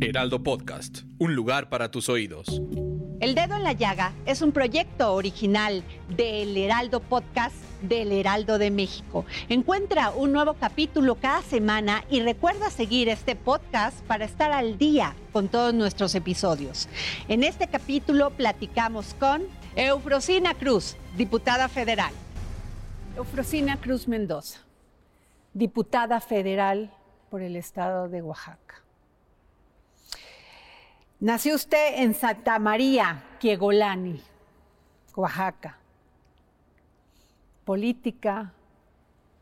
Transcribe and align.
Heraldo 0.00 0.42
Podcast, 0.42 1.02
un 1.18 1.34
lugar 1.34 1.68
para 1.68 1.90
tus 1.90 2.08
oídos. 2.08 2.62
El 3.20 3.34
Dedo 3.34 3.56
en 3.56 3.64
la 3.64 3.72
Llaga 3.72 4.12
es 4.26 4.42
un 4.42 4.52
proyecto 4.52 5.14
original 5.14 5.82
del 6.16 6.56
Heraldo 6.56 7.00
Podcast 7.00 7.56
del 7.82 8.12
Heraldo 8.12 8.58
de 8.58 8.70
México. 8.70 9.24
Encuentra 9.48 10.10
un 10.10 10.32
nuevo 10.32 10.54
capítulo 10.54 11.16
cada 11.16 11.42
semana 11.42 12.04
y 12.10 12.20
recuerda 12.20 12.70
seguir 12.70 13.08
este 13.08 13.36
podcast 13.36 13.98
para 14.06 14.24
estar 14.24 14.52
al 14.52 14.78
día 14.78 15.14
con 15.32 15.48
todos 15.48 15.74
nuestros 15.74 16.14
episodios. 16.14 16.88
En 17.28 17.42
este 17.44 17.66
capítulo 17.68 18.30
platicamos 18.30 19.14
con 19.14 19.42
Eufrosina 19.76 20.54
Cruz, 20.54 20.96
diputada 21.16 21.68
federal. 21.68 22.12
Eufrosina 23.16 23.80
Cruz 23.80 24.08
Mendoza, 24.08 24.58
diputada 25.52 26.18
federal 26.18 26.92
por 27.30 27.42
el 27.42 27.54
estado 27.54 28.08
de 28.08 28.20
Oaxaca. 28.22 28.82
Nació 31.20 31.54
usted 31.54 32.02
en 32.02 32.14
Santa 32.14 32.58
María, 32.58 33.22
Quiegolani, 33.38 34.20
Oaxaca. 35.14 35.78
Política, 37.64 38.52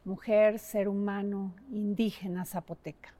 mujer, 0.04 0.58
ser 0.58 0.86
humano, 0.86 1.54
indígena 1.70 2.44
zapoteca. 2.44 3.14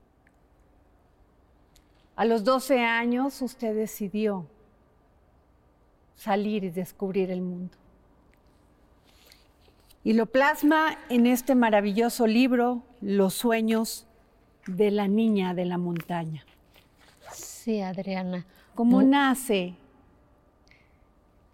A 2.14 2.26
los 2.26 2.44
12 2.44 2.78
años 2.78 3.40
usted 3.40 3.74
decidió 3.74 4.46
salir 6.14 6.64
y 6.64 6.70
descubrir 6.70 7.30
el 7.30 7.40
mundo. 7.40 7.81
Y 10.04 10.14
lo 10.14 10.26
plasma 10.26 10.98
en 11.08 11.26
este 11.26 11.54
maravilloso 11.54 12.26
libro, 12.26 12.82
Los 13.00 13.34
sueños 13.34 14.06
de 14.66 14.90
la 14.90 15.06
niña 15.06 15.54
de 15.54 15.64
la 15.64 15.78
montaña. 15.78 16.44
Sí, 17.32 17.80
Adriana. 17.80 18.44
¿Cómo 18.74 19.02
nace 19.02 19.74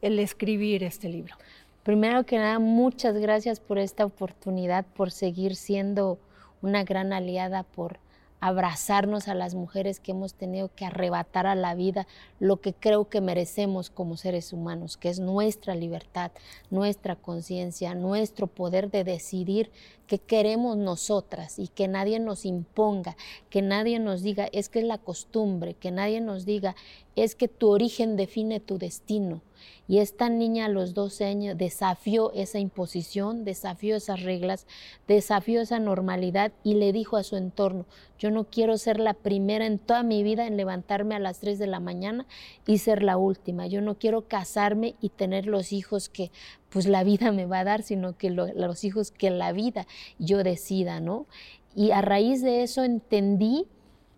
el 0.00 0.19
escribir 0.19 0.82
este 0.82 1.08
libro? 1.08 1.34
Primero 1.82 2.24
que 2.24 2.38
nada, 2.38 2.58
muchas 2.58 3.16
gracias 3.16 3.60
por 3.60 3.78
esta 3.78 4.04
oportunidad, 4.04 4.86
por 4.86 5.10
seguir 5.10 5.54
siendo 5.54 6.19
una 6.62 6.84
gran 6.84 7.12
aliada, 7.12 7.64
por 7.64 7.98
abrazarnos 8.41 9.28
a 9.28 9.34
las 9.34 9.55
mujeres 9.55 10.00
que 10.00 10.12
hemos 10.12 10.34
tenido 10.34 10.70
que 10.75 10.84
arrebatar 10.84 11.47
a 11.47 11.55
la 11.55 11.75
vida 11.75 12.06
lo 12.38 12.60
que 12.60 12.72
creo 12.72 13.09
que 13.09 13.21
merecemos 13.21 13.91
como 13.91 14.16
seres 14.16 14.53
humanos, 14.53 14.97
que 14.97 15.09
es 15.09 15.19
nuestra 15.19 15.75
libertad, 15.75 16.31
nuestra 16.71 17.16
conciencia, 17.16 17.94
nuestro 17.94 18.47
poder 18.47 18.91
de 18.91 19.04
decidir 19.04 19.71
qué 20.06 20.19
queremos 20.19 20.76
nosotras 20.76 21.59
y 21.59 21.69
que 21.69 21.88
nadie 21.88 22.21
nos 22.21 22.44
imponga, 22.44 23.16
que 23.50 23.62
nadie 23.62 23.99
nos 23.99 24.22
diga 24.22 24.49
es 24.53 24.69
que 24.69 24.81
es 24.81 24.84
la 24.84 24.99
costumbre, 24.99 25.75
que 25.75 25.91
nadie 25.91 26.20
nos 26.20 26.47
diga 26.47 26.76
es 27.16 27.34
que 27.34 27.49
tu 27.49 27.69
origen 27.69 28.16
define 28.16 28.60
tu 28.60 28.78
destino. 28.78 29.43
Y 29.86 29.98
esta 29.98 30.28
niña 30.28 30.66
a 30.66 30.69
los 30.69 30.94
12 30.94 31.24
años 31.24 31.58
desafió 31.58 32.32
esa 32.32 32.58
imposición, 32.58 33.44
desafió 33.44 33.96
esas 33.96 34.22
reglas, 34.22 34.66
desafió 35.06 35.60
esa 35.60 35.78
normalidad 35.78 36.52
y 36.62 36.74
le 36.74 36.92
dijo 36.92 37.16
a 37.16 37.22
su 37.22 37.36
entorno, 37.36 37.86
yo 38.19 38.30
no 38.30 38.44
quiero 38.44 38.76
ser 38.78 38.98
la 38.98 39.14
primera 39.14 39.66
en 39.66 39.78
toda 39.78 40.02
mi 40.02 40.22
vida 40.22 40.46
en 40.46 40.56
levantarme 40.56 41.14
a 41.14 41.20
las 41.20 41.38
3 41.38 41.58
de 41.58 41.66
la 41.66 41.80
mañana 41.80 42.26
y 42.66 42.78
ser 42.78 43.02
la 43.02 43.16
última. 43.16 43.66
Yo 43.66 43.80
no 43.80 43.98
quiero 43.98 44.28
casarme 44.28 44.94
y 45.00 45.08
tener 45.10 45.46
los 45.46 45.72
hijos 45.72 46.08
que 46.08 46.30
pues 46.69 46.86
la 46.86 47.04
vida 47.04 47.32
me 47.32 47.46
va 47.46 47.60
a 47.60 47.64
dar, 47.64 47.82
sino 47.82 48.16
que 48.16 48.30
los 48.30 48.84
hijos 48.84 49.10
que 49.10 49.30
la 49.30 49.52
vida 49.52 49.86
yo 50.19 50.42
decida, 50.42 51.00
¿no? 51.00 51.26
Y 51.75 51.92
a 51.92 52.00
raíz 52.00 52.42
de 52.42 52.62
eso 52.62 52.82
entendí 52.82 53.66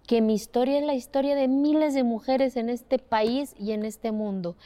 que 0.06 0.20
mi 0.20 0.34
historia 0.34 0.78
es 0.78 0.84
la 0.84 0.94
historia 0.94 1.36
de 1.36 1.46
miles 1.46 1.94
de 1.94 2.02
mujeres 2.02 2.56
en 2.56 2.68
este 2.68 2.98
país 2.98 3.54
y 3.58 3.72
en 3.72 3.84
este 3.84 4.10
mundo 4.10 4.56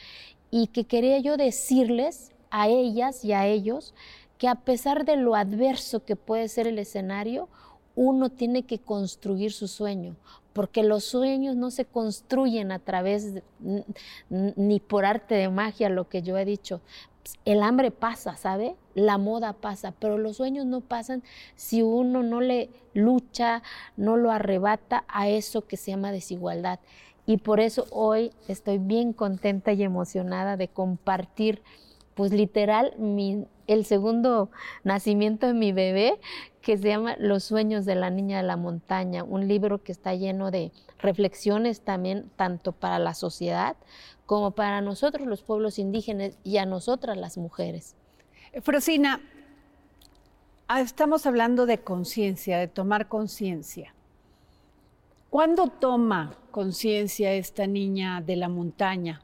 y 0.51 0.67
que 0.67 0.85
quería 0.85 1.19
yo 1.19 1.37
decirles 1.37 2.31
a 2.49 2.67
ellas 2.67 3.25
y 3.25 3.33
a 3.33 3.45
ellos 3.47 3.93
que 4.37 4.47
a 4.47 4.55
pesar 4.55 5.05
de 5.05 5.15
lo 5.15 5.35
adverso 5.35 6.03
que 6.03 6.15
puede 6.15 6.47
ser 6.47 6.67
el 6.67 6.79
escenario, 6.79 7.49
uno 7.95 8.29
tiene 8.29 8.63
que 8.63 8.79
construir 8.79 9.51
su 9.53 9.67
sueño, 9.67 10.15
porque 10.53 10.83
los 10.83 11.05
sueños 11.05 11.55
no 11.55 11.71
se 11.71 11.85
construyen 11.85 12.71
a 12.71 12.79
través 12.79 13.41
ni 14.29 14.79
por 14.79 15.05
arte 15.05 15.35
de 15.35 15.49
magia, 15.49 15.89
lo 15.89 16.09
que 16.09 16.21
yo 16.21 16.37
he 16.37 16.45
dicho. 16.45 16.81
El 17.43 17.63
hambre 17.63 17.89
pasa, 17.89 18.35
¿sabe? 18.35 18.75
La 18.93 19.17
moda 19.17 19.53
pasa, 19.53 19.93
pero 19.97 20.17
los 20.17 20.37
sueños 20.37 20.65
no 20.65 20.81
pasan 20.81 21.23
si 21.55 21.81
uno 21.81 22.21
no 22.21 22.39
le 22.39 22.69
lucha, 22.93 23.63
no 23.97 24.15
lo 24.15 24.29
arrebata 24.31 25.05
a 25.07 25.27
eso 25.27 25.65
que 25.65 25.77
se 25.77 25.91
llama 25.91 26.11
desigualdad. 26.11 26.79
Y 27.25 27.37
por 27.37 27.59
eso 27.59 27.87
hoy 27.91 28.31
estoy 28.47 28.77
bien 28.77 29.13
contenta 29.13 29.73
y 29.73 29.83
emocionada 29.83 30.57
de 30.57 30.67
compartir, 30.67 31.61
pues 32.13 32.31
literal, 32.31 32.93
el 33.67 33.85
segundo 33.85 34.51
nacimiento 34.83 35.47
de 35.47 35.53
mi 35.53 35.71
bebé, 35.71 36.19
que 36.61 36.77
se 36.77 36.87
llama 36.87 37.15
Los 37.19 37.43
sueños 37.43 37.85
de 37.85 37.95
la 37.95 38.09
niña 38.09 38.37
de 38.37 38.43
la 38.43 38.57
montaña, 38.57 39.23
un 39.23 39.47
libro 39.47 39.83
que 39.83 39.91
está 39.91 40.15
lleno 40.15 40.51
de 40.51 40.71
reflexiones 40.99 41.81
también, 41.81 42.31
tanto 42.35 42.71
para 42.71 42.99
la 42.99 43.13
sociedad 43.13 43.75
como 44.25 44.51
para 44.51 44.81
nosotros 44.81 45.27
los 45.27 45.43
pueblos 45.43 45.79
indígenas 45.79 46.37
y 46.43 46.57
a 46.57 46.65
nosotras 46.65 47.17
las 47.17 47.37
mujeres. 47.37 47.95
Frosina, 48.61 49.21
ah, 50.67 50.81
estamos 50.81 51.25
hablando 51.25 51.65
de 51.65 51.79
conciencia, 51.79 52.57
de 52.57 52.67
tomar 52.67 53.07
conciencia. 53.07 53.94
¿Cuándo 55.35 55.67
toma 55.67 56.33
conciencia 56.49 57.33
esta 57.33 57.67
niña 57.67 58.21
de 58.21 58.37
la 58.37 58.47
montaña 58.47 59.21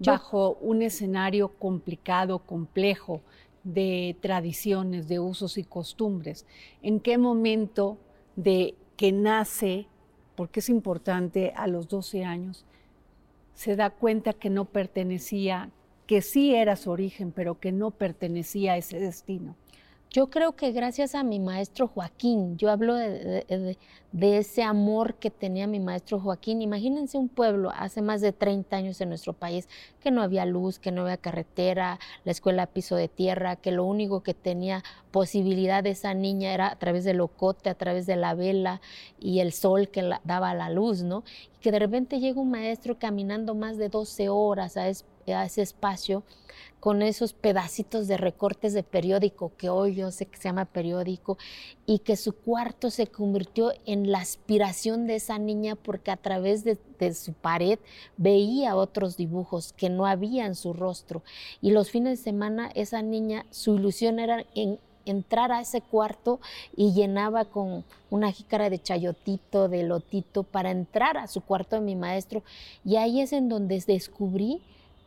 bajo 0.00 0.58
un 0.60 0.82
escenario 0.82 1.50
complicado, 1.50 2.40
complejo 2.40 3.22
de 3.62 4.16
tradiciones, 4.20 5.06
de 5.06 5.20
usos 5.20 5.56
y 5.56 5.62
costumbres? 5.62 6.46
¿En 6.82 6.98
qué 6.98 7.16
momento 7.16 7.96
de 8.34 8.74
que 8.96 9.12
nace, 9.12 9.86
porque 10.34 10.58
es 10.58 10.68
importante 10.68 11.52
a 11.54 11.68
los 11.68 11.86
12 11.86 12.24
años, 12.24 12.64
se 13.54 13.76
da 13.76 13.90
cuenta 13.90 14.32
que 14.32 14.50
no 14.50 14.64
pertenecía, 14.64 15.70
que 16.08 16.22
sí 16.22 16.56
era 16.56 16.74
su 16.74 16.90
origen, 16.90 17.30
pero 17.30 17.60
que 17.60 17.70
no 17.70 17.92
pertenecía 17.92 18.72
a 18.72 18.78
ese 18.78 18.98
destino? 18.98 19.54
Yo 20.12 20.28
creo 20.28 20.56
que 20.56 20.72
gracias 20.72 21.14
a 21.14 21.22
mi 21.22 21.38
maestro 21.38 21.86
Joaquín, 21.86 22.58
yo 22.58 22.72
hablo 22.72 22.96
de, 22.96 23.76
ese 24.20 24.64
amor 24.64 25.14
que 25.14 25.30
tenía 25.30 25.68
mi 25.68 25.78
maestro 25.78 26.18
Joaquín. 26.18 26.62
Imagínense 26.62 27.16
un 27.16 27.28
pueblo 27.28 27.70
hace 27.70 28.02
más 28.02 28.20
de 28.20 28.32
30 28.32 28.76
años 28.76 29.00
en 29.00 29.08
nuestro 29.08 29.34
país 29.34 29.68
que 30.00 30.10
no 30.10 30.20
había 30.20 30.46
luz, 30.46 30.80
que 30.80 30.90
no 30.90 31.02
había 31.02 31.16
carretera, 31.16 32.00
la 32.24 32.32
escuela 32.32 32.66
piso 32.66 32.96
de 32.96 33.06
tierra, 33.06 33.54
que 33.54 33.70
lo 33.70 33.84
único 33.84 34.24
que 34.24 34.34
tenía 34.34 34.82
posibilidad 35.12 35.84
de 35.84 35.90
esa 35.90 36.12
niña 36.12 36.54
era 36.54 36.72
a 36.72 36.76
través 36.76 37.04
del 37.04 37.20
ocote, 37.20 37.70
a 37.70 37.76
través 37.76 38.04
de 38.06 38.16
la 38.16 38.34
vela 38.34 38.80
y 39.20 39.38
el 39.38 39.52
sol 39.52 39.90
que 39.90 40.02
daba 40.24 40.54
la 40.54 40.70
luz, 40.70 41.04
¿no? 41.04 41.22
Y 41.54 41.60
que 41.60 41.70
de 41.70 41.78
repente 41.78 42.18
llega 42.18 42.40
un 42.40 42.50
maestro 42.50 42.98
caminando 42.98 43.54
más 43.54 43.76
de 43.76 43.88
12 43.88 44.28
horas 44.28 44.76
a 44.76 44.88
ese 44.88 45.62
espacio 45.62 46.24
con 46.80 47.02
esos 47.02 47.34
pedacitos 47.34 48.08
de 48.08 48.16
recortes 48.16 48.72
de 48.72 48.82
periódico 48.82 49.52
que 49.56 49.68
hoy 49.68 49.94
yo 49.94 50.10
sé 50.10 50.26
que 50.26 50.38
se 50.38 50.44
llama 50.44 50.64
periódico 50.64 51.38
y 51.86 52.00
que 52.00 52.16
su 52.16 52.32
cuarto 52.32 52.90
se 52.90 53.06
convirtió 53.06 53.72
en 53.84 54.10
la 54.10 54.20
aspiración 54.20 55.06
de 55.06 55.16
esa 55.16 55.38
niña 55.38 55.76
porque 55.76 56.10
a 56.10 56.16
través 56.16 56.64
de, 56.64 56.78
su 57.14 57.32
pared 57.32 57.78
veía 58.18 58.76
otros 58.76 59.16
dibujos 59.16 59.72
que 59.72 59.88
no 59.88 60.04
había 60.04 60.44
en 60.46 60.54
su 60.54 60.72
rostro 60.72 61.22
y 61.62 61.70
los 61.70 61.90
fines 61.90 62.18
de 62.18 62.24
semana 62.24 62.70
esa 62.74 63.00
niña 63.00 63.46
su 63.50 63.76
ilusión 63.76 64.18
era 64.18 64.44
en 64.54 64.78
entrar 65.06 65.50
a 65.50 65.60
ese 65.60 65.80
cuarto 65.80 66.40
y 66.76 66.92
llenaba 66.92 67.46
con 67.46 67.84
una 68.10 68.32
jícara 68.32 68.68
de 68.68 68.78
chayotito, 68.78 69.68
de 69.68 69.82
lotito, 69.82 70.42
para 70.42 70.70
entrar 70.70 71.16
a 71.16 71.26
su 71.26 71.40
cuarto 71.40 71.76
de 71.76 71.82
mi 71.82 71.96
maestro. 71.96 72.42
Y 72.84 72.96
ahí 72.96 73.22
es 73.22 73.32
en 73.32 73.48
donde 73.48 73.82
descubrí 73.86 74.60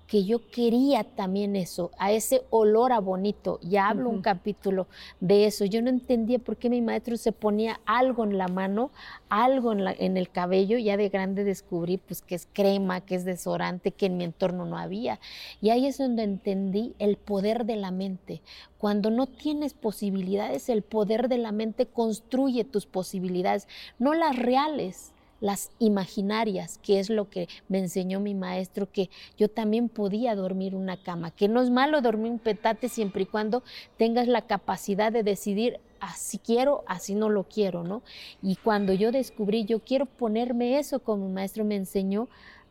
que 0.08 0.26
yo 0.26 0.48
quería 0.50 1.04
también 1.04 1.56
eso, 1.56 1.92
a 1.98 2.12
ese 2.12 2.44
olor 2.50 2.92
a 2.92 3.00
bonito. 3.00 3.60
Ya 3.62 3.88
hablo 3.88 4.10
un 4.10 4.22
capítulo 4.22 4.88
de 5.20 5.46
eso. 5.46 5.66
Yo 5.66 5.82
no 5.82 5.90
entendía 5.90 6.40
por 6.40 6.58
qué 6.58 6.70
mi 6.70 6.82
maestro 6.82 7.18
se 7.18 7.32
ponía 7.32 7.80
algo 7.86 8.24
en 8.24 8.38
la 8.38 8.48
mano, 8.48 8.92
algo 9.30 9.72
en, 9.72 9.88
en, 9.88 10.18
el 10.18 10.30
cabello. 10.30 10.78
Ya 10.78 10.98
de 10.98 11.10
grande 11.10 11.44
descubrí 11.44 11.98
pues 11.98 12.22
que 12.22 12.36
es 12.36 12.48
crema, 12.52 13.02
que 13.02 13.16
es 13.16 13.26
desodorante, 13.26 13.92
que 13.92 14.08
en 14.08 14.18
mi 14.18 14.24
entorno 14.24 14.66
no 14.66 14.78
había. 14.78 15.20
Y 15.62 15.70
ahí 15.70 15.86
es 15.86 15.98
donde 15.98 16.24
entendí 16.24 16.94
el 17.00 17.18
poder 17.18 17.66
de 17.66 17.78
la 17.78 17.92
mente. 17.92 18.42
Cuando 18.78 19.10
no 19.10 19.28
tienes 19.28 19.74
posibilidades, 19.74 20.70
el 20.70 20.84
poder 20.84 21.30
de 21.30 21.38
la 21.38 21.52
mente 21.52 21.86
construye 21.86 22.66
tus 22.66 22.86
posibilidades, 22.86 23.68
no 23.98 24.14
las 24.14 24.36
reales 24.36 25.14
las 25.44 25.72
imaginarias, 25.78 26.78
que 26.78 27.02
es 27.02 27.10
lo 27.10 27.30
que 27.30 27.50
me 27.68 27.80
enseñó 27.80 28.22
mi 28.22 28.34
maestro, 28.34 28.90
que 28.90 29.10
yo 29.38 29.50
también 29.50 29.90
podía 29.90 30.36
dormir 30.36 30.74
una 30.74 30.96
cama, 30.96 31.32
que 31.32 31.50
no 31.50 31.62
es 31.62 31.70
malo 31.70 32.00
dormir 32.00 32.32
un 32.32 32.40
petate 32.40 32.88
siempre 32.88 33.24
y 33.24 33.26
cuando 33.26 33.62
tengas 33.98 34.30
la 34.30 34.44
capacidad 34.44 35.12
de 35.12 35.22
decidir 35.22 35.82
así 36.00 36.38
quiero, 36.38 36.86
así 36.88 37.14
no 37.14 37.28
lo 37.28 37.44
quiero, 37.44 37.84
¿no? 37.84 38.04
Y 38.42 38.56
cuando 38.56 38.94
yo 38.94 39.12
descubrí, 39.12 39.66
yo 39.66 39.82
quiero 39.82 40.06
ponerme 40.06 40.80
eso 40.80 41.00
como 41.00 41.28
mi 41.28 41.34
maestro 41.34 41.66
me 41.66 41.76
enseñó, 41.76 42.30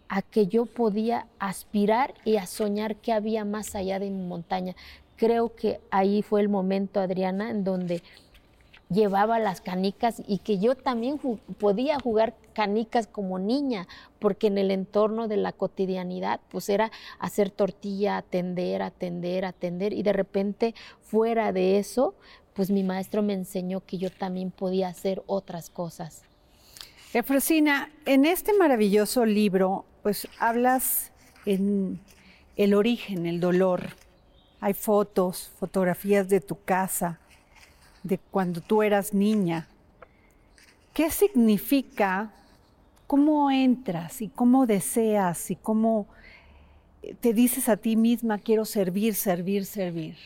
a 0.08 0.22
que 0.22 0.46
yo 0.46 0.64
podía 0.64 1.26
aspirar 1.38 2.14
y 2.24 2.36
a 2.36 2.46
soñar 2.46 2.96
que 2.96 3.12
había 3.12 3.44
más 3.44 3.74
allá 3.74 3.98
de 3.98 4.08
mi 4.08 4.26
montaña. 4.26 4.74
Creo 5.16 5.54
que 5.54 5.78
ahí 5.90 6.22
fue 6.22 6.40
el 6.40 6.48
momento, 6.48 7.00
Adriana, 7.00 7.50
en 7.50 7.64
donde 7.64 8.02
llevaba 8.92 9.38
las 9.38 9.60
canicas 9.60 10.22
y 10.26 10.38
que 10.38 10.58
yo 10.58 10.74
también 10.74 11.18
podía 11.58 11.98
jugar 11.98 12.34
canicas 12.52 13.06
como 13.06 13.38
niña, 13.38 13.88
porque 14.18 14.48
en 14.48 14.58
el 14.58 14.70
entorno 14.70 15.28
de 15.28 15.36
la 15.36 15.52
cotidianidad, 15.52 16.40
pues 16.50 16.68
era 16.68 16.90
hacer 17.18 17.50
tortilla, 17.50 18.16
atender, 18.16 18.82
atender, 18.82 19.44
atender, 19.44 19.92
y 19.92 20.02
de 20.02 20.12
repente 20.12 20.74
fuera 21.00 21.52
de 21.52 21.78
eso, 21.78 22.14
pues 22.54 22.70
mi 22.70 22.82
maestro 22.82 23.22
me 23.22 23.32
enseñó 23.32 23.80
que 23.80 23.98
yo 23.98 24.10
también 24.10 24.50
podía 24.50 24.88
hacer 24.88 25.22
otras 25.26 25.70
cosas. 25.70 26.22
Efrosina, 27.14 27.90
en 28.06 28.24
este 28.24 28.52
maravilloso 28.54 29.24
libro, 29.24 29.84
pues 30.02 30.28
hablas 30.38 31.12
en 31.44 32.00
el 32.56 32.74
origen, 32.74 33.26
el 33.26 33.40
dolor. 33.40 33.96
Hay 34.60 34.74
fotos, 34.74 35.50
fotografías 35.58 36.28
de 36.28 36.40
tu 36.40 36.62
casa, 36.62 37.18
de 38.02 38.18
cuando 38.18 38.60
tú 38.60 38.82
eras 38.82 39.14
niña. 39.14 39.68
¿Qué 40.92 41.10
significa? 41.10 42.32
¿Cómo 43.06 43.50
entras 43.50 44.22
y 44.22 44.28
cómo 44.28 44.66
deseas 44.66 45.50
y 45.50 45.56
cómo 45.56 46.06
te 47.20 47.32
dices 47.34 47.68
a 47.68 47.76
ti 47.76 47.96
misma, 47.96 48.38
quiero 48.38 48.64
servir, 48.64 49.14
servir, 49.14 49.66
servir? 49.66 50.16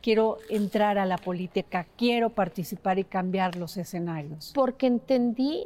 Quiero 0.00 0.38
entrar 0.48 0.98
a 0.98 1.06
la 1.06 1.18
política, 1.18 1.86
quiero 1.96 2.30
participar 2.30 2.98
y 2.98 3.04
cambiar 3.04 3.56
los 3.56 3.76
escenarios. 3.76 4.52
Porque 4.54 4.86
entendí 4.86 5.64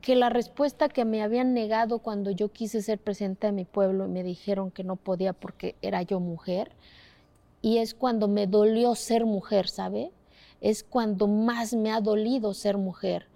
que 0.00 0.16
la 0.16 0.30
respuesta 0.30 0.88
que 0.88 1.04
me 1.04 1.22
habían 1.22 1.52
negado 1.52 1.98
cuando 1.98 2.30
yo 2.30 2.50
quise 2.50 2.80
ser 2.80 2.98
presidenta 2.98 3.48
de 3.48 3.52
mi 3.52 3.64
pueblo 3.64 4.06
y 4.06 4.08
me 4.08 4.22
dijeron 4.22 4.70
que 4.70 4.84
no 4.84 4.96
podía 4.96 5.32
porque 5.32 5.74
era 5.82 6.02
yo 6.02 6.20
mujer, 6.20 6.72
y 7.62 7.78
es 7.78 7.94
cuando 7.94 8.26
me 8.26 8.46
dolió 8.46 8.94
ser 8.94 9.26
mujer, 9.26 9.68
¿sabe? 9.68 10.10
Es 10.60 10.84
cuando 10.84 11.26
más 11.26 11.74
me 11.74 11.92
ha 11.92 12.00
dolido 12.00 12.54
ser 12.54 12.76
mujer, 12.76 13.26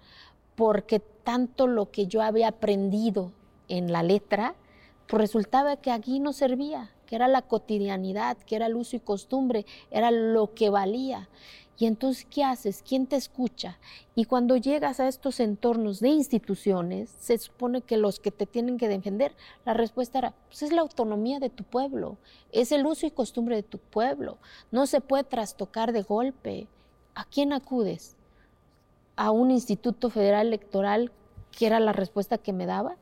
porque 0.55 0.99
tanto 0.99 1.67
lo 1.67 1.91
que 1.91 2.07
yo 2.07 2.21
había 2.21 2.49
aprendido 2.49 3.31
en 3.67 3.91
la 3.91 4.03
letra, 4.03 4.55
pues 5.07 5.21
resultaba 5.21 5.77
que 5.77 5.91
aquí 5.91 6.19
no 6.19 6.33
servía, 6.33 6.91
que 7.05 7.15
era 7.15 7.27
la 7.27 7.41
cotidianidad, 7.43 8.37
que 8.37 8.55
era 8.55 8.67
el 8.67 8.75
uso 8.75 8.95
y 8.95 8.99
costumbre, 8.99 9.65
era 9.91 10.11
lo 10.11 10.53
que 10.53 10.69
valía. 10.69 11.29
Y 11.77 11.87
entonces, 11.87 12.25
¿qué 12.29 12.43
haces? 12.43 12.81
¿Quién 12.87 13.05
te 13.05 13.17
escucha? 13.17 13.79
Y 14.15 14.25
cuando 14.25 14.55
llegas 14.55 15.01
a 15.01 15.09
estos 15.09 15.41
entornos 15.41 15.99
de 15.99 16.07
instituciones, 16.07 17.09
se 17.19 17.37
supone 17.37 17.81
que 17.81 17.97
los 17.97 18.19
que 18.19 18.31
te 18.31 18.45
tienen 18.45 18.77
que 18.77 18.87
defender, 18.87 19.35
la 19.65 19.73
respuesta 19.73 20.19
era, 20.19 20.33
pues 20.47 20.63
es 20.63 20.71
la 20.71 20.81
autonomía 20.81 21.39
de 21.39 21.49
tu 21.49 21.65
pueblo, 21.65 22.17
es 22.53 22.71
el 22.71 22.85
uso 22.85 23.05
y 23.05 23.11
costumbre 23.11 23.57
de 23.57 23.63
tu 23.63 23.77
pueblo, 23.77 24.37
no 24.71 24.87
se 24.87 25.01
puede 25.01 25.25
trastocar 25.25 25.91
de 25.91 26.01
golpe. 26.03 26.67
¿A 27.15 27.25
quién 27.25 27.53
acudes? 27.53 28.15
¿A 29.15 29.31
un 29.31 29.49
instituto 29.49 30.09
federal 30.09 30.47
electoral 30.47 31.11
que 31.57 31.65
era 31.65 31.79
la 31.79 31.93
respuesta 31.93 32.37
que 32.37 32.53
me 32.53 32.65
daba? 32.65 32.97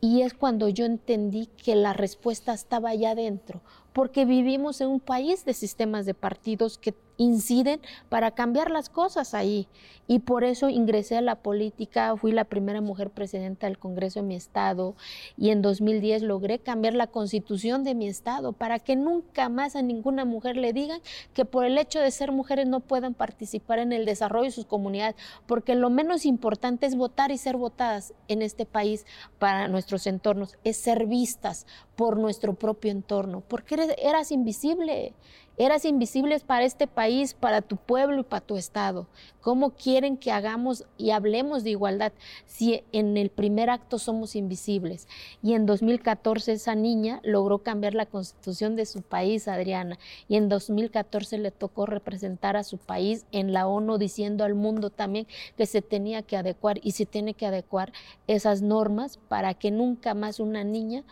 Y 0.00 0.22
es 0.22 0.34
cuando 0.34 0.68
yo 0.68 0.84
entendí 0.84 1.46
que 1.46 1.76
la 1.76 1.94
respuesta 1.94 2.52
estaba 2.52 2.90
allá 2.90 3.12
adentro, 3.12 3.62
porque 3.92 4.26
vivimos 4.26 4.80
en 4.80 4.88
un 4.88 5.00
país 5.00 5.44
de 5.44 5.54
sistemas 5.54 6.04
de 6.04 6.12
partidos 6.12 6.76
que 6.76 6.94
inciden 7.16 7.80
para 8.08 8.32
cambiar 8.32 8.70
las 8.70 8.88
cosas 8.88 9.34
ahí. 9.34 9.68
Y 10.06 10.18
por 10.18 10.44
eso 10.44 10.68
ingresé 10.68 11.16
a 11.16 11.22
la 11.22 11.36
política, 11.36 12.14
fui 12.16 12.32
la 12.32 12.44
primera 12.44 12.82
mujer 12.82 13.08
presidenta 13.08 13.66
del 13.66 13.78
Congreso 13.78 14.20
de 14.20 14.26
mi 14.26 14.34
estado 14.34 14.94
y 15.38 15.48
en 15.48 15.62
2010 15.62 16.22
logré 16.22 16.58
cambiar 16.58 16.92
la 16.92 17.06
constitución 17.06 17.84
de 17.84 17.94
mi 17.94 18.06
estado 18.06 18.52
para 18.52 18.78
que 18.78 18.96
nunca 18.96 19.48
más 19.48 19.76
a 19.76 19.82
ninguna 19.82 20.26
mujer 20.26 20.58
le 20.58 20.74
digan 20.74 21.00
que 21.32 21.46
por 21.46 21.64
el 21.64 21.78
hecho 21.78 22.00
de 22.00 22.10
ser 22.10 22.32
mujeres 22.32 22.66
no 22.66 22.80
puedan 22.80 23.14
participar 23.14 23.78
en 23.78 23.92
el 23.92 24.04
desarrollo 24.04 24.44
de 24.44 24.50
sus 24.50 24.66
comunidades, 24.66 25.16
porque 25.46 25.74
lo 25.74 25.88
menos 25.88 26.26
importante 26.26 26.84
es 26.84 26.96
votar 26.96 27.30
y 27.30 27.38
ser 27.38 27.56
votadas 27.56 28.12
en 28.28 28.42
este 28.42 28.66
país 28.66 29.06
para 29.38 29.68
nuestros 29.68 30.06
entornos, 30.06 30.58
es 30.64 30.76
ser 30.76 31.06
vistas 31.06 31.66
por 31.96 32.18
nuestro 32.18 32.54
propio 32.54 32.90
entorno, 32.90 33.42
porque 33.46 33.76
eras 34.02 34.32
invisible 34.32 35.14
Eras 35.56 35.84
invisibles 35.84 36.42
para 36.42 36.64
este 36.64 36.88
país, 36.88 37.32
para 37.32 37.62
tu 37.62 37.76
pueblo 37.76 38.22
y 38.22 38.24
para 38.24 38.44
tu 38.44 38.56
estado. 38.56 39.06
¿Cómo 39.40 39.70
quieren 39.70 40.16
que 40.16 40.32
hagamos 40.32 40.84
y 40.98 41.10
hablemos 41.10 41.62
de 41.62 41.70
igualdad 41.70 42.12
si 42.44 42.82
en 42.90 43.16
el 43.16 43.30
primer 43.30 43.70
acto 43.70 44.00
somos 44.00 44.34
invisibles? 44.34 45.06
Y 45.44 45.54
en 45.54 45.64
2014 45.64 46.54
esa 46.54 46.74
niña 46.74 47.20
logró 47.22 47.58
cambiar 47.58 47.94
la 47.94 48.06
constitución 48.06 48.74
de 48.74 48.84
su 48.84 49.02
país, 49.02 49.46
Adriana, 49.46 49.96
y 50.26 50.34
en 50.34 50.48
2014 50.48 51.38
le 51.38 51.52
tocó 51.52 51.86
representar 51.86 52.56
a 52.56 52.64
su 52.64 52.78
país 52.78 53.24
en 53.30 53.52
la 53.52 53.68
ONU 53.68 53.96
diciendo 53.96 54.42
al 54.42 54.56
mundo 54.56 54.90
también 54.90 55.28
que 55.56 55.66
se 55.66 55.82
tenía 55.82 56.22
que 56.22 56.36
adecuar 56.36 56.80
y 56.82 56.92
se 56.92 57.06
tiene 57.06 57.34
que 57.34 57.46
adecuar 57.46 57.92
esas 58.26 58.60
normas 58.60 59.20
para 59.28 59.54
que 59.54 59.70
nunca 59.70 60.14
más 60.14 60.40
una 60.40 60.64
niña 60.64 61.04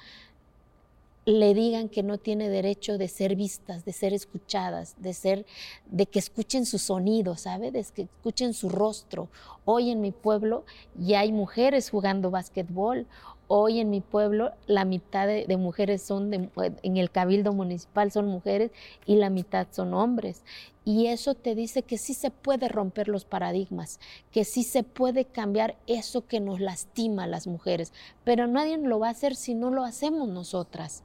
le 1.24 1.54
digan 1.54 1.88
que 1.88 2.02
no 2.02 2.18
tiene 2.18 2.48
derecho 2.48 2.98
de 2.98 3.06
ser 3.06 3.36
vistas, 3.36 3.84
de 3.84 3.92
ser 3.92 4.12
escuchadas, 4.12 4.96
de 4.98 5.14
ser, 5.14 5.46
de 5.86 6.06
que 6.06 6.18
escuchen 6.18 6.66
su 6.66 6.78
sonido, 6.78 7.36
¿sabe? 7.36 7.70
De 7.70 7.84
que 7.84 8.02
escuchen 8.02 8.54
su 8.54 8.68
rostro. 8.68 9.28
Hoy 9.64 9.90
en 9.90 10.00
mi 10.00 10.10
pueblo 10.10 10.64
ya 10.96 11.20
hay 11.20 11.32
mujeres 11.32 11.90
jugando 11.90 12.30
básquetbol. 12.30 13.06
Hoy 13.46 13.80
en 13.80 13.90
mi 13.90 14.00
pueblo 14.00 14.52
la 14.66 14.84
mitad 14.84 15.26
de, 15.26 15.56
mujeres 15.58 16.02
son 16.02 16.32
en 16.32 16.96
el 16.96 17.10
cabildo 17.10 17.52
municipal 17.52 18.10
son 18.10 18.26
mujeres 18.26 18.70
y 19.04 19.16
la 19.16 19.30
mitad 19.30 19.66
son 19.70 19.94
hombres. 19.94 20.42
Y 20.84 21.06
eso 21.06 21.34
te 21.34 21.54
dice 21.54 21.82
que 21.82 21.98
sí 21.98 22.14
se 22.14 22.30
puede 22.30 22.68
romper 22.68 23.06
los 23.06 23.24
paradigmas, 23.24 24.00
que 24.32 24.44
sí 24.44 24.64
se 24.64 24.82
puede 24.82 25.26
cambiar 25.26 25.76
eso 25.86 26.26
que 26.26 26.40
nos 26.40 26.58
lastima 26.60 27.24
a 27.24 27.28
las 27.28 27.46
mujeres, 27.46 27.92
pero 28.24 28.48
nadie 28.48 28.78
lo 28.78 28.98
va 28.98 29.08
a 29.08 29.12
hacer 29.12 29.36
si 29.36 29.54
no 29.54 29.70
lo 29.70 29.84
hacemos 29.84 30.28
nosotras. 30.28 31.04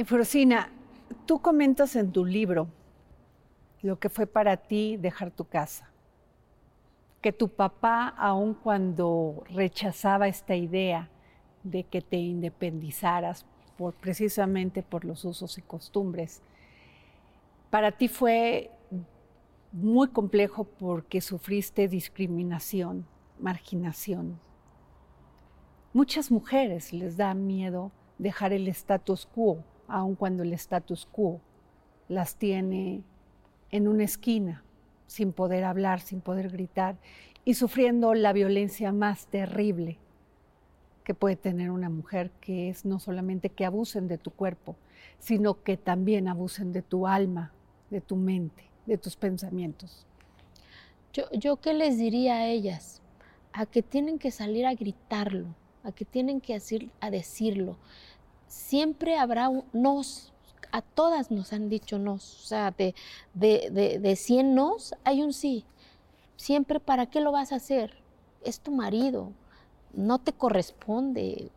Efrosina, 0.00 0.70
tú 1.26 1.42
comentas 1.42 1.94
en 1.94 2.10
tu 2.10 2.24
libro 2.24 2.68
lo 3.82 3.98
que 3.98 4.08
fue 4.08 4.26
para 4.26 4.56
ti 4.56 4.96
dejar 4.96 5.30
tu 5.30 5.44
casa, 5.44 5.90
que 7.20 7.34
tu 7.34 7.50
papá, 7.50 8.08
aun 8.16 8.54
cuando 8.54 9.44
rechazaba 9.50 10.26
esta 10.26 10.56
idea 10.56 11.10
de 11.64 11.82
que 11.84 12.00
te 12.00 12.16
independizaras 12.16 13.44
por, 13.76 13.92
precisamente 13.92 14.82
por 14.82 15.04
los 15.04 15.26
usos 15.26 15.58
y 15.58 15.60
costumbres, 15.60 16.40
para 17.68 17.92
ti 17.92 18.08
fue 18.08 18.70
muy 19.70 20.08
complejo 20.08 20.64
porque 20.64 21.20
sufriste 21.20 21.88
discriminación, 21.88 23.04
marginación. 23.38 24.40
Muchas 25.92 26.30
mujeres 26.30 26.94
les 26.94 27.18
da 27.18 27.34
miedo 27.34 27.92
dejar 28.16 28.54
el 28.54 28.66
status 28.68 29.26
quo 29.26 29.62
aun 29.90 30.14
cuando 30.14 30.42
el 30.42 30.52
status 30.52 31.06
quo 31.10 31.40
las 32.08 32.36
tiene 32.36 33.02
en 33.70 33.88
una 33.88 34.04
esquina, 34.04 34.64
sin 35.06 35.32
poder 35.32 35.64
hablar, 35.64 36.00
sin 36.00 36.20
poder 36.20 36.50
gritar 36.50 36.96
y 37.44 37.54
sufriendo 37.54 38.14
la 38.14 38.32
violencia 38.32 38.92
más 38.92 39.26
terrible 39.26 39.98
que 41.04 41.14
puede 41.14 41.36
tener 41.36 41.70
una 41.70 41.88
mujer, 41.88 42.30
que 42.40 42.68
es 42.68 42.84
no 42.84 43.00
solamente 43.00 43.48
que 43.48 43.64
abusen 43.64 44.06
de 44.06 44.18
tu 44.18 44.30
cuerpo, 44.30 44.76
sino 45.18 45.62
que 45.62 45.76
también 45.76 46.28
abusen 46.28 46.72
de 46.72 46.82
tu 46.82 47.06
alma, 47.06 47.52
de 47.90 48.00
tu 48.00 48.16
mente, 48.16 48.64
de 48.86 48.98
tus 48.98 49.16
pensamientos? 49.16 50.06
Yo, 51.12 51.24
yo 51.32 51.56
qué 51.56 51.74
les 51.74 51.98
diría 51.98 52.36
a 52.36 52.46
ellas? 52.46 53.02
A 53.52 53.66
que 53.66 53.82
tienen 53.82 54.18
que 54.18 54.30
salir 54.30 54.66
a 54.66 54.74
gritarlo, 54.74 55.46
a 55.82 55.92
que 55.92 56.04
tienen 56.04 56.40
que 56.40 56.60
a 57.00 57.10
decirlo. 57.10 57.76
Siempre 58.50 59.16
habrá 59.16 59.48
un 59.48 59.64
nos, 59.72 60.32
a 60.72 60.82
todas 60.82 61.30
nos 61.30 61.52
han 61.52 61.68
dicho 61.68 62.00
nos, 62.00 62.42
o 62.42 62.46
sea, 62.46 62.72
de, 62.72 62.96
de, 63.32 63.70
de, 63.70 64.00
de 64.00 64.16
100 64.16 64.54
nos 64.56 64.94
hay 65.04 65.22
un 65.22 65.32
sí. 65.32 65.64
Siempre, 66.36 66.80
¿para 66.80 67.06
qué 67.06 67.20
lo 67.20 67.30
vas 67.30 67.52
a 67.52 67.56
hacer? 67.56 68.02
Es 68.42 68.58
tu 68.58 68.72
marido, 68.72 69.32
no 69.92 70.18
te 70.18 70.32
corresponde, 70.32 71.52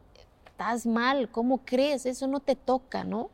estás 0.45 0.85
mal, 0.85 1.31
¿cómo 1.31 1.61
crees? 1.65 2.05
Eso 2.05 2.27
no 2.27 2.39
te 2.39 2.55
toca, 2.55 3.03
¿no? 3.03 3.31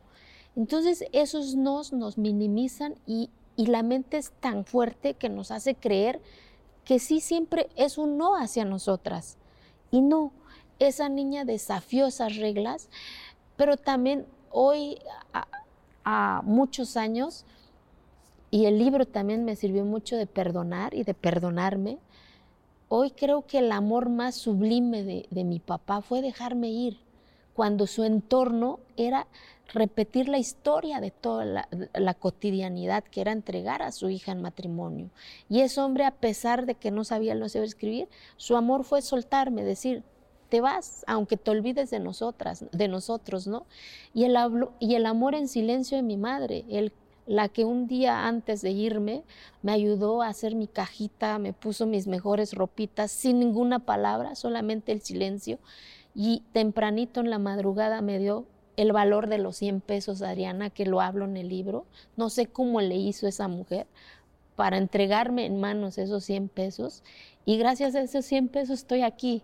Entonces 0.56 1.04
esos 1.12 1.54
nos 1.54 1.92
nos 1.92 2.16
minimizan 2.16 2.94
y, 3.06 3.28
y 3.56 3.66
la 3.66 3.82
mente 3.82 4.16
es 4.16 4.32
tan 4.40 4.64
fuerte 4.64 5.12
que 5.14 5.28
nos 5.28 5.50
hace 5.50 5.74
creer 5.74 6.22
que 6.86 6.98
sí 6.98 7.20
siempre 7.20 7.68
es 7.76 7.98
un 7.98 8.16
no 8.16 8.36
hacia 8.36 8.64
nosotras. 8.64 9.36
Y 9.90 10.00
no, 10.00 10.32
esa 10.80 11.08
niña 11.08 11.44
desafió 11.44 12.06
esas 12.06 12.36
reglas, 12.36 12.88
pero 13.60 13.76
también 13.76 14.24
hoy, 14.50 14.96
a, 16.02 16.40
muchos 16.46 16.96
años, 16.96 17.44
y 18.50 18.64
el 18.64 18.78
libro 18.78 19.04
también 19.04 19.44
me 19.44 19.54
sirvió 19.54 19.84
mucho 19.84 20.16
de 20.16 20.26
perdonar 20.26 20.94
y 20.94 21.04
de 21.04 21.12
perdonarme, 21.12 21.98
hoy 22.88 23.10
creo 23.10 23.44
que 23.46 23.58
el 23.58 23.70
amor 23.70 24.08
más 24.08 24.34
sublime 24.34 25.04
de, 25.04 25.26
de 25.28 25.44
mi 25.44 25.58
papá 25.58 26.00
fue 26.00 26.22
dejarme 26.22 26.70
ir, 26.70 27.00
cuando 27.52 27.86
su 27.86 28.02
entorno 28.02 28.80
era 28.96 29.26
repetir 29.74 30.30
la 30.30 30.38
historia 30.38 30.98
de 30.98 31.10
toda 31.10 31.44
la, 31.92 32.14
cotidianidad 32.14 33.04
que 33.04 33.20
era 33.20 33.32
entregar 33.32 33.82
a 33.82 33.92
su 33.92 34.08
hija 34.08 34.32
en 34.32 34.40
matrimonio. 34.40 35.10
Y 35.50 35.60
ese 35.60 35.82
hombre, 35.82 36.06
a 36.06 36.12
pesar 36.12 36.64
de 36.64 36.76
que 36.76 36.90
no 36.90 37.04
sabía 37.04 37.34
lo 37.34 37.50
saber 37.50 37.68
escribir, 37.68 38.08
su 38.38 38.56
amor 38.56 38.84
fue 38.84 39.02
soltarme, 39.02 39.64
decir, 39.64 40.02
te 40.50 40.60
vas, 40.60 41.04
aunque 41.06 41.36
te 41.36 41.50
olvides 41.50 41.90
de 41.90 42.00
nosotras, 42.00 42.64
de 42.72 42.88
nosotros, 42.88 43.46
¿no? 43.46 43.66
Y 44.12 44.24
el, 44.24 44.36
y 44.80 44.96
el 44.96 45.06
amor 45.06 45.34
en 45.34 45.48
silencio 45.48 45.96
de 45.96 46.02
mi 46.02 46.16
madre, 46.16 46.64
el, 46.68 46.92
la 47.26 47.48
que 47.48 47.64
un 47.64 47.86
día 47.86 48.26
antes 48.26 48.60
de 48.60 48.70
irme 48.70 49.22
me 49.62 49.72
ayudó 49.72 50.20
a 50.20 50.28
hacer 50.28 50.54
mi 50.54 50.66
cajita, 50.66 51.38
me 51.38 51.52
puso 51.52 51.86
mis 51.86 52.06
mejores 52.06 52.52
ropitas 52.52 53.12
sin 53.12 53.38
ninguna 53.38 53.78
palabra, 53.78 54.34
solamente 54.34 54.92
el 54.92 55.00
silencio. 55.00 55.58
Y 56.14 56.42
tempranito 56.52 57.20
en 57.20 57.30
la 57.30 57.38
madrugada 57.38 58.02
me 58.02 58.18
dio 58.18 58.46
el 58.76 58.92
valor 58.92 59.28
de 59.28 59.38
los 59.38 59.56
100 59.56 59.80
pesos, 59.80 60.22
Adriana, 60.22 60.70
que 60.70 60.86
lo 60.86 61.00
hablo 61.00 61.24
en 61.24 61.36
el 61.36 61.48
libro. 61.48 61.86
No 62.16 62.30
sé 62.30 62.46
cómo 62.46 62.80
le 62.80 62.96
hizo 62.96 63.28
esa 63.28 63.46
mujer 63.46 63.86
para 64.56 64.76
entregarme 64.76 65.46
en 65.46 65.60
manos 65.60 65.98
esos 65.98 66.24
100 66.24 66.48
pesos. 66.48 67.02
Y 67.44 67.58
gracias 67.58 67.94
a 67.94 68.02
esos 68.02 68.24
100 68.24 68.48
pesos 68.48 68.80
estoy 68.80 69.02
aquí, 69.02 69.42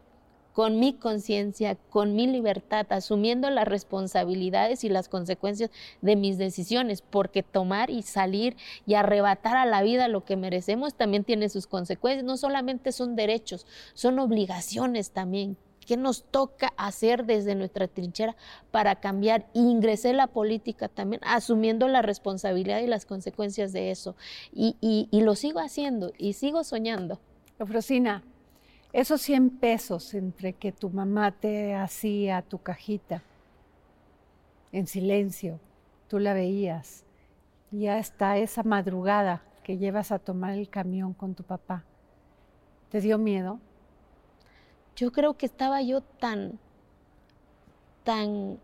con 0.57 0.81
mi 0.81 0.95
conciencia, 0.95 1.75
con 1.91 2.17
mi 2.17 2.27
libertad, 2.27 2.87
asumiendo 2.89 3.51
las 3.51 3.69
responsabilidades 3.69 4.85
y 4.85 4.89
las 4.89 5.11
consecuencias 5.11 5.71
de 6.01 6.17
mis 6.17 6.39
decisiones, 6.39 7.03
porque 7.03 7.43
tomar 7.43 7.91
y 7.91 8.01
salir 8.01 8.57
y 8.87 8.95
arrebatar 8.95 9.59
a 9.59 9.67
la 9.67 9.83
vida 9.83 10.09
lo 10.09 10.25
que 10.25 10.35
merecemos 10.35 10.95
también 10.95 11.25
tiene 11.25 11.51
sus 11.51 11.67
consecuencias. 11.67 12.25
No 12.25 12.39
solamente 12.39 12.93
son 12.93 13.17
derechos, 13.17 13.67
son 13.93 14.19
obligaciones 14.19 15.11
también 15.11 15.59
¿Qué 15.85 15.99
nos 15.99 16.25
toca 16.25 16.73
hacer 16.79 17.27
desde 17.27 17.55
nuestra 17.55 17.87
trinchera 17.87 18.35
para 18.71 18.97
cambiar? 18.97 19.47
ingresé 19.53 20.15
la 20.15 20.27
política 20.27 20.89
también, 20.89 21.21
asumiendo 21.23 21.87
la 21.87 22.01
responsabilidad 22.01 22.81
y 22.81 22.87
las 22.87 23.05
consecuencias 23.05 23.75
de 23.75 23.91
eso. 23.91 24.17
Y, 24.55 24.77
y, 24.81 25.21
lo 25.21 25.35
sigo 25.35 25.61
haciendo 25.61 26.13
y 26.17 26.33
sigo 26.33 26.65
soñando. 26.65 27.21
Eufrosina, 27.59 28.25
esos 29.01 29.21
100 29.23 29.51
pesos 29.59 30.15
entre 30.15 30.53
que 30.53 30.73
tu 30.73 30.91
mamá 30.91 31.31
te 31.31 31.75
hacía 31.75 32.43
tu 32.43 32.59
cajita, 32.59 33.23
en 34.73 34.87
silencio, 34.87 35.61
tú 36.09 36.19
la 36.19 36.35
veías, 36.35 37.05
y 37.71 37.87
hasta 37.87 38.39
esa 38.39 38.63
madrugada 38.63 39.43
que 39.63 39.79
llevas 39.79 40.13
a 40.13 40.19
tomar 40.19 40.53
el 40.53 40.69
camión 40.69 41.13
con 41.13 41.35
tu 41.35 41.43
papá, 41.43 41.85
¿te 42.91 43.01
dio 43.01 43.19
miedo? 43.19 43.61
yo 44.97 45.13
creo 45.13 45.37
que 45.37 45.47
estaba 45.47 45.83
yo 45.83 46.01
tan, 46.01 46.59
tan 48.03 48.59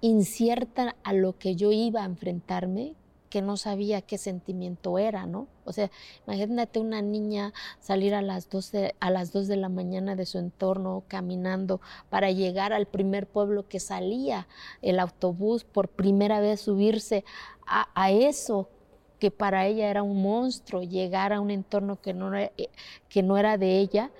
incierta 0.00 0.96
a 1.04 1.12
lo 1.12 1.36
que 1.38 1.54
yo 1.54 1.72
iba 1.72 2.02
a 2.02 2.06
enfrentarme 2.06 2.94
que 3.30 3.42
no 3.42 3.56
sabía 3.56 4.02
qué 4.02 4.18
sentimiento 4.18 4.98
era, 4.98 5.24
¿no? 5.24 5.46
O 5.64 5.72
sea, 5.72 5.90
imagínate 6.26 6.80
una 6.80 7.00
niña 7.00 7.52
salir 7.78 8.12
a 8.14 8.22
las 8.22 8.50
12, 8.50 8.96
a 8.98 9.10
las 9.10 9.32
2 9.32 9.46
de 9.46 9.56
la 9.56 9.68
mañana 9.68 10.16
de 10.16 10.26
su 10.26 10.38
entorno 10.38 11.04
caminando 11.06 11.80
para 12.10 12.32
llegar 12.32 12.72
al 12.72 12.86
primer 12.86 13.28
pueblo 13.28 13.68
que 13.68 13.78
salía 13.78 14.48
el 14.82 14.98
autobús, 14.98 15.62
por 15.62 15.88
primera 15.88 16.40
vez 16.40 16.60
subirse 16.60 17.24
a, 17.66 18.10
eso 18.10 18.68
que 19.20 19.30
para 19.30 19.66
ella 19.68 19.88
era 19.90 20.02
un 20.02 20.20
monstruo, 20.22 20.82
llegar 20.82 21.32
a 21.32 21.40
un 21.40 21.52
entorno 21.52 22.00
que 22.00 22.12
no 22.12 22.34
era, 22.34 22.50
que 23.08 23.22
no 23.22 23.38
era 23.38 23.56
de 23.58 23.78
ella 23.78 24.10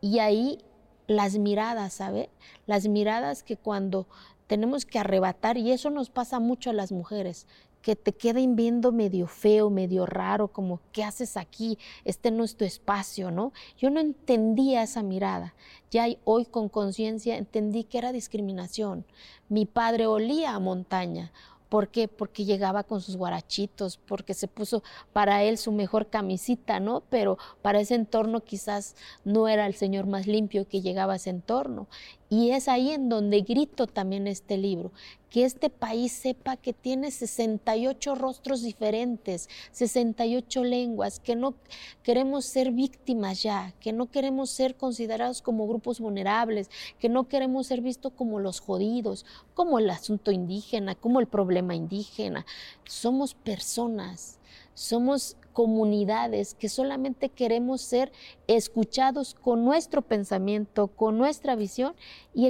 y 0.00 0.20
ahí 0.20 0.60
las 1.08 1.36
miradas, 1.36 1.94
¿sabe? 1.94 2.30
Las 2.66 2.86
miradas 2.86 3.42
que 3.42 3.56
cuando 3.56 4.06
tenemos 4.46 4.84
que 4.84 4.98
arrebatar, 4.98 5.56
y 5.56 5.72
eso 5.72 5.90
nos 5.90 6.10
pasa 6.10 6.38
mucho 6.38 6.70
a 6.70 6.74
las 6.74 6.92
mujeres, 6.92 7.46
que 7.82 7.96
te 7.96 8.12
queden 8.12 8.56
viendo 8.56 8.92
medio 8.92 9.26
feo, 9.26 9.68
medio 9.68 10.06
raro, 10.06 10.48
como, 10.48 10.80
¿qué 10.92 11.04
haces 11.04 11.36
aquí? 11.36 11.78
Este 12.04 12.30
no 12.30 12.44
es 12.44 12.56
tu 12.56 12.64
espacio, 12.64 13.30
¿no? 13.30 13.52
Yo 13.76 13.90
no 13.90 14.00
entendía 14.00 14.82
esa 14.82 15.02
mirada. 15.02 15.54
Ya 15.90 16.06
hoy 16.24 16.46
con 16.46 16.68
conciencia 16.68 17.36
entendí 17.36 17.84
que 17.84 17.98
era 17.98 18.12
discriminación. 18.12 19.04
Mi 19.48 19.66
padre 19.66 20.06
olía 20.06 20.54
a 20.54 20.60
montaña. 20.60 21.32
¿Por 21.72 21.88
qué? 21.88 22.06
Porque 22.06 22.44
llegaba 22.44 22.84
con 22.84 23.00
sus 23.00 23.16
guarachitos, 23.16 23.96
porque 23.96 24.34
se 24.34 24.46
puso 24.46 24.82
para 25.14 25.42
él 25.42 25.56
su 25.56 25.72
mejor 25.72 26.08
camisita, 26.08 26.80
¿no? 26.80 27.02
Pero 27.08 27.38
para 27.62 27.80
ese 27.80 27.94
entorno 27.94 28.44
quizás 28.44 28.94
no 29.24 29.48
era 29.48 29.66
el 29.66 29.74
señor 29.74 30.06
más 30.06 30.26
limpio 30.26 30.68
que 30.68 30.82
llegaba 30.82 31.14
a 31.14 31.16
ese 31.16 31.30
entorno. 31.30 31.88
Y 32.32 32.52
es 32.52 32.66
ahí 32.66 32.92
en 32.92 33.10
donde 33.10 33.42
grito 33.42 33.86
también 33.86 34.26
este 34.26 34.56
libro, 34.56 34.90
que 35.28 35.44
este 35.44 35.68
país 35.68 36.12
sepa 36.12 36.56
que 36.56 36.72
tiene 36.72 37.10
68 37.10 38.14
rostros 38.14 38.62
diferentes, 38.62 39.50
68 39.72 40.64
lenguas, 40.64 41.20
que 41.20 41.36
no 41.36 41.56
queremos 42.02 42.46
ser 42.46 42.72
víctimas 42.72 43.42
ya, 43.42 43.74
que 43.80 43.92
no 43.92 44.10
queremos 44.10 44.48
ser 44.48 44.76
considerados 44.76 45.42
como 45.42 45.68
grupos 45.68 46.00
vulnerables, 46.00 46.70
que 46.98 47.10
no 47.10 47.28
queremos 47.28 47.66
ser 47.66 47.82
vistos 47.82 48.14
como 48.16 48.40
los 48.40 48.60
jodidos, 48.60 49.26
como 49.52 49.78
el 49.78 49.90
asunto 49.90 50.30
indígena, 50.32 50.94
como 50.94 51.20
el 51.20 51.26
problema 51.26 51.74
indígena. 51.74 52.46
Somos 52.86 53.34
personas, 53.34 54.38
somos 54.72 55.36
comunidades 55.52 56.54
que 56.54 56.68
solamente 56.68 57.28
queremos 57.28 57.82
ser 57.82 58.12
escuchados 58.46 59.34
con 59.34 59.64
nuestro 59.64 60.02
pensamiento, 60.02 60.88
con 60.88 61.18
nuestra 61.18 61.54
visión 61.54 61.94
y 62.34 62.46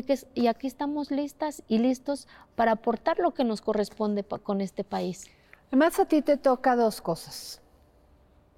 aquí, 0.46 0.66
estamos 0.66 1.10
listas 1.10 1.62
y 1.68 1.78
listos 1.78 2.28
para 2.54 2.72
aportar 2.72 3.18
lo 3.18 3.34
que 3.34 3.44
nos 3.44 3.60
corresponde 3.60 4.24
con 4.24 4.60
este 4.60 4.84
país. 4.84 5.26
Además 5.68 5.98
a 5.98 6.04
ti 6.04 6.22
te 6.22 6.36
toca 6.36 6.76
dos 6.76 7.00
cosas, 7.00 7.60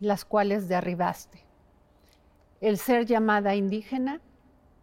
las 0.00 0.24
cuales 0.24 0.68
derribaste. 0.68 1.44
El 2.60 2.78
ser 2.78 3.06
llamada 3.06 3.54
indígena 3.54 4.20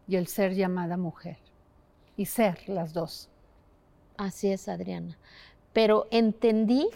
y 0.08 0.16
el 0.16 0.28
ser 0.28 0.54
llamada 0.54 0.98
mujer. 0.98 1.38
Y 2.16 2.26
ser 2.26 2.68
las 2.70 2.94
dos. 2.94 3.30
Así 4.18 4.52
es, 4.52 4.68
Adriana. 4.68 5.18
Pero 5.74 6.08
entendí 6.12 6.90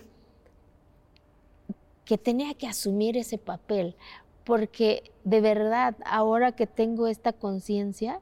que 2.05 2.17
tenía 2.17 2.53
que 2.53 2.67
asumir 2.67 3.17
ese 3.17 3.37
papel, 3.37 3.95
porque 4.43 5.11
de 5.23 5.41
verdad, 5.41 5.95
ahora 6.05 6.51
que 6.53 6.67
tengo 6.67 7.07
esta 7.07 7.33
conciencia, 7.33 8.21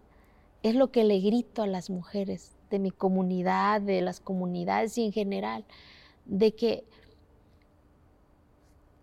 es 0.63 0.75
lo 0.75 0.91
que 0.91 1.03
le 1.03 1.19
grito 1.19 1.61
a 1.61 1.67
las 1.67 1.89
mujeres 1.89 2.55
de 2.71 2.79
mi 2.79 2.91
comunidad, 2.91 3.81
de 3.81 4.01
las 4.01 4.21
comunidades 4.21 4.97
y 4.97 5.05
en 5.05 5.11
general, 5.11 5.65
de 6.25 6.55
que 6.55 6.85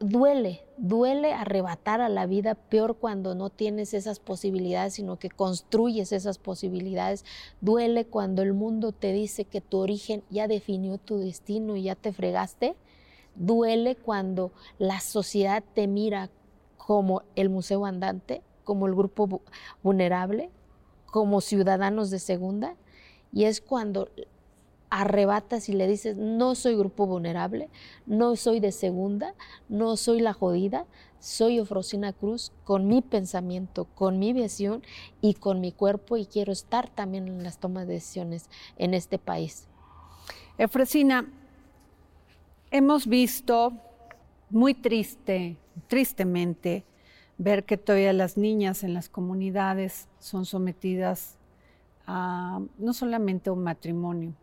duele, 0.00 0.62
duele 0.78 1.34
arrebatar 1.34 2.00
a 2.00 2.08
la 2.08 2.24
vida, 2.24 2.54
peor 2.54 2.96
cuando 2.96 3.34
no 3.34 3.50
tienes 3.50 3.92
esas 3.92 4.18
posibilidades, 4.18 4.94
sino 4.94 5.18
que 5.18 5.28
construyes 5.28 6.12
esas 6.12 6.38
posibilidades. 6.38 7.26
Duele 7.60 8.06
cuando 8.06 8.40
el 8.40 8.54
mundo 8.54 8.92
te 8.92 9.12
dice 9.12 9.44
que 9.44 9.60
tu 9.60 9.76
origen 9.76 10.22
ya 10.30 10.48
definió 10.48 10.96
tu 10.96 11.18
destino 11.18 11.76
y 11.76 11.82
ya 11.82 11.94
te 11.94 12.14
fregaste 12.14 12.76
Duele 13.34 13.96
cuando 13.96 14.52
la 14.78 15.00
sociedad 15.00 15.62
te 15.74 15.86
mira 15.86 16.30
como 16.76 17.22
el 17.36 17.48
museo 17.48 17.86
andante, 17.86 18.42
como 18.64 18.86
el 18.86 18.94
grupo 18.94 19.42
vulnerable, 19.82 20.50
como 21.06 21.40
ciudadanos 21.40 22.10
de 22.10 22.18
segunda. 22.18 22.76
Y 23.32 23.44
es 23.44 23.60
cuando 23.60 24.08
arrebatas 24.90 25.68
y 25.68 25.72
le 25.72 25.86
dices, 25.86 26.16
no 26.16 26.56
soy 26.56 26.76
grupo 26.76 27.06
vulnerable, 27.06 27.70
no 28.06 28.34
soy 28.34 28.58
de 28.58 28.72
segunda, 28.72 29.34
no 29.68 29.96
soy 29.96 30.20
la 30.20 30.32
jodida, 30.32 30.84
soy 31.20 31.60
Ofrosina 31.60 32.12
Cruz 32.12 32.52
con 32.64 32.88
mi 32.88 33.00
pensamiento, 33.00 33.84
con 33.94 34.18
mi 34.18 34.32
visión 34.32 34.82
y 35.20 35.34
con 35.34 35.60
mi 35.60 35.70
cuerpo 35.70 36.16
y 36.16 36.26
quiero 36.26 36.52
estar 36.52 36.88
también 36.88 37.28
en 37.28 37.44
las 37.44 37.58
tomas 37.58 37.86
de 37.86 37.94
decisiones 37.94 38.50
en 38.76 38.94
este 38.94 39.18
país. 39.18 39.68
Efrosina, 40.58 41.32
hemos 42.70 43.06
visto 43.06 43.72
muy 44.48 44.74
triste, 44.74 45.56
tristemente, 45.88 46.84
ver 47.38 47.64
que 47.64 47.76
todavía 47.76 48.12
las 48.12 48.36
niñas 48.36 48.84
en 48.84 48.94
las 48.94 49.08
comunidades 49.08 50.08
son 50.18 50.44
sometidas 50.44 51.38
a 52.06 52.60
no 52.78 52.92
solamente 52.92 53.50
a 53.50 53.52
un 53.52 53.62
matrimonio 53.62 54.34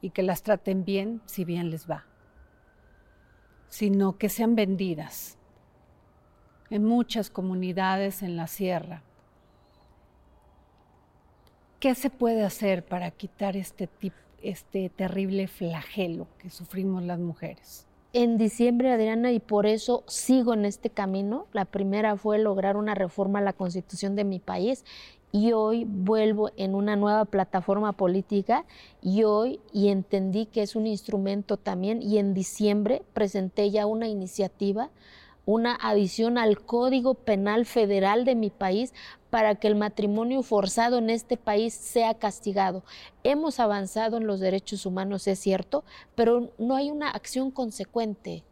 y 0.00 0.10
que 0.10 0.22
las 0.22 0.42
traten 0.42 0.84
bien 0.84 1.22
si 1.26 1.44
bien 1.44 1.70
les 1.70 1.88
va, 1.88 2.04
sino 3.68 4.18
que 4.18 4.28
sean 4.28 4.54
vendidas 4.54 5.38
en 6.68 6.84
muchas 6.84 7.30
comunidades 7.30 8.22
en 8.22 8.36
la 8.36 8.46
sierra. 8.46 9.02
¿Qué 11.80 11.94
se 11.94 12.10
puede 12.10 12.44
hacer 12.44 12.84
para 12.84 13.10
quitar 13.10 13.56
este, 13.56 13.88
este 14.42 14.88
terrible 14.88 15.46
flagelo 15.46 16.26
que 16.38 16.50
sufrimos 16.50 17.02
las 17.02 17.18
mujeres? 17.18 17.86
en 18.12 18.38
diciembre, 18.38 18.92
Adriana, 18.92 19.30
y 19.32 19.38
por 19.38 19.66
eso 19.66 20.02
sigo 20.06 20.54
en 20.54 20.64
este 20.64 20.90
camino. 20.90 21.46
La 21.52 21.64
primera 21.64 22.16
fue 22.16 22.38
lograr 22.38 22.76
una 22.76 22.94
reforma 22.94 23.38
a 23.38 23.42
la 23.42 23.52
constitución 23.52 24.16
de 24.16 24.24
mi 24.24 24.40
país 24.40 24.84
y 25.32 25.52
hoy 25.52 25.84
vuelvo 25.84 26.50
en 26.56 26.74
una 26.74 26.96
nueva 26.96 27.24
plataforma 27.24 27.92
política 27.92 28.64
y 29.00 29.22
hoy 29.22 29.60
y 29.72 29.88
entendí 29.88 30.46
que 30.46 30.62
es 30.62 30.74
un 30.74 30.88
instrumento 30.88 31.56
también 31.56 32.02
y 32.02 32.18
en 32.18 32.34
diciembre 32.34 33.02
presenté 33.12 33.70
ya 33.70 33.86
una 33.86 34.08
iniciativa 34.08 34.90
una 35.50 35.74
adición 35.74 36.38
al 36.38 36.60
Código 36.60 37.14
Penal 37.14 37.66
Federal 37.66 38.24
de 38.24 38.34
mi 38.34 38.50
país 38.50 38.92
para 39.30 39.56
que 39.56 39.68
el 39.68 39.74
matrimonio 39.74 40.42
forzado 40.42 40.98
en 40.98 41.10
este 41.10 41.36
país 41.36 41.74
sea 41.74 42.14
castigado. 42.14 42.84
Hemos 43.24 43.58
avanzado 43.58 44.16
en 44.16 44.26
los 44.26 44.40
derechos 44.40 44.86
humanos, 44.86 45.26
es 45.26 45.38
cierto, 45.38 45.84
pero 46.14 46.52
no 46.58 46.76
hay 46.76 46.90
una 46.90 47.10
acción 47.10 47.50
consecuente. 47.50 48.44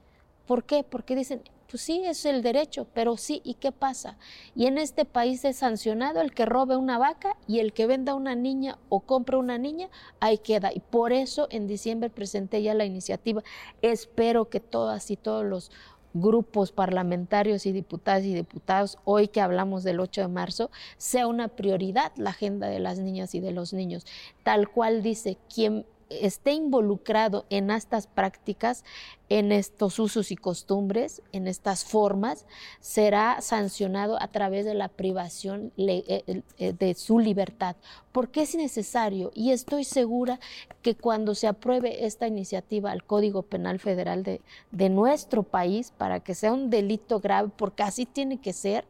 ¿Por 0.47 0.64
qué? 0.64 0.83
Porque 0.83 1.14
dicen, 1.14 1.43
pues 1.71 1.83
sí, 1.83 2.02
es 2.05 2.25
el 2.25 2.43
derecho, 2.43 2.87
pero 2.95 3.17
sí, 3.17 3.43
¿y 3.45 3.55
qué 3.55 3.73
pasa? 3.73 4.17
Y 4.57 4.67
en 4.67 4.78
este 4.78 5.05
país 5.05 5.45
es 5.45 5.57
sancionado 5.57 6.23
el 6.23 6.33
que 6.33 6.47
robe 6.47 6.76
una 6.76 6.97
vaca 6.97 7.37
y 7.47 7.59
el 7.59 7.75
que 7.75 7.87
venda 7.87 8.14
una 8.14 8.35
niña 8.35 8.78
o 8.88 9.00
compre 9.00 9.37
una 9.37 9.59
niña, 9.59 9.90
ahí 10.19 10.38
queda. 10.38 10.73
Y 10.73 10.81
por 10.81 11.12
eso 11.12 11.47
en 11.50 11.67
diciembre 11.67 12.09
presenté 12.09 12.62
ya 12.62 12.73
la 12.73 12.87
iniciativa. 12.87 13.43
Espero 13.83 14.49
que 14.49 14.61
todas 14.61 15.11
y 15.11 15.17
todos 15.17 15.45
los 15.45 15.71
grupos 16.15 16.73
parlamentarios 16.73 17.67
y 17.67 17.73
diputadas 17.73 18.25
y 18.25 18.35
diputados, 18.35 18.99
hoy 19.05 19.29
que 19.29 19.41
hablamos 19.41 19.85
del 19.85 20.00
8 20.00 20.23
de 20.23 20.29
marzo, 20.29 20.71
sea 20.97 21.27
una 21.27 21.49
prioridad 21.49 22.12
la 22.17 22.31
agenda 22.31 22.69
de 22.69 22.81
las 22.81 22.99
niñas 22.99 23.35
y 23.35 23.41
de 23.41 23.53
los 23.53 23.73
niños, 23.73 24.07
tal 24.43 24.69
cual 24.69 25.03
dice 25.03 25.37
quien 25.53 25.85
esté 26.11 26.53
involucrado 26.53 27.47
en 27.50 27.71
estas 27.71 28.07
prácticas, 28.07 28.85
en 29.29 29.53
estos 29.53 29.99
usos 29.99 30.31
y 30.31 30.37
costumbres, 30.37 31.23
en 31.33 31.47
estas 31.47 31.85
formas, 31.85 32.47
será 32.81 33.41
sancionado 33.41 34.21
a 34.21 34.29
través 34.29 34.65
de 34.65 34.75
la 34.75 34.88
privación 34.88 35.73
eh, 35.77 36.43
eh, 36.59 36.73
de 36.73 36.95
su 36.95 37.19
libertad. 37.19 37.77
Porque 38.12 38.43
es 38.43 38.55
necesario 38.55 39.31
y 39.35 39.53
estoy 39.53 39.85
segura 39.85 40.41
que 40.83 40.95
cuando 40.95 41.35
se 41.35 41.47
apruebe 41.47 42.07
esta 42.07 42.27
iniciativa 42.27 42.91
al 42.91 43.05
Código 43.05 43.43
Penal 43.43 43.79
Federal 43.79 44.23
de, 44.23 44.41
de 44.71 44.88
nuestro 44.88 45.43
país, 45.43 45.93
para 45.97 46.21
que 46.21 46.35
sea 46.35 46.53
un 46.53 46.71
delito 46.71 47.21
grave, 47.21 47.50
porque 47.57 47.83
así 47.83 48.07
tiene 48.07 48.38
que 48.38 48.53
ser, 48.53 48.87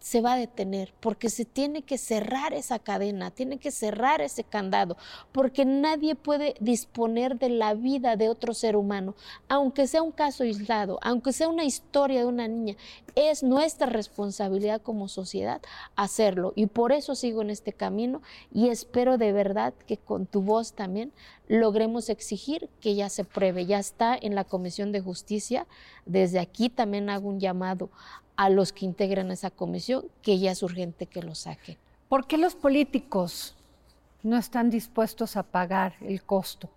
se 0.00 0.20
va 0.20 0.32
a 0.32 0.38
detener, 0.38 0.92
porque 1.00 1.28
se 1.28 1.44
tiene 1.44 1.82
que 1.82 1.98
cerrar 1.98 2.52
esa 2.52 2.78
cadena, 2.78 3.30
tiene 3.30 3.58
que 3.58 3.70
cerrar 3.70 4.20
ese 4.20 4.44
candado, 4.44 4.96
porque 5.30 5.64
nadie 5.64 6.14
puede 6.14 6.54
disponer 6.58 7.38
de 7.38 7.50
la 7.50 7.74
vida 7.74 8.16
de 8.16 8.28
otro 8.28 8.54
ser 8.54 8.76
humano, 8.76 9.14
aunque 9.48 9.86
sea 9.86 10.02
un 10.02 10.12
caso 10.12 10.42
aislado, 10.42 10.98
aunque 11.02 11.32
sea 11.32 11.48
una 11.48 11.64
historia 11.64 12.20
de 12.20 12.26
una 12.26 12.48
niña, 12.48 12.76
es 13.14 13.42
nuestra 13.42 13.86
responsabilidad 13.86 14.80
como 14.80 15.08
sociedad 15.08 15.60
hacerlo. 15.96 16.52
Y 16.56 16.66
por 16.66 16.92
eso 16.92 17.14
sigo 17.14 17.42
en 17.42 17.50
este 17.50 17.72
camino 17.72 18.22
y 18.52 18.68
espero 18.68 19.18
de 19.18 19.32
verdad 19.32 19.74
que 19.86 19.98
con 19.98 20.26
tu 20.26 20.42
voz 20.42 20.72
también 20.72 21.12
logremos 21.48 22.08
exigir 22.08 22.68
que 22.80 22.94
ya 22.94 23.08
se 23.08 23.24
pruebe, 23.24 23.66
ya 23.66 23.78
está 23.78 24.16
en 24.20 24.34
la 24.34 24.44
Comisión 24.44 24.92
de 24.92 25.00
Justicia. 25.00 25.66
Desde 26.06 26.38
aquí 26.38 26.68
también 26.68 27.10
hago 27.10 27.28
un 27.28 27.40
llamado 27.40 27.90
a 28.40 28.48
los 28.48 28.72
que 28.72 28.86
integran 28.86 29.30
esa 29.30 29.50
comisión 29.50 30.06
que 30.22 30.38
ya 30.38 30.52
es 30.52 30.62
urgente 30.62 31.04
que 31.04 31.22
lo 31.22 31.34
saquen. 31.34 31.76
¿Por 32.08 32.26
qué 32.26 32.38
los 32.38 32.54
políticos 32.54 33.54
no 34.22 34.38
están 34.38 34.70
dispuestos 34.70 35.36
a 35.36 35.42
pagar 35.42 35.96
el 36.00 36.22
costo 36.22 36.70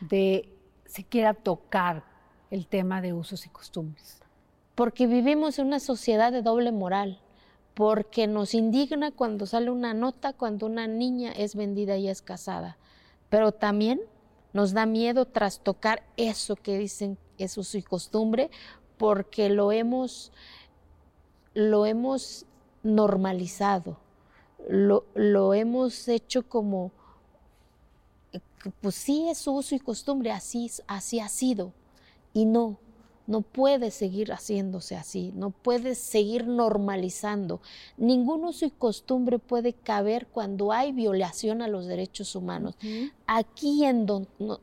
de 0.00 0.52
siquiera 0.84 1.32
tocar 1.32 2.02
el 2.50 2.66
tema 2.66 3.00
de 3.00 3.12
usos 3.12 3.46
y 3.46 3.50
costumbres? 3.50 4.18
Porque 4.74 5.06
vivimos 5.06 5.60
en 5.60 5.68
una 5.68 5.78
sociedad 5.78 6.32
de 6.32 6.42
doble 6.42 6.72
moral, 6.72 7.20
porque 7.74 8.26
nos 8.26 8.52
indigna 8.52 9.12
cuando 9.12 9.46
sale 9.46 9.70
una 9.70 9.94
nota 9.94 10.32
cuando 10.32 10.66
una 10.66 10.88
niña 10.88 11.30
es 11.30 11.54
vendida 11.54 11.96
y 11.98 12.08
es 12.08 12.20
casada, 12.20 12.78
pero 13.28 13.52
también 13.52 14.00
nos 14.52 14.72
da 14.72 14.86
miedo 14.86 15.24
trastocar 15.24 16.02
eso 16.16 16.56
que 16.56 16.76
dicen 16.78 17.16
es 17.38 17.56
uso 17.58 17.78
y 17.78 17.82
costumbre, 17.84 18.50
porque 18.96 19.48
lo 19.48 19.72
hemos 19.72 20.32
lo 21.54 21.86
hemos 21.86 22.46
normalizado, 22.82 23.98
lo, 24.68 25.04
lo 25.14 25.54
hemos 25.54 26.08
hecho 26.08 26.48
como, 26.48 26.92
pues 28.80 28.94
sí 28.94 29.28
es 29.28 29.46
uso 29.46 29.74
y 29.74 29.78
costumbre, 29.80 30.32
así, 30.32 30.70
así 30.86 31.20
ha 31.20 31.28
sido. 31.28 31.72
Y 32.32 32.46
no, 32.46 32.78
no 33.26 33.40
puede 33.40 33.90
seguir 33.90 34.32
haciéndose 34.32 34.96
así, 34.96 35.32
no 35.34 35.50
puede 35.50 35.94
seguir 35.94 36.46
normalizando. 36.46 37.60
Ningún 37.96 38.44
uso 38.44 38.66
y 38.66 38.70
costumbre 38.70 39.38
puede 39.38 39.72
caber 39.72 40.26
cuando 40.26 40.72
hay 40.72 40.92
violación 40.92 41.62
a 41.62 41.68
los 41.68 41.86
derechos 41.86 42.34
humanos. 42.36 42.76
Aquí 43.26 43.84
en, 43.84 44.06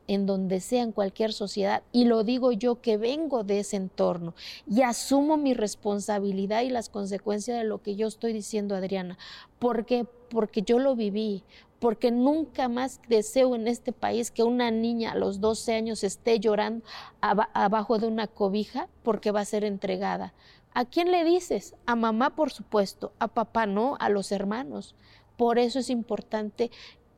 en 0.06 0.26
donde 0.26 0.60
sea, 0.60 0.82
en 0.82 0.92
cualquier 0.92 1.32
sociedad, 1.32 1.82
y 1.92 2.04
lo 2.04 2.22
digo 2.22 2.52
yo 2.52 2.80
que 2.80 2.96
vengo 2.96 3.42
de 3.44 3.60
ese 3.60 3.76
entorno 3.76 4.34
y 4.68 4.82
asumo 4.82 5.36
mi 5.36 5.54
responsabilidad 5.54 6.62
y 6.62 6.70
las 6.70 6.88
consecuencias 6.88 7.58
de 7.58 7.64
lo 7.64 7.82
que 7.82 7.96
yo 7.96 8.06
estoy 8.06 8.32
diciendo, 8.32 8.74
Adriana. 8.74 9.18
¿Por 9.58 9.86
qué? 9.86 10.06
Porque 10.28 10.62
yo 10.62 10.78
lo 10.78 10.96
viví, 10.96 11.44
porque 11.82 12.12
nunca 12.12 12.68
más 12.68 13.00
deseo 13.08 13.56
en 13.56 13.66
este 13.66 13.90
país 13.92 14.30
que 14.30 14.44
una 14.44 14.70
niña 14.70 15.10
a 15.10 15.16
los 15.16 15.40
12 15.40 15.74
años 15.74 16.04
esté 16.04 16.38
llorando 16.38 16.84
abajo 17.20 17.98
de 17.98 18.06
una 18.06 18.28
cobija 18.28 18.88
porque 19.02 19.32
va 19.32 19.40
a 19.40 19.44
ser 19.44 19.64
entregada. 19.64 20.32
¿A 20.74 20.84
quién 20.84 21.10
le 21.10 21.24
dices? 21.24 21.74
A 21.84 21.96
mamá, 21.96 22.36
por 22.36 22.52
supuesto, 22.52 23.12
a 23.18 23.26
papá 23.26 23.66
no, 23.66 23.96
a 23.98 24.10
los 24.10 24.30
hermanos. 24.30 24.94
Por 25.36 25.58
eso 25.58 25.80
es 25.80 25.90
importante 25.90 26.70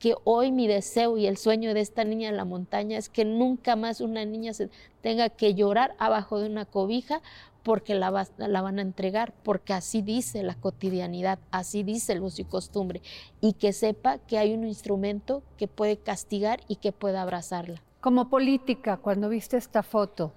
que 0.04 0.16
hoy 0.24 0.52
mi 0.52 0.66
deseo 0.66 1.16
y 1.16 1.26
el 1.26 1.38
sueño 1.38 1.72
de 1.72 1.80
esta 1.80 2.04
niña 2.04 2.28
en 2.28 2.36
la 2.36 2.44
montaña 2.44 2.98
es 2.98 3.08
que 3.08 3.24
nunca 3.24 3.74
más 3.74 4.02
una 4.02 4.22
niña 4.26 4.52
se 4.52 4.68
tenga 5.00 5.30
que 5.30 5.54
llorar 5.54 5.94
abajo 5.98 6.38
de 6.38 6.46
una 6.46 6.66
cobija 6.66 7.22
porque 7.62 7.94
la, 7.94 8.10
van 8.10 8.78
a 8.78 8.82
entregar, 8.82 9.32
porque 9.42 9.72
así 9.72 10.02
dice 10.02 10.42
la 10.42 10.56
cotidianidad, 10.56 11.38
así 11.50 11.84
dice 11.84 12.12
el 12.12 12.20
uso 12.20 12.42
y 12.42 12.44
costumbre, 12.44 13.00
y 13.40 13.54
que 13.54 13.72
sepa 13.72 14.18
que 14.18 14.36
hay 14.36 14.52
un 14.52 14.66
instrumento 14.66 15.42
que 15.56 15.68
puede 15.68 15.96
castigar 15.96 16.60
y 16.68 16.76
que 16.76 16.92
puede 16.92 17.16
abrazarla. 17.16 17.80
Como 18.02 18.28
política, 18.28 18.98
cuando 18.98 19.30
viste 19.30 19.56
esta 19.56 19.82
foto 19.82 20.34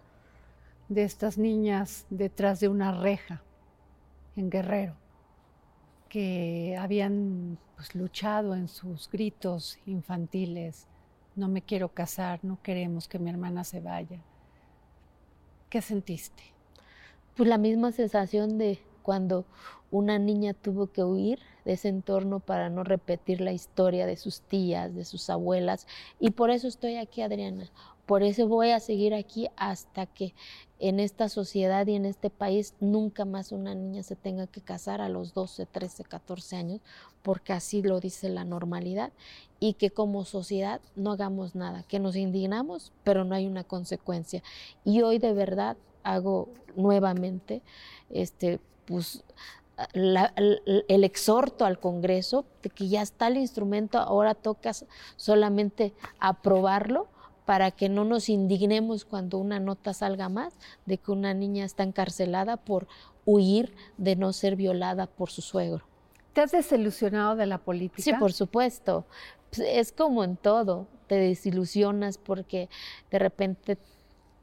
de 0.88 1.04
estas 1.04 1.38
niñas 1.38 2.06
detrás 2.10 2.62
de 2.62 2.70
una 2.70 2.94
reja 2.94 3.44
en 4.38 4.50
Guerrero, 4.50 4.96
que 6.08 6.78
habían 6.80 7.58
pues, 7.76 7.96
luchado 7.96 8.56
en 8.56 8.68
sus 8.68 9.10
gritos 9.10 9.80
infantiles, 9.86 10.88
no 11.36 11.48
me 11.48 11.62
quiero 11.62 11.90
casar, 11.90 12.40
no 12.44 12.60
queremos 12.62 13.08
que 13.08 13.20
mi 13.20 13.30
hermana 13.30 13.64
se 13.64 13.80
vaya. 13.80 14.20
¿Qué 15.70 15.82
sentiste? 15.82 16.58
pues 17.38 17.48
la 17.48 17.60
misma 17.60 17.92
sensación 17.92 18.58
de 18.58 18.80
cuando 19.04 19.46
una 19.92 20.18
niña 20.18 20.54
tuvo 20.56 20.88
que 20.88 21.04
huir 21.04 21.40
de 21.64 21.74
ese 21.74 21.88
entorno 21.88 22.40
para 22.40 22.70
no 22.70 22.84
repetir 22.84 23.42
la 23.42 23.54
historia 23.54 24.08
de 24.08 24.18
sus 24.18 24.42
tías, 24.42 24.96
de 24.96 25.06
sus 25.06 25.30
abuelas. 25.30 25.86
Y 26.20 26.32
por 26.32 26.50
eso 26.50 26.68
estoy 26.68 26.98
aquí, 26.98 27.22
Adriana. 27.22 27.70
Por 28.08 28.24
eso 28.24 28.48
voy 28.48 28.72
a 28.72 28.80
seguir 28.80 29.14
aquí 29.14 29.48
hasta 29.56 30.08
que 30.08 30.34
en 30.80 31.00
esta 31.00 31.30
sociedad 31.30 31.88
y 31.88 31.96
en 31.96 32.06
este 32.06 32.30
país 32.30 32.74
nunca 32.80 33.26
más 33.26 33.52
una 33.52 33.74
niña 33.74 34.04
se 34.04 34.16
tenga 34.16 34.48
que 34.48 34.62
casar 34.62 35.02
a 35.02 35.10
los 35.10 35.34
12, 35.34 35.66
13, 35.66 36.04
14 36.04 36.56
años, 36.56 36.82
porque 37.24 37.54
así 37.54 37.82
lo 37.82 38.00
dice 38.00 38.30
la 38.30 38.44
normalidad, 38.44 39.12
y 39.60 39.74
que 39.74 39.90
como 39.90 40.24
sociedad 40.26 40.82
no 40.96 41.12
hagamos 41.12 41.56
nada, 41.56 41.84
que 41.84 42.00
nos 42.00 42.16
indignamos, 42.16 42.92
pero 43.04 43.24
no 43.24 43.34
hay 43.34 43.48
una 43.48 43.64
consecuencia. 43.64 44.44
Y 44.86 45.02
hoy 45.02 45.18
de 45.18 45.34
verdad 45.34 45.78
hago 46.04 46.50
nuevamente 46.76 47.62
este, 48.10 48.60
pues, 48.86 49.24
el, 49.94 51.04
exhorto 51.04 51.66
al 51.66 51.80
Congreso 51.80 52.46
de 52.64 52.70
que 52.70 52.88
ya 52.88 53.02
está 53.02 53.28
el 53.28 53.38
instrumento, 53.38 54.00
ahora 54.00 54.34
toca 54.34 54.72
solamente 55.16 55.94
aprobarlo 56.20 57.08
para 57.48 57.72
que 57.72 57.88
no 57.88 58.04
nos 58.04 58.28
indignemos 58.28 59.06
cuando 59.06 59.38
una 59.38 59.58
nota 59.62 59.94
salga 59.94 60.28
más 60.28 60.54
de 60.86 60.98
que 60.98 61.14
una 61.14 61.34
niña 61.34 61.64
está 61.64 61.84
encarcelada 61.84 62.58
por 62.58 62.90
huir 63.24 63.74
de 63.98 64.18
no 64.18 64.34
ser 64.34 64.58
violada 64.58 65.08
por 65.08 65.30
su 65.30 65.42
suegro. 65.42 65.86
¿Te 66.34 66.42
has 66.42 66.52
desilusionado 66.52 67.38
de 67.38 67.46
la 67.46 67.58
política? 67.60 68.02
Sí, 68.04 68.12
por 68.12 68.34
supuesto. 68.34 69.06
Pues, 69.50 69.66
es 69.66 69.94
como 69.94 70.26
en 70.26 70.36
todo, 70.36 70.88
te 71.08 71.16
desilusionas 71.16 72.18
porque 72.18 72.68
de 73.12 73.20
repente 73.20 73.78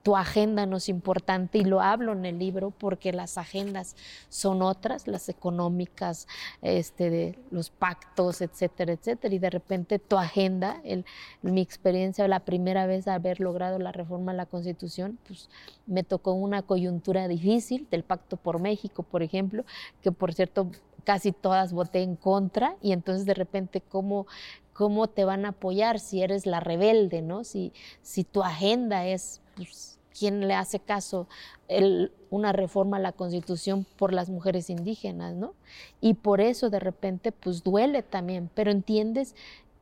tu 0.04 0.16
agenda 0.16 0.66
no 0.66 0.76
es 0.76 0.90
importante 0.90 1.56
y 1.56 1.64
lo 1.64 1.80
hablo 1.80 2.12
en 2.12 2.26
el 2.26 2.38
libro 2.38 2.70
porque 2.70 3.10
las 3.10 3.38
agendas 3.38 3.96
son 4.28 4.60
otras, 4.60 5.08
las 5.08 5.30
económicas, 5.30 6.28
este, 6.60 7.08
de 7.08 7.38
los 7.50 7.70
pactos, 7.70 8.42
etcétera, 8.42 8.92
etcétera. 8.92 9.34
Y 9.34 9.38
de 9.38 9.48
repente 9.48 9.98
tu 9.98 10.18
agenda, 10.18 10.78
el, 10.84 11.06
mi 11.40 11.62
experiencia, 11.62 12.28
la 12.28 12.40
primera 12.40 12.86
vez 12.86 13.06
de 13.06 13.12
haber 13.12 13.40
logrado 13.40 13.78
la 13.78 13.92
reforma 13.92 14.32
a 14.32 14.34
la 14.34 14.44
Constitución, 14.44 15.18
pues 15.26 15.48
me 15.86 16.04
tocó 16.04 16.32
una 16.32 16.60
coyuntura 16.60 17.26
difícil 17.26 17.88
del 17.90 18.04
Pacto 18.04 18.36
por 18.36 18.60
México, 18.60 19.04
por 19.04 19.22
ejemplo, 19.22 19.64
que 20.02 20.12
por 20.12 20.34
cierto 20.34 20.70
casi 21.04 21.32
todas 21.32 21.72
voté 21.72 22.02
en 22.02 22.16
contra 22.16 22.76
y 22.82 22.92
entonces 22.92 23.24
de 23.24 23.34
repente 23.34 23.80
cómo 23.80 24.26
cómo 24.74 25.06
te 25.06 25.24
van 25.24 25.46
a 25.46 25.50
apoyar 25.50 26.00
si 26.00 26.22
eres 26.22 26.46
la 26.46 26.60
rebelde, 26.60 27.22
¿no? 27.22 27.44
Si, 27.44 27.72
si 28.02 28.24
tu 28.24 28.42
agenda 28.42 29.06
es 29.06 29.40
pues, 29.56 29.93
quién 30.16 30.46
le 30.46 30.54
hace 30.54 30.80
caso 30.80 31.26
una 32.30 32.52
reforma 32.52 32.98
a 32.98 33.00
la 33.00 33.12
constitución 33.12 33.86
por 33.96 34.12
las 34.12 34.30
mujeres 34.30 34.70
indígenas, 34.70 35.34
¿no? 35.34 35.54
Y 36.00 36.14
por 36.14 36.40
eso 36.40 36.70
de 36.70 36.80
repente 36.80 37.32
pues 37.32 37.62
duele 37.62 38.02
también, 38.02 38.50
pero 38.54 38.70
entiendes 38.70 39.34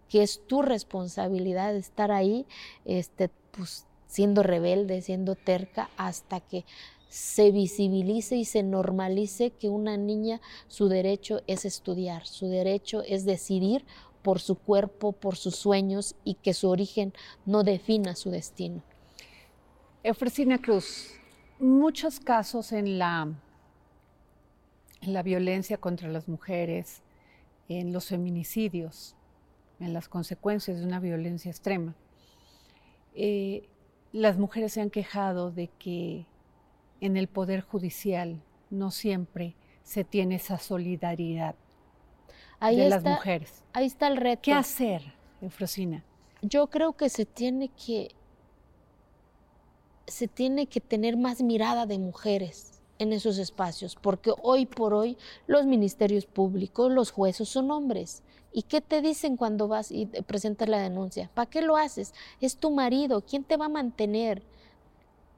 que 0.08 0.22
es 0.22 0.40
tu 0.46 0.62
responsabilidad 0.62 1.74
estar 1.74 2.12
ahí, 2.12 2.46
este, 2.84 3.30
pues 3.50 3.86
siendo 4.06 4.42
rebelde, 4.42 5.00
siendo 5.00 5.34
terca, 5.34 5.88
hasta 5.96 6.40
que 6.40 6.64
se 7.08 7.50
visibilice 7.50 8.36
y 8.36 8.44
se 8.44 8.62
normalice 8.62 9.50
que 9.50 9.68
una 9.68 9.96
niña 9.96 10.40
su 10.68 10.88
derecho 10.88 11.42
es 11.46 11.64
estudiar, 11.64 12.26
su 12.26 12.46
derecho 12.46 13.02
es 13.02 13.24
decidir 13.24 13.84
por 14.22 14.40
su 14.40 14.54
cuerpo, 14.54 15.12
por 15.12 15.36
sus 15.36 15.56
sueños 15.56 16.14
y 16.24 16.34
que 16.34 16.54
su 16.54 16.68
origen 16.68 17.12
no 17.44 17.64
defina 17.64 18.14
su 18.14 18.30
destino. 18.30 18.82
Eufrosina 20.04 20.58
Cruz, 20.58 21.12
muchos 21.60 22.18
casos 22.18 22.72
en 22.72 22.98
la, 22.98 23.28
en 25.00 25.12
la 25.12 25.22
violencia 25.22 25.76
contra 25.76 26.08
las 26.08 26.28
mujeres, 26.28 27.02
en 27.68 27.92
los 27.92 28.06
feminicidios, 28.06 29.14
en 29.78 29.92
las 29.92 30.08
consecuencias 30.08 30.80
de 30.80 30.86
una 30.86 30.98
violencia 30.98 31.52
extrema, 31.52 31.94
eh, 33.14 33.68
las 34.10 34.38
mujeres 34.38 34.72
se 34.72 34.80
han 34.80 34.90
quejado 34.90 35.52
de 35.52 35.68
que 35.68 36.26
en 37.00 37.16
el 37.16 37.28
Poder 37.28 37.60
Judicial 37.60 38.42
no 38.70 38.90
siempre 38.90 39.54
se 39.84 40.02
tiene 40.02 40.34
esa 40.34 40.58
solidaridad 40.58 41.54
de 42.60 42.88
las 42.88 43.04
mujeres. 43.04 43.62
Ahí 43.72 43.86
está 43.86 44.08
el 44.08 44.16
reto. 44.16 44.42
¿Qué 44.42 44.52
hacer, 44.52 45.14
Eufrosina? 45.40 46.02
Yo 46.42 46.68
creo 46.70 46.94
que 46.94 47.08
se 47.08 47.24
tiene 47.24 47.68
que 47.68 48.16
se 50.06 50.28
tiene 50.28 50.66
que 50.66 50.80
tener 50.80 51.16
más 51.16 51.42
mirada 51.42 51.86
de 51.86 51.98
mujeres 51.98 52.82
en 52.98 53.12
esos 53.12 53.38
espacios, 53.38 53.96
porque 54.00 54.32
hoy 54.42 54.66
por 54.66 54.94
hoy 54.94 55.16
los 55.46 55.66
ministerios 55.66 56.26
públicos, 56.26 56.90
los 56.90 57.10
jueces 57.10 57.48
son 57.48 57.70
hombres. 57.70 58.22
¿Y 58.52 58.62
qué 58.62 58.80
te 58.80 59.00
dicen 59.00 59.36
cuando 59.36 59.66
vas 59.66 59.90
y 59.90 60.06
presentas 60.06 60.68
la 60.68 60.78
denuncia? 60.78 61.30
¿Para 61.34 61.48
qué 61.48 61.62
lo 61.62 61.76
haces? 61.76 62.12
Es 62.40 62.56
tu 62.56 62.70
marido, 62.70 63.22
¿quién 63.22 63.44
te 63.44 63.56
va 63.56 63.64
a 63.66 63.70
mantener? 63.70 64.42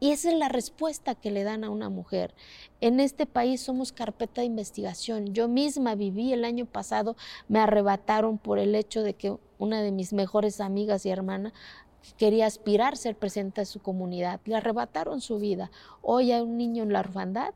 Y 0.01 0.11
esa 0.11 0.31
es 0.31 0.37
la 0.37 0.49
respuesta 0.49 1.15
que 1.15 1.31
le 1.31 1.45
dan 1.45 1.65
a 1.65 1.71
una 1.71 1.89
mujer. 1.89 2.35
En 2.81 3.01
este 3.01 3.25
país 3.25 3.63
somos 3.63 3.93
carpeta 3.93 4.43
de 4.43 4.47
investigación. 4.47 5.33
Yo 5.33 5.49
misma 5.49 5.95
viví 5.95 6.33
el 6.33 6.45
año 6.45 6.67
pasado, 6.67 7.17
me 7.49 7.61
arrebataron 7.61 8.37
por 8.37 8.59
el 8.59 8.75
hecho 8.75 9.03
de 9.03 9.15
que 9.15 9.37
una 9.59 9.81
de 9.81 9.93
mis 9.93 10.13
mejores 10.13 10.61
amigas 10.61 11.07
y 11.07 11.11
hermana 11.11 11.55
quería 12.17 12.47
aspirar 12.47 12.95
a 12.95 12.97
ser 12.97 13.17
presente 13.17 13.61
a 13.61 13.65
su 13.65 13.81
comunidad. 13.81 14.41
Le 14.45 14.57
arrebataron 14.57 15.21
su 15.21 15.39
vida. 15.39 15.71
Hoy 16.03 16.33
hay 16.33 16.43
un 16.43 16.57
niño 16.57 16.83
en 16.83 16.93
la 16.93 17.01
orfandad 17.01 17.55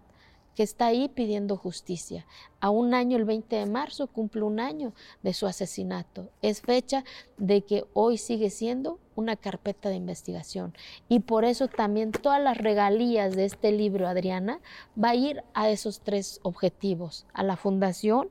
que 0.59 0.65
está 0.65 0.87
ahí 0.87 1.09
pidiendo 1.09 1.57
justicia. 1.57 2.27
A 2.59 2.71
un 2.71 2.93
año, 2.93 3.17
el 3.17 3.25
20 3.25 3.55
de 3.55 3.67
marzo, 3.67 4.09
cumple 4.09 4.43
un 4.43 4.59
año 4.59 4.93
de 5.23 5.33
su 5.33 5.47
asesinato. 5.47 6.31
Es 6.43 6.63
fecha 6.63 7.05
de 7.37 7.63
que 7.63 7.85
hoy 7.93 8.19
sigue 8.19 8.51
siendo 8.51 8.99
una 9.15 9.37
carpeta 9.37 9.89
de 9.89 9.95
investigación. 9.95 10.75
Y 11.09 11.21
por 11.21 11.45
eso 11.45 11.69
también 11.69 12.11
todas 12.11 12.43
las 12.43 12.59
regalías 12.59 13.37
de 13.37 13.45
este 13.45 13.71
libro, 13.71 14.09
Adriana, 14.09 14.59
va 15.01 15.11
a 15.11 15.15
ir 15.15 15.45
a 15.55 15.71
esos 15.71 16.01
tres 16.01 16.41
objetivos, 16.43 17.25
a 17.33 17.45
la 17.45 17.57
fundación 17.57 18.29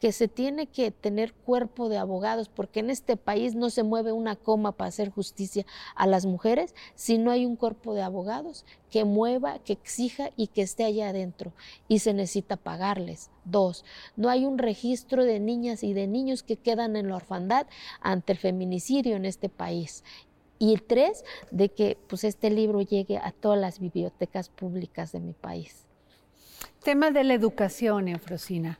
que 0.00 0.12
se 0.12 0.28
tiene 0.28 0.66
que 0.66 0.90
tener 0.90 1.32
cuerpo 1.32 1.88
de 1.88 1.96
abogados, 1.96 2.48
porque 2.48 2.80
en 2.80 2.90
este 2.90 3.16
país 3.16 3.54
no 3.54 3.70
se 3.70 3.82
mueve 3.82 4.12
una 4.12 4.36
coma 4.36 4.72
para 4.72 4.88
hacer 4.88 5.10
justicia 5.10 5.64
a 5.94 6.06
las 6.06 6.26
mujeres 6.26 6.74
si 6.94 7.18
no 7.18 7.30
hay 7.30 7.46
un 7.46 7.56
cuerpo 7.56 7.94
de 7.94 8.02
abogados 8.02 8.64
que 8.90 9.04
mueva, 9.04 9.58
que 9.60 9.72
exija 9.72 10.30
y 10.36 10.48
que 10.48 10.62
esté 10.62 10.84
allá 10.84 11.08
adentro. 11.08 11.52
Y 11.88 12.00
se 12.00 12.12
necesita 12.12 12.56
pagarles. 12.56 13.30
Dos, 13.44 13.84
no 14.16 14.28
hay 14.28 14.44
un 14.44 14.58
registro 14.58 15.24
de 15.24 15.40
niñas 15.40 15.82
y 15.82 15.92
de 15.92 16.06
niños 16.06 16.42
que 16.42 16.56
quedan 16.56 16.96
en 16.96 17.08
la 17.08 17.16
orfandad 17.16 17.66
ante 18.00 18.32
el 18.32 18.38
feminicidio 18.38 19.16
en 19.16 19.24
este 19.24 19.48
país. 19.48 20.04
Y 20.58 20.78
tres, 20.78 21.24
de 21.50 21.68
que 21.68 21.98
pues, 22.08 22.24
este 22.24 22.50
libro 22.50 22.80
llegue 22.80 23.18
a 23.18 23.30
todas 23.30 23.58
las 23.58 23.78
bibliotecas 23.78 24.48
públicas 24.48 25.12
de 25.12 25.20
mi 25.20 25.34
país. 25.34 25.86
Tema 26.82 27.10
de 27.10 27.24
la 27.24 27.34
educación, 27.34 28.08
Eufrosina 28.08 28.78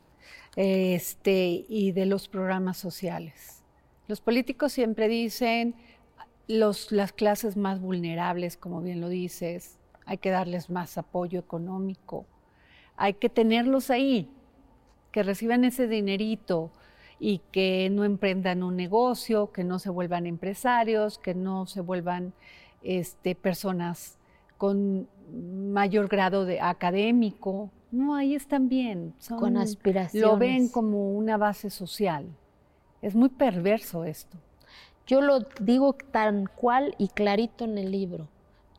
este, 0.56 1.66
y 1.68 1.92
de 1.92 2.06
los 2.06 2.28
programas 2.28 2.78
sociales. 2.78 3.62
Los 4.08 4.20
políticos 4.20 4.72
siempre 4.72 5.08
dicen 5.08 5.74
las 6.48 7.12
clases 7.12 7.56
más 7.56 7.80
vulnerables, 7.80 8.56
como 8.56 8.80
bien 8.80 9.00
lo 9.00 9.08
dices, 9.08 9.78
hay 10.06 10.18
que 10.18 10.30
darles 10.30 10.70
más 10.70 10.96
apoyo 10.96 11.40
económico, 11.40 12.24
hay 12.96 13.14
que 13.14 13.28
tenerlos 13.28 13.90
ahí, 13.90 14.30
que 15.10 15.22
reciban 15.22 15.64
ese 15.64 15.88
dinerito 15.88 16.70
y 17.18 17.40
que 17.50 17.88
no 17.90 18.04
emprendan 18.04 18.62
un 18.62 18.76
negocio, 18.76 19.50
que 19.50 19.64
no 19.64 19.78
se 19.78 19.90
vuelvan 19.90 20.26
empresarios, 20.26 21.18
que 21.18 21.34
no 21.34 21.66
se 21.66 21.80
vuelvan 21.80 22.32
este, 22.82 23.34
personas 23.34 24.18
con 24.56 25.08
mayor 25.32 26.08
grado 26.08 26.44
de 26.44 26.60
académico, 26.60 27.70
no, 27.96 28.14
ahí 28.14 28.34
están 28.34 28.68
bien. 28.68 29.14
con 29.38 29.56
aspiraciones. 29.56 30.28
Lo 30.28 30.36
ven 30.36 30.68
como 30.68 31.16
una 31.16 31.36
base 31.36 31.70
social. 31.70 32.26
Es 33.02 33.14
muy 33.14 33.28
perverso 33.28 34.04
esto. 34.04 34.36
Yo 35.06 35.20
lo 35.20 35.40
digo 35.60 35.94
tan 36.10 36.46
cual 36.46 36.94
y 36.98 37.08
clarito 37.08 37.64
en 37.64 37.78
el 37.78 37.90
libro. 37.90 38.28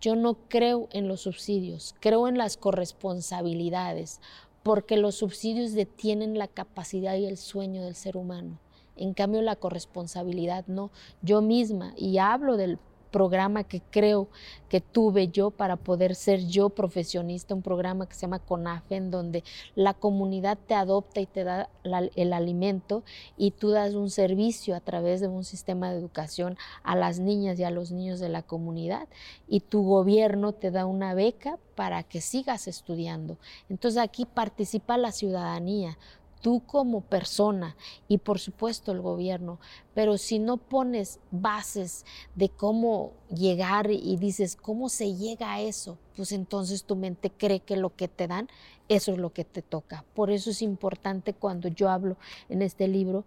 Yo 0.02 0.16
no 0.16 0.36
creo 0.48 0.88
en 0.92 1.08
los 1.08 1.22
subsidios, 1.22 1.96
creo 2.00 2.28
en 2.28 2.38
las 2.38 2.58
corresponsabilidades, 2.58 4.22
porque 4.62 4.98
los 4.98 5.16
subsidios 5.16 5.74
detienen 5.74 6.38
la 6.38 6.48
capacidad 6.48 7.16
y 7.16 7.26
el 7.26 7.38
sueño 7.38 7.84
del 7.84 7.96
ser 7.96 8.18
humano. 8.18 8.60
En 8.96 9.14
cambio, 9.14 9.42
la 9.42 9.56
corresponsabilidad 9.56 10.66
no. 10.68 10.92
Yo 11.22 11.42
misma, 11.42 11.94
y 11.96 12.18
hablo 12.18 12.58
del 12.58 12.78
programa 13.18 13.64
que 13.64 13.82
creo 13.82 14.28
que 14.70 14.80
tuve 14.80 15.30
yo 15.30 15.50
para 15.50 15.76
poder 15.76 16.14
ser 16.14 16.46
yo 16.46 16.70
profesionista, 16.70 17.56
un 17.56 17.64
programa 17.64 18.08
que 18.08 18.14
se 18.14 18.22
llama 18.22 18.38
CONAFE, 18.38 18.96
en 18.96 19.10
donde 19.10 19.44
la 19.74 19.96
comunidad 19.96 20.56
te 20.68 20.76
adopta 20.76 21.20
y 21.20 21.26
te 21.26 21.44
da 21.44 21.68
el 22.16 22.32
alimento 22.32 23.04
y 23.36 23.52
tú 23.52 23.72
das 23.72 23.96
un 23.96 24.12
servicio 24.12 24.76
a 24.76 24.82
través 24.82 25.20
de 25.20 25.30
un 25.30 25.44
sistema 25.44 25.90
de 25.90 25.98
educación 25.98 26.60
a 26.84 26.96
las 26.96 27.18
niñas 27.18 27.58
y 27.58 27.64
a 27.64 27.72
los 27.72 27.92
niños 27.92 28.20
de 28.20 28.30
la 28.30 28.44
comunidad 28.44 29.08
y 29.48 29.62
tu 29.62 29.82
gobierno 29.82 30.52
te 30.52 30.70
da 30.70 30.86
una 30.86 31.16
beca 31.16 31.58
para 31.74 32.04
que 32.04 32.22
sigas 32.22 32.68
estudiando. 32.68 33.38
Entonces 33.68 34.00
aquí 34.00 34.26
participa 34.26 34.98
la 34.98 35.12
ciudadanía, 35.12 35.98
tú 36.42 36.62
como 36.66 37.02
persona 37.02 37.76
y 38.08 38.20
por 38.20 38.40
supuesto 38.40 38.92
el 38.92 39.02
gobierno, 39.02 39.60
pero 39.94 40.18
si 40.18 40.40
no 40.40 40.58
pones 40.58 41.20
bases 41.32 42.06
de 42.36 42.50
cómo 42.50 43.14
llegar 43.30 43.92
y 43.92 44.18
dices 44.18 44.56
cómo 44.56 44.90
se 44.90 45.16
llega 45.16 45.54
a 45.54 45.62
eso, 45.62 45.98
pues 46.16 46.32
entonces 46.32 46.84
tu 46.84 46.96
mente 46.96 47.32
cree 47.32 47.60
que 47.60 47.78
lo 47.78 47.96
que 47.96 48.08
te 48.08 48.28
dan, 48.28 48.48
eso 48.90 49.12
es 49.12 49.18
lo 49.18 49.34
que 49.34 49.44
te 49.44 49.62
toca. 49.62 50.06
Por 50.14 50.32
eso 50.32 50.50
es 50.50 50.62
importante 50.62 51.34
cuando 51.34 51.68
yo 51.68 51.90
hablo 51.90 52.18
en 52.50 52.62
este 52.62 52.88
libro 52.88 53.26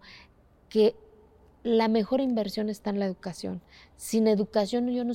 que 0.68 0.94
la 1.62 1.88
mejor 1.88 2.20
inversión 2.20 2.70
está 2.70 2.90
en 2.90 2.99
la 2.99 3.07
educación. 3.07 3.61
Sin 3.96 4.27
educación 4.27 4.88
yo 4.88 5.05
no, 5.05 5.12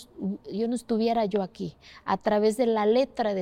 yo 0.51 0.67
no 0.67 0.75
estuviera 0.75 1.25
yo 1.25 1.41
aquí. 1.41 1.75
A 2.05 2.17
través 2.17 2.57
de 2.57 2.67
la 2.67 2.85
letra 2.85 3.33
de 3.33 3.41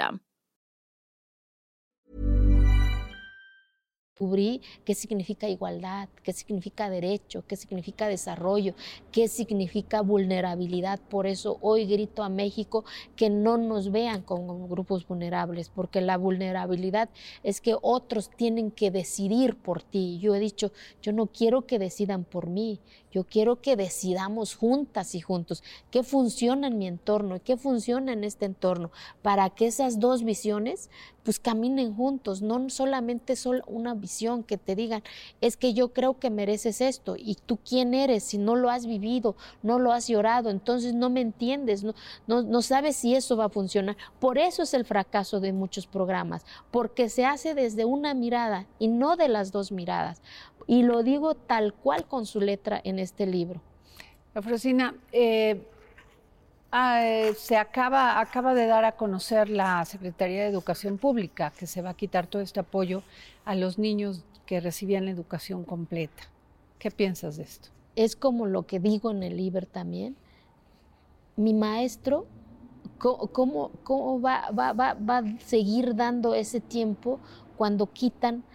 Descubrí 4.21 4.61
qué 4.85 4.93
significa 4.93 5.49
igualdad, 5.49 6.07
qué 6.21 6.31
significa 6.31 6.91
derecho, 6.91 7.43
qué 7.47 7.55
significa 7.55 8.07
desarrollo, 8.07 8.75
qué 9.11 9.27
significa 9.27 10.01
vulnerabilidad. 10.01 10.99
Por 10.99 11.25
eso 11.25 11.57
hoy 11.61 11.87
grito 11.87 12.21
a 12.21 12.29
México 12.29 12.85
que 13.15 13.31
no 13.31 13.57
nos 13.57 13.91
vean 13.91 14.21
como 14.21 14.67
grupos 14.67 15.07
vulnerables, 15.07 15.69
porque 15.69 16.01
la 16.01 16.17
vulnerabilidad 16.17 17.09
es 17.41 17.61
que 17.61 17.75
otros 17.81 18.29
tienen 18.29 18.69
que 18.69 18.91
decidir 18.91 19.55
por 19.55 19.81
ti. 19.81 20.19
Yo 20.19 20.35
he 20.35 20.39
dicho, 20.39 20.71
yo 21.01 21.13
no 21.13 21.25
quiero 21.25 21.65
que 21.65 21.79
decidan 21.79 22.23
por 22.23 22.47
mí, 22.47 22.79
yo 23.11 23.23
quiero 23.23 23.61
que 23.61 23.75
decidamos 23.75 24.55
juntas 24.55 25.15
y 25.15 25.21
juntos 25.21 25.63
qué 25.89 26.03
funciona 26.03 26.67
en 26.67 26.77
mi 26.77 26.87
entorno 26.87 27.35
y 27.35 27.39
qué 27.39 27.57
funciona 27.57 28.13
en 28.13 28.23
este 28.23 28.45
entorno, 28.45 28.91
para 29.21 29.49
que 29.49 29.67
esas 29.67 29.99
dos 29.99 30.23
visiones 30.23 30.89
pues 31.23 31.39
caminen 31.39 31.95
juntos, 31.95 32.41
no 32.41 32.69
solamente 32.69 33.35
solo 33.35 33.63
una 33.67 33.93
visión 33.93 34.43
que 34.43 34.57
te 34.57 34.75
digan, 34.75 35.03
es 35.39 35.55
que 35.55 35.73
yo 35.73 35.93
creo 35.93 36.17
que 36.19 36.29
mereces 36.29 36.81
esto 36.81 37.15
y 37.17 37.35
tú 37.35 37.57
quién 37.57 37.93
eres 37.93 38.23
si 38.23 38.37
no 38.37 38.55
lo 38.55 38.69
has 38.69 38.85
vivido, 38.85 39.35
no 39.61 39.77
lo 39.77 39.91
has 39.91 40.07
llorado, 40.07 40.49
entonces 40.49 40.93
no 40.93 41.09
me 41.09 41.21
entiendes, 41.21 41.83
no, 41.83 41.93
no, 42.27 42.41
no 42.41 42.61
sabes 42.61 42.95
si 42.95 43.15
eso 43.15 43.37
va 43.37 43.45
a 43.45 43.49
funcionar. 43.49 43.97
Por 44.19 44.37
eso 44.37 44.63
es 44.63 44.73
el 44.73 44.85
fracaso 44.85 45.39
de 45.39 45.53
muchos 45.53 45.85
programas, 45.85 46.43
porque 46.71 47.09
se 47.09 47.25
hace 47.25 47.53
desde 47.53 47.85
una 47.85 48.13
mirada 48.13 48.65
y 48.79 48.87
no 48.87 49.15
de 49.15 49.27
las 49.27 49.51
dos 49.51 49.71
miradas. 49.71 50.21
Y 50.67 50.83
lo 50.83 51.03
digo 51.03 51.35
tal 51.35 51.73
cual 51.73 52.05
con 52.05 52.25
su 52.25 52.39
letra 52.39 52.79
en 52.83 52.99
este 52.99 53.25
libro. 53.25 53.61
Afrosina, 54.33 54.95
eh, 55.11 55.67
Ah, 56.73 57.05
eh, 57.05 57.33
se 57.33 57.57
acaba, 57.57 58.21
acaba 58.21 58.53
de 58.53 58.65
dar 58.65 58.85
a 58.85 58.93
conocer 58.93 59.49
la 59.49 59.83
Secretaría 59.83 60.43
de 60.43 60.47
Educación 60.47 60.97
Pública 60.97 61.51
que 61.59 61.67
se 61.67 61.81
va 61.81 61.89
a 61.89 61.93
quitar 61.95 62.27
todo 62.27 62.41
este 62.41 62.61
apoyo 62.61 63.03
a 63.43 63.55
los 63.55 63.77
niños 63.77 64.23
que 64.45 64.61
recibían 64.61 65.03
la 65.03 65.11
educación 65.11 65.65
completa. 65.65 66.23
¿Qué 66.79 66.89
piensas 66.89 67.35
de 67.35 67.43
esto? 67.43 67.69
Es 67.97 68.15
como 68.15 68.45
lo 68.45 68.67
que 68.67 68.79
digo 68.79 69.11
en 69.11 69.21
el 69.21 69.35
libro 69.35 69.67
también. 69.67 70.15
Mi 71.35 71.53
maestro, 71.53 72.25
¿cómo, 72.97 73.71
cómo 73.83 74.21
va, 74.21 74.49
va, 74.51 74.71
va, 74.71 74.93
va 74.93 75.17
a 75.17 75.39
seguir 75.39 75.93
dando 75.93 76.35
ese 76.35 76.61
tiempo 76.61 77.19
cuando 77.57 77.87
quitan 77.87 78.45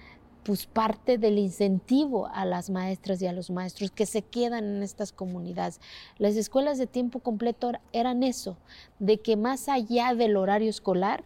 pues 0.46 0.64
parte 0.64 1.18
del 1.18 1.38
incentivo 1.38 2.28
a 2.28 2.44
las 2.44 2.70
maestras 2.70 3.20
y 3.20 3.26
a 3.26 3.32
los 3.32 3.50
maestros 3.50 3.90
que 3.90 4.06
se 4.06 4.22
quedan 4.22 4.76
en 4.76 4.82
estas 4.84 5.10
comunidades. 5.10 5.80
Las 6.18 6.36
escuelas 6.36 6.78
de 6.78 6.86
tiempo 6.86 7.18
completo 7.18 7.72
eran 7.92 8.22
eso, 8.22 8.56
de 9.00 9.18
que 9.18 9.36
más 9.36 9.68
allá 9.68 10.14
del 10.14 10.36
horario 10.36 10.70
escolar, 10.70 11.24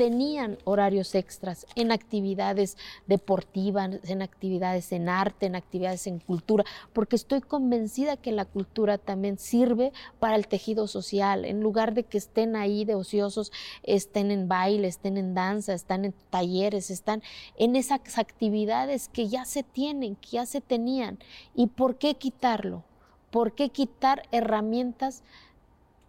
tenían 0.00 0.56
horarios 0.64 1.14
extras 1.14 1.66
en 1.74 1.92
actividades 1.92 2.78
deportivas, 3.06 4.00
en 4.04 4.22
actividades 4.22 4.92
en 4.92 5.10
arte, 5.10 5.44
en 5.44 5.56
actividades 5.56 6.06
en 6.06 6.20
cultura, 6.20 6.64
porque 6.94 7.16
estoy 7.16 7.42
convencida 7.42 8.16
que 8.16 8.32
la 8.32 8.46
cultura 8.46 8.96
también 8.96 9.38
sirve 9.38 9.92
para 10.18 10.36
el 10.36 10.48
tejido 10.48 10.86
social, 10.86 11.44
en 11.44 11.60
lugar 11.60 11.92
de 11.92 12.04
que 12.04 12.16
estén 12.16 12.56
ahí 12.56 12.86
de 12.86 12.94
ociosos, 12.94 13.52
estén 13.82 14.30
en 14.30 14.48
baile, 14.48 14.88
estén 14.88 15.18
en 15.18 15.34
danza, 15.34 15.74
están 15.74 16.06
en 16.06 16.14
talleres, 16.30 16.90
están 16.90 17.22
en 17.58 17.76
esas 17.76 18.16
actividades 18.16 19.10
que 19.10 19.28
ya 19.28 19.44
se 19.44 19.62
tienen, 19.62 20.16
que 20.16 20.30
ya 20.30 20.46
se 20.46 20.62
tenían. 20.62 21.18
¿Y 21.54 21.66
por 21.66 21.98
qué 21.98 22.14
quitarlo? 22.14 22.84
¿Por 23.30 23.52
qué 23.52 23.68
quitar 23.68 24.22
herramientas? 24.32 25.22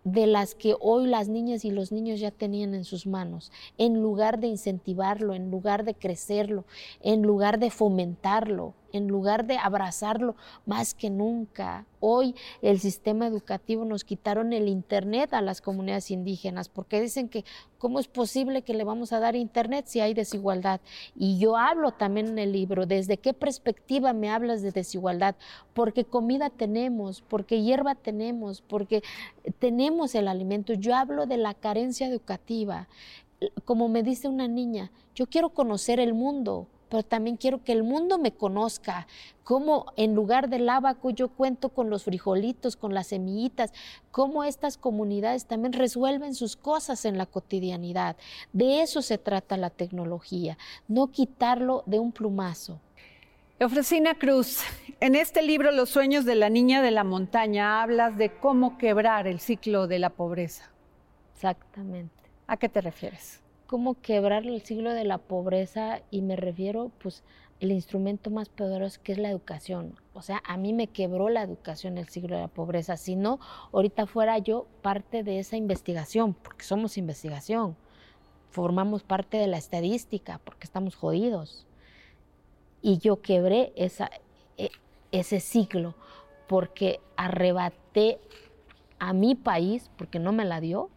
De 0.04 0.28
las 0.28 0.56
que 0.56 0.76
hoy 0.80 1.08
las 1.08 1.28
niñas 1.28 1.66
y 1.66 1.72
los 1.72 1.92
niños 1.92 2.20
ya 2.20 2.32
tenían 2.32 2.74
en 2.74 2.84
sus 2.84 3.06
manos, 3.06 3.52
en 3.78 4.02
lugar 4.02 4.40
de 4.40 4.48
incentivarlo, 4.48 5.34
en 5.34 5.52
lugar 5.52 5.84
de 5.86 5.94
crecerlo, 5.94 6.66
en 7.02 7.22
lugar 7.22 7.60
de 7.60 7.70
fomentarlo 7.70 8.74
en 8.94 9.08
lugar 9.08 9.46
de 9.46 9.58
abrazarlo 9.58 10.36
más 10.66 10.94
que 10.94 11.10
nunca. 11.10 11.86
Hoy 12.00 12.36
el 12.62 12.80
sistema 12.80 13.28
educativo 13.28 13.86
nos 13.86 14.04
quitaron 14.04 14.54
el 14.54 14.68
Internet 14.68 15.34
a 15.34 15.42
las 15.42 15.62
comunidades 15.62 16.10
indígenas 16.12 16.68
porque 16.68 17.00
dicen 17.00 17.30
que 17.30 17.46
cómo 17.78 18.00
es 18.00 18.08
posible 18.08 18.62
que 18.62 18.74
le 18.74 18.84
vamos 18.84 19.14
a 19.14 19.20
dar 19.20 19.36
Internet 19.36 19.86
si 19.88 20.00
hay 20.00 20.14
desigualdad. 20.14 20.82
Y 21.16 21.38
yo 21.38 21.58
hablo 21.58 21.92
también 21.92 22.28
en 22.28 22.40
el 22.40 22.52
libro, 22.52 22.86
desde 22.86 23.18
qué 23.18 23.34
perspectiva 23.34 24.14
me 24.14 24.30
hablas 24.30 24.62
de 24.62 24.72
desigualdad, 24.72 25.36
porque 25.74 26.06
comida 26.06 26.50
tenemos, 26.50 27.22
porque 27.22 27.62
hierba 27.62 27.96
tenemos, 27.96 28.62
porque 28.62 29.02
tenemos 29.60 30.16
el 30.16 30.28
alimento. 30.28 30.74
Yo 30.74 30.96
hablo 30.96 31.26
de 31.26 31.38
la 31.38 31.54
carencia 31.54 32.08
educativa. 32.08 32.88
Como 33.66 33.90
me 33.90 34.04
dice 34.04 34.28
una 34.28 34.48
niña, 34.48 34.92
yo 35.16 35.28
quiero 35.28 35.50
conocer 35.50 36.00
el 36.00 36.14
mundo, 36.14 36.68
pero 36.92 37.04
también 37.04 37.38
quiero 37.38 37.64
que 37.64 37.72
el 37.72 37.84
mundo 37.84 38.18
me 38.18 38.34
conozca, 38.34 39.08
cómo 39.46 39.94
en 39.96 40.14
lugar 40.14 40.50
del 40.50 40.68
abaco 40.68 41.10
yo 41.10 41.30
cuento 41.30 41.70
con 41.70 41.90
los 41.90 42.04
frijolitos, 42.04 42.76
con 42.76 42.94
las 42.94 43.08
semillitas, 43.08 43.72
cómo 44.12 44.44
estas 44.44 44.78
comunidades 44.78 45.46
también 45.46 45.72
resuelven 45.72 46.36
sus 46.36 46.58
cosas 46.58 47.06
en 47.06 47.18
la 47.18 47.26
cotidianidad. 47.26 48.18
De 48.52 48.82
eso 48.82 49.02
se 49.02 49.18
trata 49.18 49.56
la 49.56 49.70
tecnología, 49.70 50.58
no 50.90 51.08
quitarlo 51.08 51.84
de 51.86 52.00
un 52.00 52.12
plumazo. 52.12 52.82
Eufrosina 53.58 54.16
Cruz, 54.16 54.60
en 55.00 55.16
este 55.16 55.44
libro 55.44 55.72
Los 55.72 55.92
sueños 55.92 56.26
de 56.26 56.36
la 56.36 56.50
niña 56.50 56.82
de 56.82 56.92
la 56.92 57.06
montaña 57.06 57.82
hablas 57.82 58.18
de 58.18 58.32
cómo 58.38 58.78
quebrar 58.78 59.28
el 59.28 59.40
ciclo 59.40 59.88
de 59.88 60.00
la 60.00 60.10
pobreza. 60.10 60.70
Exactamente. 61.36 62.14
¿A 62.48 62.58
qué 62.58 62.68
te 62.68 62.82
refieres? 62.82 63.41
Cómo 63.72 64.02
quebrar 64.02 64.46
el 64.46 64.62
siglo 64.64 64.94
de 64.94 65.06
la 65.06 65.18
pobreza 65.18 66.02
y 66.12 66.22
me 66.22 66.36
refiero 66.36 66.92
pues 67.02 67.24
el 67.62 67.72
instrumento 67.72 68.30
más 68.30 68.50
poderoso 68.50 69.00
que 69.02 69.14
es 69.14 69.18
la 69.18 69.30
educación. 69.30 69.96
O 70.14 70.22
sea, 70.22 70.44
a 70.46 70.58
mí 70.58 70.74
me 70.74 70.88
quebró 70.88 71.30
la 71.30 71.42
educación 71.42 71.98
el 71.98 72.10
siglo 72.10 72.36
de 72.36 72.42
la 72.42 72.48
pobreza. 72.50 72.98
Si 72.98 73.16
no, 73.16 73.40
ahorita 73.72 74.08
fuera 74.08 74.38
yo 74.40 74.68
parte 74.82 75.24
de 75.24 75.40
esa 75.40 75.56
investigación, 75.56 76.34
porque 76.34 76.66
somos 76.66 76.98
investigación. 76.98 77.78
Formamos 78.50 79.04
parte 79.04 79.38
de 79.38 79.48
la 79.48 79.58
estadística, 79.58 80.42
porque 80.44 80.66
estamos 80.66 80.98
jodidos. 80.98 81.66
Y 82.82 82.98
yo 82.98 83.22
quebré 83.22 83.72
e, 83.78 83.90
ese 85.14 85.40
siglo, 85.40 85.96
porque 86.50 87.00
arrebaté 87.16 88.20
a 89.00 89.14
mi 89.14 89.34
país, 89.34 89.90
porque 89.98 90.20
no 90.20 90.34
me 90.34 90.44
la 90.44 90.60
dio, 90.60 90.90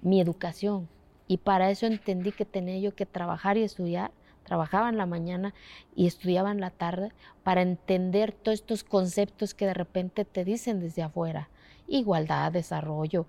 mi 0.00 0.20
educación 0.20 0.88
y 1.30 1.36
para 1.36 1.70
eso 1.70 1.86
entendí 1.86 2.32
que 2.32 2.44
tenía 2.44 2.76
yo 2.80 2.96
que 2.96 3.06
trabajar 3.06 3.56
y 3.56 3.62
estudiar. 3.62 4.10
Trabajaba 4.42 4.88
en 4.88 4.96
la 4.96 5.06
mañana 5.06 5.54
y 5.94 6.08
estudiaba 6.08 6.50
en 6.50 6.58
la 6.58 6.70
tarde 6.70 7.12
para 7.44 7.62
entender 7.62 8.32
todos 8.32 8.58
estos 8.58 8.82
conceptos 8.82 9.54
que 9.54 9.64
de 9.64 9.74
repente 9.74 10.24
te 10.24 10.44
dicen 10.44 10.80
desde 10.80 11.04
afuera. 11.04 11.48
Igualdad, 11.86 12.50
desarrollo, 12.50 13.26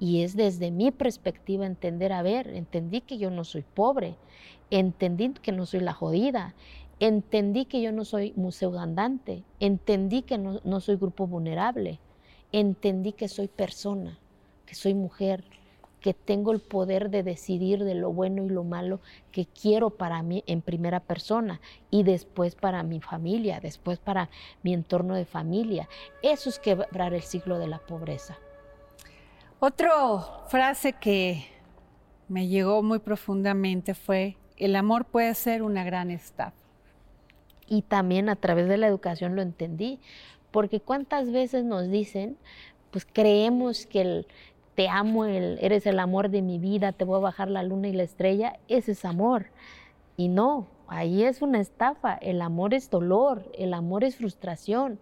Y 0.00 0.24
es 0.24 0.34
desde 0.34 0.72
mi 0.72 0.90
perspectiva 0.90 1.64
entender, 1.64 2.12
a 2.12 2.22
ver, 2.22 2.48
entendí 2.48 3.02
que 3.02 3.18
yo 3.18 3.30
no 3.30 3.44
soy 3.44 3.62
pobre, 3.62 4.16
entendí 4.72 5.28
que 5.34 5.52
no 5.52 5.64
soy 5.64 5.78
la 5.78 5.92
jodida, 5.92 6.56
entendí 6.98 7.66
que 7.66 7.80
yo 7.80 7.92
no 7.92 8.04
soy 8.04 8.32
museo 8.34 8.76
andante, 8.80 9.44
entendí 9.60 10.22
que 10.22 10.38
no, 10.38 10.60
no 10.64 10.80
soy 10.80 10.96
grupo 10.96 11.28
vulnerable, 11.28 12.00
entendí 12.50 13.12
que 13.12 13.28
soy 13.28 13.46
persona, 13.46 14.18
que 14.66 14.74
soy 14.74 14.94
mujer, 14.94 15.44
que 16.04 16.12
tengo 16.12 16.52
el 16.52 16.60
poder 16.60 17.08
de 17.08 17.22
decidir 17.22 17.82
de 17.82 17.94
lo 17.94 18.12
bueno 18.12 18.44
y 18.44 18.50
lo 18.50 18.62
malo 18.62 19.00
que 19.32 19.46
quiero 19.46 19.88
para 19.88 20.22
mí 20.22 20.44
en 20.46 20.60
primera 20.60 21.00
persona 21.00 21.62
y 21.90 22.02
después 22.02 22.56
para 22.56 22.82
mi 22.82 23.00
familia, 23.00 23.58
después 23.58 23.98
para 24.00 24.28
mi 24.62 24.74
entorno 24.74 25.14
de 25.14 25.24
familia. 25.24 25.88
Eso 26.20 26.50
es 26.50 26.58
quebrar 26.58 27.14
el 27.14 27.22
ciclo 27.22 27.58
de 27.58 27.68
la 27.68 27.78
pobreza. 27.78 28.36
Otra 29.60 29.92
frase 30.48 30.92
que 30.92 31.46
me 32.28 32.48
llegó 32.48 32.82
muy 32.82 32.98
profundamente 32.98 33.94
fue, 33.94 34.36
el 34.58 34.76
amor 34.76 35.06
puede 35.06 35.34
ser 35.34 35.62
una 35.62 35.84
gran 35.84 36.10
estafa. 36.10 36.52
Y 37.66 37.80
también 37.80 38.28
a 38.28 38.36
través 38.36 38.68
de 38.68 38.76
la 38.76 38.88
educación 38.88 39.36
lo 39.36 39.40
entendí, 39.40 40.00
porque 40.50 40.80
cuántas 40.80 41.32
veces 41.32 41.64
nos 41.64 41.88
dicen, 41.88 42.36
pues 42.90 43.06
creemos 43.10 43.86
que 43.86 44.02
el, 44.02 44.26
te 44.74 44.88
amo, 44.88 45.24
el, 45.24 45.58
eres 45.60 45.86
el 45.86 45.98
amor 45.98 46.30
de 46.30 46.42
mi 46.42 46.58
vida, 46.58 46.92
te 46.92 47.04
voy 47.04 47.16
a 47.16 47.22
bajar 47.22 47.48
la 47.48 47.62
luna 47.62 47.88
y 47.88 47.92
la 47.92 48.02
estrella, 48.02 48.58
ese 48.68 48.92
es 48.92 49.04
amor. 49.04 49.46
Y 50.16 50.28
no, 50.28 50.66
ahí 50.88 51.24
es 51.24 51.42
una 51.42 51.60
estafa. 51.60 52.14
El 52.14 52.42
amor 52.42 52.74
es 52.74 52.90
dolor, 52.90 53.50
el 53.56 53.74
amor 53.74 54.04
es 54.04 54.16
frustración, 54.16 54.98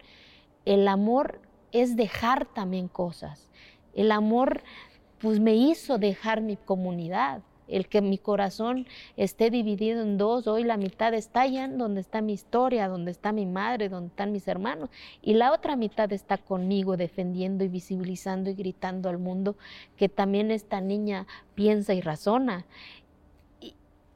el 0.64 0.88
amor 0.88 1.40
es 1.72 1.96
dejar 1.96 2.46
también 2.46 2.88
cosas. 2.88 3.50
El 3.94 4.12
amor, 4.12 4.62
pues 5.20 5.40
me 5.40 5.54
hizo 5.54 5.98
dejar 5.98 6.40
mi 6.40 6.56
comunidad, 6.56 7.42
el 7.72 7.88
que 7.88 8.02
mi 8.02 8.18
corazón 8.18 8.86
esté 9.16 9.50
dividido 9.50 10.02
en 10.02 10.18
dos, 10.18 10.46
hoy 10.46 10.64
la 10.64 10.76
mitad 10.76 11.14
está 11.14 11.42
allá 11.42 11.66
donde 11.68 12.00
está 12.00 12.20
mi 12.20 12.34
historia, 12.34 12.88
donde 12.88 13.10
está 13.10 13.32
mi 13.32 13.46
madre, 13.46 13.88
donde 13.88 14.08
están 14.08 14.30
mis 14.30 14.46
hermanos, 14.46 14.90
y 15.22 15.34
la 15.34 15.52
otra 15.52 15.74
mitad 15.74 16.12
está 16.12 16.38
conmigo 16.38 16.96
defendiendo 16.96 17.64
y 17.64 17.68
visibilizando 17.68 18.50
y 18.50 18.54
gritando 18.54 19.08
al 19.08 19.18
mundo 19.18 19.56
que 19.96 20.08
también 20.08 20.50
esta 20.50 20.80
niña 20.80 21.26
piensa 21.54 21.94
y 21.94 22.00
razona. 22.00 22.66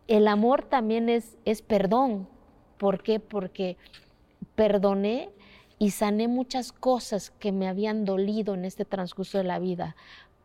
el 0.07 0.29
amor 0.29 0.63
también 0.63 1.09
es, 1.09 1.37
es 1.45 1.63
perdón. 1.63 2.29
¿Por 2.79 3.03
qué? 3.03 3.19
Porque 3.19 3.77
perdoné 4.55 5.31
y 5.79 5.91
sané 5.91 6.29
muchas 6.29 6.73
cosas 6.73 7.31
que 7.31 7.53
me 7.53 7.69
habían 7.69 8.05
dolido 8.05 8.55
en 8.55 8.65
este 8.65 8.85
transcurso 8.85 9.39
de 9.39 9.45
la 9.45 9.59
vida, 9.59 9.97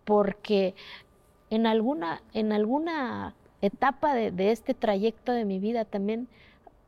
porque 0.03 0.75
en 1.51 1.67
alguna, 1.67 2.23
en 2.33 2.53
alguna 2.53 3.35
etapa 3.61 4.15
de, 4.15 4.51
este 4.51 4.73
trayecto 4.73 5.33
de 5.33 5.45
mi 5.45 5.59
vida 5.59 5.85
también 5.85 6.27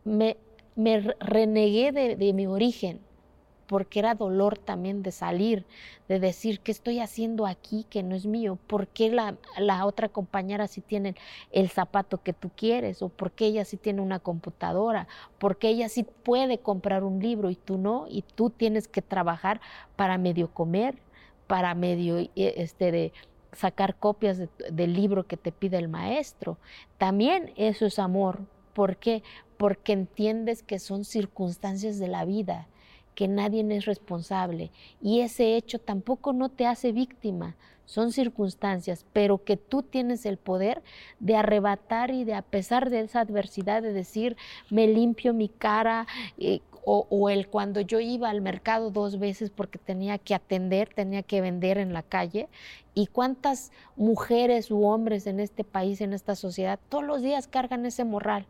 me, 0.06 0.38
me 0.76 1.02
renegué 1.20 1.92
de, 1.92 2.34
mi 2.34 2.48
origen, 2.48 3.02
porque 3.68 4.00
era 4.00 4.16
dolor 4.16 4.58
también 4.58 5.04
de 5.04 5.12
salir, 5.12 5.66
de 6.08 6.20
decir, 6.20 6.62
¿qué 6.62 6.72
estoy 6.72 7.02
haciendo 7.02 7.46
aquí 7.46 7.86
que 7.90 8.04
no 8.04 8.16
es 8.16 8.26
mío? 8.26 8.58
¿Por 8.68 8.88
qué 8.88 9.10
la, 9.10 9.36
la, 9.58 9.86
otra 9.86 10.08
compañera 10.08 10.68
sí 10.68 10.80
tiene 10.80 11.16
el 11.52 11.70
zapato 11.70 12.24
que 12.24 12.32
tú 12.32 12.50
quieres? 12.56 13.02
¿O 13.02 13.10
por 13.10 13.32
qué 13.32 13.48
ella 13.48 13.66
sí 13.66 13.76
tiene 13.76 14.02
una 14.02 14.20
computadora? 14.20 15.08
¿Por 15.40 15.58
qué 15.58 15.70
ella 15.70 15.90
sí 15.90 16.04
puede 16.04 16.58
comprar 16.60 17.04
un 17.04 17.20
libro 17.20 17.50
y 17.50 17.56
tú 17.56 17.78
no? 17.78 18.06
Y 18.10 18.22
tú 18.22 18.50
tienes 18.50 18.88
que 18.88 19.02
trabajar 19.02 19.60
para 19.98 20.18
medio 20.18 20.54
comer, 20.54 20.96
para 21.48 21.76
medio 21.76 22.18
eh, 22.18 22.30
este, 22.36 22.92
de, 22.92 23.14
sacar 23.56 23.96
copias 23.96 24.42
del 24.72 24.94
libro 24.94 25.26
que 25.26 25.38
te 25.38 25.52
pide 25.52 25.78
el 25.78 25.90
maestro. 25.90 26.58
También 26.98 27.52
eso 27.56 27.86
es 27.86 28.00
amor. 28.00 28.42
¿Por 28.74 28.98
qué? 28.98 29.24
Porque 29.58 29.94
entiendes 29.94 30.64
que 30.64 30.80
son 30.80 31.06
circunstancias 31.06 32.00
de 32.00 32.08
la 32.08 32.26
vida, 32.26 32.68
que 33.16 33.28
nadie 33.28 33.66
es 33.76 33.86
responsable 33.86 34.72
y 35.02 35.22
ese 35.22 35.56
hecho 35.56 35.80
tampoco 35.80 36.34
no 36.34 36.50
te 36.50 36.66
hace 36.66 36.92
víctima, 36.92 37.56
son 37.86 38.12
circunstancias, 38.12 39.06
pero 39.14 39.44
que 39.44 39.58
tú 39.58 39.84
tienes 39.84 40.26
el 40.26 40.38
poder 40.38 40.82
de 41.20 41.36
arrebatar 41.36 42.12
y 42.12 42.24
de 42.24 42.34
a 42.34 42.42
pesar 42.42 42.90
de 42.90 43.02
esa 43.02 43.20
adversidad 43.20 43.82
de 43.82 43.94
decir, 43.94 44.38
me 44.70 44.88
limpio 44.88 45.34
mi 45.34 45.50
cara, 45.50 46.08
eh, 46.38 46.62
o, 46.86 47.30
el 47.30 47.48
cuando 47.48 47.82
yo 47.82 48.00
iba 48.00 48.30
al 48.30 48.42
mercado 48.42 48.92
dos 48.92 49.20
veces 49.20 49.50
porque 49.50 49.80
tenía 49.80 50.18
que 50.18 50.36
atender, 50.36 50.90
tenía 50.94 51.24
que 51.24 51.42
vender 51.42 51.78
en 51.78 51.94
la 51.94 52.04
calle, 52.04 52.50
y 52.94 53.08
cuántas 53.08 53.72
mujeres 53.96 54.70
u 54.70 54.86
hombres 54.86 55.26
en 55.26 55.40
este 55.40 55.64
país, 55.64 56.02
en 56.02 56.14
esta 56.14 56.36
sociedad, 56.36 56.80
todos 56.90 57.04
los 57.04 57.22
días 57.22 57.48
cargan 57.48 57.86
ese 57.86 58.04
morral, 58.04 58.46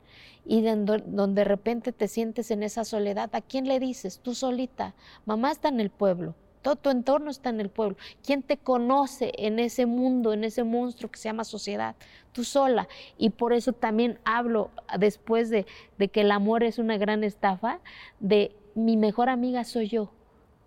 y 0.45 0.61
donde, 0.61 1.03
donde 1.05 1.41
de 1.41 1.45
repente 1.45 1.91
te 1.91 2.07
sientes 2.07 2.51
en 2.51 2.63
esa 2.63 2.83
soledad, 2.83 3.29
¿a 3.33 3.41
quién 3.41 3.67
le 3.67 3.79
dices? 3.79 4.19
Tú 4.19 4.33
solita, 4.33 4.95
mamá 5.25 5.51
está 5.51 5.69
en 5.69 5.79
el 5.79 5.89
pueblo, 5.89 6.35
todo 6.63 6.77
tu 6.77 6.89
entorno 6.89 7.29
está 7.29 7.49
en 7.49 7.59
el 7.59 7.69
pueblo. 7.69 7.97
¿Quién 8.25 8.41
te 8.41 8.57
conoce 8.57 9.33
en 9.37 9.59
ese 9.59 9.85
mundo, 9.85 10.33
en 10.33 10.43
ese 10.43 10.63
monstruo 10.63 11.11
que 11.11 11.19
se 11.19 11.29
llama 11.29 11.43
sociedad? 11.43 11.95
Tú 12.31 12.43
sola. 12.43 12.87
Y 13.17 13.29
por 13.29 13.53
eso 13.53 13.73
también 13.73 14.17
hablo 14.23 14.71
después 14.97 15.49
de, 15.49 15.67
de 15.99 16.07
que 16.07 16.21
el 16.21 16.31
amor 16.31 16.63
es 16.63 16.79
una 16.79 16.97
gran 16.97 17.23
estafa, 17.23 17.79
de 18.19 18.55
mi 18.73 18.97
mejor 18.97 19.29
amiga 19.29 19.65
soy 19.65 19.89
yo, 19.89 20.09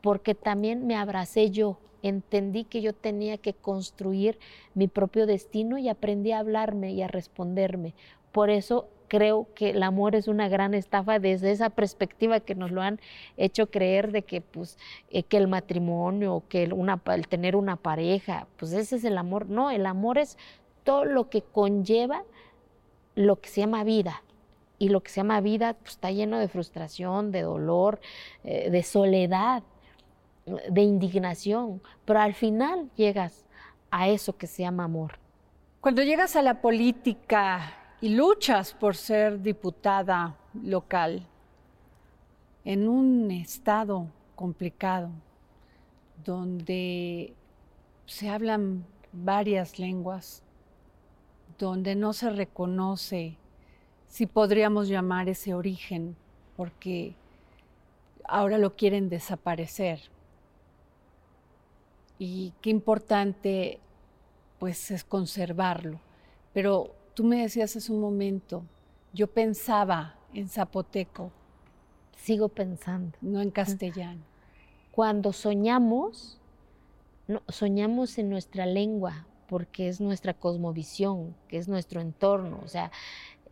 porque 0.02 0.34
también 0.34 0.86
me 0.86 0.94
abracé 0.94 1.50
yo. 1.50 1.78
Entendí 2.02 2.64
que 2.64 2.82
yo 2.82 2.92
tenía 2.92 3.38
que 3.38 3.54
construir 3.54 4.38
mi 4.74 4.86
propio 4.86 5.26
destino 5.26 5.78
y 5.78 5.88
aprendí 5.88 6.30
a 6.30 6.38
hablarme 6.38 6.92
y 6.92 7.02
a 7.02 7.08
responderme. 7.08 7.94
Por 8.32 8.50
eso 8.50 8.88
creo 9.08 9.48
que 9.54 9.70
el 9.70 9.82
amor 9.82 10.14
es 10.14 10.28
una 10.28 10.48
gran 10.48 10.74
estafa 10.74 11.18
desde 11.18 11.50
esa 11.50 11.70
perspectiva 11.70 12.40
que 12.40 12.54
nos 12.54 12.70
lo 12.70 12.82
han 12.82 13.00
hecho 13.36 13.70
creer 13.70 14.12
de 14.12 14.22
que 14.22 14.40
pues 14.40 14.78
eh, 15.10 15.22
que 15.22 15.36
el 15.36 15.48
matrimonio, 15.48 16.42
que 16.48 16.64
el, 16.64 17.28
tener 17.28 17.56
una 17.56 17.76
pareja, 17.76 18.46
pues 18.56 18.72
ese 18.72 18.96
es 18.96 19.04
el 19.04 19.18
amor. 19.18 19.48
No, 19.48 19.70
el 19.70 19.86
amor 19.86 20.18
es 20.18 20.38
todo 20.84 21.04
lo 21.04 21.28
que 21.28 21.42
conlleva 21.42 22.24
lo 23.14 23.40
que 23.40 23.48
se 23.48 23.62
llama 23.62 23.84
vida. 23.84 24.22
Y 24.78 24.90
lo 24.90 25.02
que 25.02 25.10
se 25.10 25.20
llama 25.20 25.40
vida 25.40 25.74
pues, 25.74 25.92
está 25.92 26.10
lleno 26.10 26.38
de 26.38 26.48
frustración, 26.48 27.32
de 27.32 27.42
dolor, 27.42 27.98
eh, 28.44 28.70
de 28.70 28.82
soledad, 28.82 29.62
de 30.44 30.82
indignación. 30.82 31.80
Pero 32.04 32.20
al 32.20 32.34
final 32.34 32.90
llegas 32.94 33.46
a 33.90 34.08
eso 34.08 34.36
que 34.36 34.46
se 34.46 34.62
llama 34.62 34.84
amor. 34.84 35.18
Cuando 35.80 36.02
llegas 36.02 36.36
a 36.36 36.42
la 36.42 36.60
política 36.60 37.85
y 38.00 38.10
luchas 38.10 38.74
por 38.74 38.94
ser 38.94 39.40
diputada 39.40 40.36
local 40.62 41.26
en 42.64 42.88
un 42.88 43.30
estado 43.30 44.08
complicado 44.34 45.10
donde 46.24 47.34
se 48.04 48.28
hablan 48.28 48.84
varias 49.12 49.78
lenguas, 49.78 50.42
donde 51.58 51.94
no 51.94 52.12
se 52.12 52.30
reconoce 52.30 53.38
si 54.06 54.26
podríamos 54.26 54.88
llamar 54.88 55.28
ese 55.28 55.54
origen, 55.54 56.16
porque 56.56 57.14
ahora 58.24 58.58
lo 58.58 58.76
quieren 58.76 59.08
desaparecer. 59.08 60.00
Y 62.18 62.52
qué 62.60 62.70
importante 62.70 63.78
pues 64.58 64.90
es 64.90 65.04
conservarlo. 65.04 66.00
Pero 66.52 66.94
Tú 67.16 67.24
me 67.24 67.40
decías 67.40 67.74
hace 67.74 67.90
un 67.90 68.02
momento, 68.02 68.62
yo 69.14 69.26
pensaba 69.26 70.16
en 70.34 70.50
zapoteco. 70.50 71.32
Sigo 72.14 72.50
pensando. 72.50 73.16
No 73.22 73.40
en 73.40 73.50
castellano. 73.50 74.20
Cuando 74.90 75.32
soñamos, 75.32 76.38
soñamos 77.48 78.18
en 78.18 78.28
nuestra 78.28 78.66
lengua, 78.66 79.26
porque 79.48 79.88
es 79.88 79.98
nuestra 79.98 80.34
cosmovisión, 80.34 81.34
que 81.48 81.56
es 81.56 81.68
nuestro 81.68 82.02
entorno. 82.02 82.60
O 82.62 82.68
sea, 82.68 82.92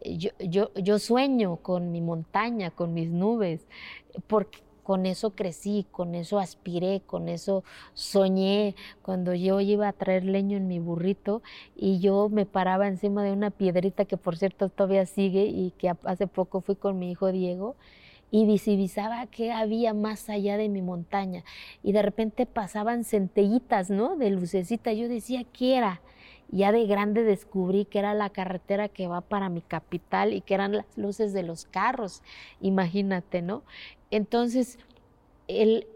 yo, 0.05 0.29
yo, 0.39 0.71
yo 0.75 0.99
sueño 0.99 1.57
con 1.57 1.91
mi 1.91 2.03
montaña, 2.03 2.71
con 2.71 2.93
mis 2.93 3.09
nubes, 3.09 3.67
porque 4.27 4.59
con 4.85 5.07
eso 5.07 5.31
crecí, 5.31 5.87
con 5.91 6.15
eso 6.15 6.39
aspiré, 6.39 7.03
con 7.07 7.29
eso 7.29 7.65
soñé. 7.95 8.77
Cuando 9.03 9.35
yo 9.35 9.61
iba 9.61 9.89
a 9.89 9.93
traer 9.93 10.25
leño 10.25 10.57
en 10.57 10.69
mi 10.69 10.79
burrito 10.79 11.43
y 11.75 11.99
yo 11.99 12.29
me 12.29 12.47
paraba 12.47 12.87
encima 12.87 13.25
de 13.25 13.33
una 13.33 13.51
piedrita 13.51 14.05
que 14.05 14.17
por 14.17 14.37
cierto 14.37 14.69
todavía 14.69 15.07
sigue 15.07 15.47
y 15.47 15.73
que 15.79 15.93
hace 16.05 16.27
poco 16.29 16.61
fui 16.61 16.77
con 16.77 16.99
mi 16.99 17.11
hijo 17.11 17.33
Diego 17.33 17.75
y 18.31 18.47
visibilizaba 18.47 19.27
qué 19.27 19.53
había 19.53 19.95
más 19.95 20.29
allá 20.29 20.57
de 20.57 20.69
mi 20.69 20.83
montaña. 20.83 21.45
Y 21.83 21.93
de 21.93 22.03
repente 22.03 22.47
pasaban 22.47 23.05
centellitas, 23.05 23.91
¿no? 23.91 24.17
De 24.17 24.31
lucecita. 24.31 24.93
Yo 24.93 25.09
decía, 25.09 25.45
¿qué 25.53 25.77
era? 25.77 26.01
Ya 26.51 26.73
de 26.73 26.87
grande 26.87 27.25
descubrí 27.25 27.85
que 27.85 27.99
era 27.99 28.15
la 28.15 28.31
carretera 28.31 28.89
que 28.89 29.07
va 29.07 29.21
para 29.21 29.49
mi 29.49 29.61
capital 29.61 30.33
y 30.33 30.41
que 30.41 30.55
eran 30.55 30.73
las 30.73 30.87
luces 30.97 31.33
de 31.33 31.43
los 31.43 31.65
carros, 31.65 32.23
imagínate, 32.61 33.43
¿no? 33.43 33.63
Entonces, 34.11 34.79
el, 35.49 35.87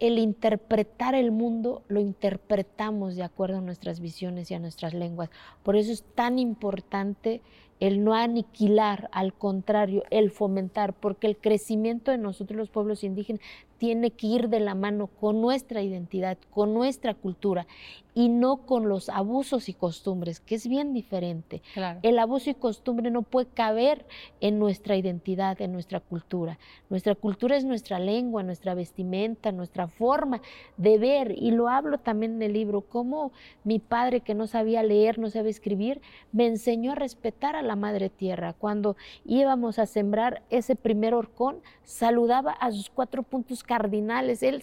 interpretar 0.00 1.14
el 1.14 1.30
mundo 1.30 1.82
lo 1.88 2.00
interpretamos 2.00 3.16
de 3.16 3.22
acuerdo 3.22 3.58
a 3.58 3.60
nuestras 3.60 4.00
visiones 4.00 4.50
y 4.50 4.54
a 4.54 4.58
nuestras 4.58 4.94
lenguas. 4.94 5.30
Por 5.62 5.76
eso 5.76 5.92
es 5.92 6.04
tan 6.14 6.38
importante 6.38 7.40
el 7.80 8.04
no 8.04 8.14
aniquilar, 8.14 9.08
al 9.10 9.34
contrario, 9.34 10.04
el 10.10 10.30
fomentar, 10.30 10.92
porque 10.92 11.26
el 11.26 11.36
crecimiento 11.36 12.12
de 12.12 12.18
nosotros 12.18 12.56
los 12.56 12.70
pueblos 12.70 13.02
indígenas 13.02 13.42
tiene 13.78 14.12
que 14.12 14.28
ir 14.28 14.48
de 14.48 14.60
la 14.60 14.76
mano 14.76 15.08
con 15.08 15.40
nuestra 15.40 15.82
identidad, 15.82 16.38
con 16.50 16.74
nuestra 16.74 17.14
cultura 17.14 17.66
y 18.14 18.28
no 18.28 18.66
con 18.66 18.88
los 18.88 19.08
abusos 19.08 19.68
y 19.68 19.74
costumbres, 19.74 20.40
que 20.40 20.56
es 20.56 20.66
bien 20.66 20.92
diferente. 20.92 21.62
El 22.02 22.18
abuso 22.18 22.50
y 22.50 22.54
costumbre 22.54 23.10
no 23.10 23.22
puede 23.22 23.46
caber 23.46 24.04
en 24.40 24.58
nuestra 24.58 24.96
identidad, 24.96 25.60
en 25.60 25.72
nuestra 25.72 26.00
cultura. 26.00 26.58
Nuestra 26.90 27.14
cultura 27.14 27.56
es 27.56 27.64
nuestra 27.64 27.98
lengua, 27.98 28.42
nuestra 28.42 28.74
vestimenta, 28.74 29.52
nuestra 29.52 29.88
forma 29.88 30.42
de 30.76 30.98
ver. 30.98 31.34
Y 31.38 31.52
lo 31.52 31.68
hablo 31.68 31.98
también 31.98 32.34
en 32.34 32.42
el 32.42 32.52
libro, 32.52 32.82
cómo 32.82 33.32
mi 33.64 33.78
padre 33.78 34.20
que 34.20 34.34
no 34.34 34.46
sabía 34.46 34.82
leer, 34.82 35.18
no 35.18 35.30
sabía 35.30 35.50
escribir, 35.50 36.00
me 36.32 36.46
enseñó 36.46 36.92
a 36.92 36.96
respetar 36.96 37.56
a 37.56 37.62
la 37.62 37.76
madre 37.76 38.10
tierra. 38.10 38.52
Cuando 38.52 38.96
íbamos 39.24 39.78
a 39.78 39.86
sembrar 39.86 40.42
ese 40.50 40.76
primer 40.76 41.14
horcón, 41.14 41.60
saludaba 41.84 42.52
a 42.52 42.70
sus 42.72 42.90
cuatro 42.90 43.22
puntos 43.22 43.62
cardinales. 43.62 44.42
Él 44.42 44.62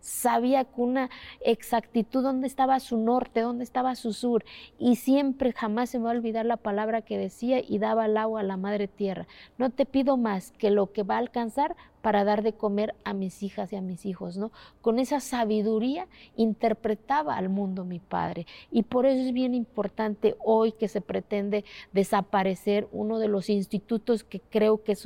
sabía 0.00 0.64
con 0.64 0.90
una 0.90 1.10
exactitud 1.40 2.22
dónde 2.22 2.46
estaba 2.46 2.80
su 2.80 2.98
norte, 2.98 3.40
dónde 3.40 3.64
estaba 3.64 3.94
su 3.94 4.12
sur, 4.12 4.44
y 4.78 4.96
siempre 4.96 5.52
jamás 5.52 5.90
se 5.90 5.98
me 5.98 6.04
va 6.04 6.10
a 6.10 6.14
olvidar 6.14 6.46
la 6.46 6.56
palabra 6.56 7.02
que 7.02 7.18
decía 7.18 7.60
y 7.60 7.78
daba 7.78 8.06
el 8.06 8.16
agua 8.16 8.40
a 8.40 8.44
la 8.44 8.56
madre 8.56 8.88
tierra. 8.88 9.26
No 9.58 9.70
te 9.70 9.86
pido 9.86 10.16
más 10.16 10.52
que 10.52 10.70
lo 10.70 10.92
que 10.92 11.02
va 11.02 11.16
a 11.16 11.18
alcanzar 11.18 11.76
para 12.02 12.24
dar 12.24 12.42
de 12.42 12.52
comer 12.52 12.94
a 13.04 13.12
mis 13.12 13.42
hijas 13.42 13.72
y 13.72 13.76
a 13.76 13.80
mis 13.80 14.06
hijos, 14.06 14.36
¿no? 14.36 14.52
Con 14.80 14.98
esa 14.98 15.20
sabiduría 15.20 16.06
interpretaba 16.36 17.36
al 17.36 17.48
mundo 17.48 17.84
mi 17.84 17.98
padre. 17.98 18.46
Y 18.70 18.82
por 18.82 19.06
eso 19.06 19.26
es 19.26 19.32
bien 19.32 19.54
importante 19.54 20.36
hoy 20.44 20.72
que 20.72 20.88
se 20.88 21.00
pretende 21.00 21.64
desaparecer 21.92 22.88
uno 22.92 23.18
de 23.18 23.28
los 23.28 23.50
institutos 23.50 24.24
que 24.24 24.40
creo 24.40 24.82
que 24.82 24.96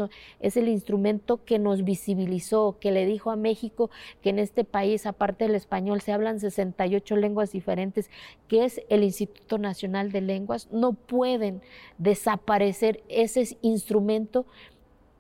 es 0.41 0.57
el 0.57 0.69
instrumento 0.69 1.45
que 1.45 1.59
nos 1.59 1.85
visibilizó, 1.85 2.77
que 2.79 2.93
le 2.93 3.07
dijo 3.07 3.31
a 3.31 3.37
México 3.37 3.91
que 4.23 4.31
en 4.31 4.39
este 4.39 4.65
país, 4.65 5.07
aparte 5.07 5.45
del 5.47 5.55
español, 5.55 6.01
se 6.01 6.13
hablan 6.13 6.41
68 6.41 7.17
lenguas 7.17 7.53
diferentes, 7.53 8.11
que 8.49 8.65
es 8.65 8.81
el 8.89 9.03
Instituto 9.03 9.59
Nacional 9.59 10.13
de 10.13 10.21
Lenguas. 10.21 10.69
No 10.71 10.93
pueden 10.93 11.61
desaparecer 11.99 13.03
ese 13.09 13.57
instrumento 13.63 14.47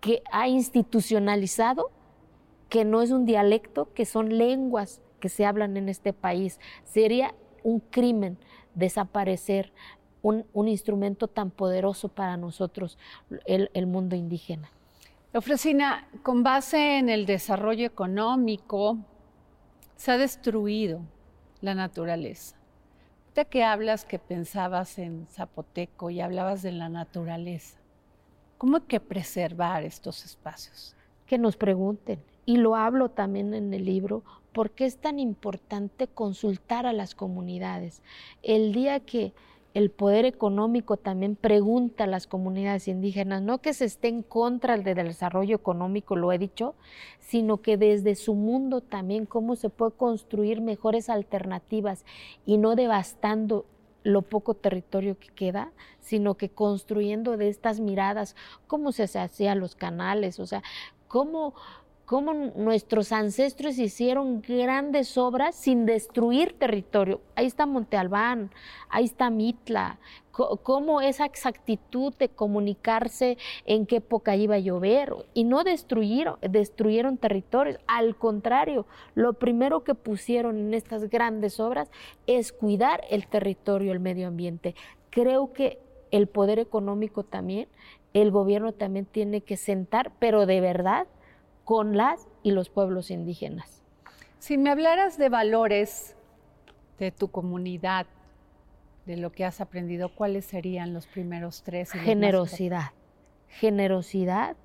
que 0.04 0.22
ha 0.30 0.48
institucionalizado 0.48 1.90
que 2.68 2.84
no 2.84 3.00
es 3.00 3.10
un 3.10 3.24
dialecto, 3.24 3.90
que 3.94 4.04
son 4.04 4.36
lenguas 4.36 5.00
que 5.18 5.30
se 5.30 5.46
hablan 5.46 5.78
en 5.78 5.88
este 5.88 6.12
país. 6.12 6.60
Sería 6.84 7.34
un 7.62 7.80
crimen 7.80 8.36
desaparecer 8.74 9.72
un, 10.20 10.44
instrumento 10.68 11.26
tan 11.26 11.50
poderoso 11.50 12.10
para 12.10 12.36
nosotros, 12.36 12.98
el, 13.46 13.70
el 13.72 13.86
mundo 13.86 14.14
indígena. 14.14 14.70
Ofrecina, 15.32 16.06
con 16.22 16.42
base 16.42 16.98
en 16.98 17.08
el 17.08 17.24
desarrollo 17.24 17.86
económico, 17.86 18.98
se 19.96 20.12
ha 20.12 20.18
destruido 20.18 21.00
la 21.62 21.74
naturaleza. 21.74 22.56
De 23.34 23.46
que 23.46 23.64
hablas 23.64 24.04
que 24.04 24.18
pensabas 24.18 24.98
en 24.98 25.26
zapoteco 25.28 26.10
y 26.10 26.20
hablabas 26.20 26.60
de 26.60 26.72
la 26.72 26.90
naturaleza. 26.90 27.78
¿Cómo 28.64 28.86
que 28.86 28.98
preservar 28.98 29.84
estos 29.84 30.24
espacios? 30.24 30.96
Que 31.26 31.36
nos 31.36 31.54
pregunten. 31.54 32.18
Y 32.46 32.56
lo 32.56 32.76
hablo 32.76 33.10
también 33.10 33.52
en 33.52 33.74
el 33.74 33.84
libro, 33.84 34.22
¿por 34.54 34.70
qué 34.70 34.86
es 34.86 34.96
tan 34.96 35.18
importante 35.18 36.08
consultar 36.08 36.86
a 36.86 36.94
las 36.94 37.14
comunidades? 37.14 38.00
El 38.42 38.72
día 38.72 39.00
que 39.00 39.34
el 39.74 39.90
poder 39.90 40.24
económico 40.24 40.96
también 40.96 41.36
pregunta 41.36 42.04
a 42.04 42.06
las 42.06 42.26
comunidades 42.26 42.88
indígenas, 42.88 43.42
no 43.42 43.58
que 43.58 43.74
se 43.74 43.84
esté 43.84 44.08
en 44.08 44.22
contra 44.22 44.78
del 44.78 45.08
desarrollo 45.08 45.56
económico, 45.56 46.16
lo 46.16 46.32
he 46.32 46.38
dicho, 46.38 46.74
sino 47.20 47.58
que 47.58 47.76
desde 47.76 48.14
su 48.14 48.34
mundo 48.34 48.80
también 48.80 49.26
cómo 49.26 49.56
se 49.56 49.68
puede 49.68 49.92
construir 49.92 50.62
mejores 50.62 51.10
alternativas 51.10 52.06
y 52.46 52.56
no 52.56 52.76
devastando 52.76 53.66
lo 54.04 54.22
poco 54.22 54.54
territorio 54.54 55.18
que 55.18 55.28
queda, 55.28 55.72
sino 56.00 56.36
que 56.36 56.50
construyendo 56.50 57.36
de 57.36 57.48
estas 57.48 57.80
miradas 57.80 58.36
cómo 58.68 58.92
se 58.92 59.04
hacían 59.18 59.58
los 59.58 59.74
canales, 59.74 60.38
o 60.38 60.46
sea, 60.46 60.62
cómo, 61.08 61.54
cómo 62.04 62.34
nuestros 62.34 63.12
ancestros 63.12 63.78
hicieron 63.78 64.42
grandes 64.42 65.16
obras 65.16 65.54
sin 65.54 65.86
destruir 65.86 66.52
territorio. 66.58 67.20
Ahí 67.34 67.46
está 67.46 67.66
Monte 67.66 67.96
Albán, 67.96 68.50
ahí 68.90 69.04
está 69.04 69.30
Mitla, 69.30 69.98
cómo 70.30 71.00
esa 71.00 71.24
exactitud 71.24 72.12
de 72.18 72.28
comunicarse 72.28 73.38
en 73.66 73.86
qué 73.86 73.96
época 73.96 74.36
iba 74.36 74.56
a 74.56 74.58
llover 74.58 75.14
y 75.32 75.44
no 75.44 75.64
destruyeron, 75.64 76.38
destruyeron 76.42 77.16
territorios. 77.16 77.78
Al 77.86 78.16
contrario, 78.16 78.86
lo 79.14 79.34
primero 79.34 79.84
que 79.84 79.94
pusieron 79.94 80.58
en 80.58 80.74
estas 80.74 81.08
grandes 81.08 81.60
obras 81.60 81.90
es 82.26 82.52
cuidar 82.52 83.02
el 83.10 83.26
territorio, 83.26 83.92
el 83.92 84.00
medio 84.00 84.28
ambiente. 84.28 84.74
Creo 85.10 85.52
que 85.52 85.78
el 86.10 86.26
poder 86.26 86.58
económico 86.58 87.24
también, 87.24 87.68
el 88.12 88.30
gobierno 88.30 88.72
también 88.72 89.06
tiene 89.06 89.40
que 89.40 89.56
sentar, 89.56 90.12
pero 90.18 90.46
de 90.46 90.60
verdad, 90.60 91.06
con 91.64 91.96
las 91.96 92.28
y 92.42 92.52
los 92.52 92.68
pueblos 92.68 93.10
indígenas. 93.10 93.82
Si 94.38 94.58
me 94.58 94.70
hablaras 94.70 95.16
de 95.16 95.28
valores 95.28 96.14
de 96.98 97.10
tu 97.10 97.28
comunidad, 97.28 98.06
de 99.06 99.16
lo 99.16 99.32
que 99.32 99.44
has 99.44 99.60
aprendido, 99.60 100.08
¿cuáles 100.08 100.44
serían 100.44 100.94
los 100.94 101.06
primeros 101.06 101.62
tres? 101.62 101.92
Generosidad. 101.92 102.92
Generosidad 103.48 104.56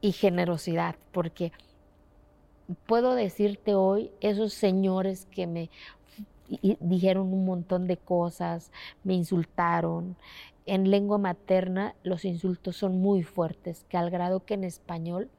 y 0.00 0.12
generosidad, 0.12 0.96
porque 1.12 1.52
puedo 2.86 3.14
decirte 3.14 3.74
hoy, 3.74 4.12
esos 4.20 4.52
señores 4.52 5.26
que 5.26 5.46
me 5.46 5.70
dijeron 6.80 7.32
un 7.32 7.44
montón 7.44 7.86
de 7.86 7.96
cosas, 7.96 8.70
me 9.04 9.14
insultaron. 9.14 10.16
En 10.66 10.90
lengua 10.90 11.18
materna 11.18 11.94
los 12.02 12.24
insultos 12.24 12.76
son 12.76 13.00
muy 13.00 13.22
fuertes, 13.22 13.84
que 13.88 13.96
al 13.96 14.10
grado 14.10 14.44
que 14.44 14.54
en 14.54 14.64
español 14.64 15.30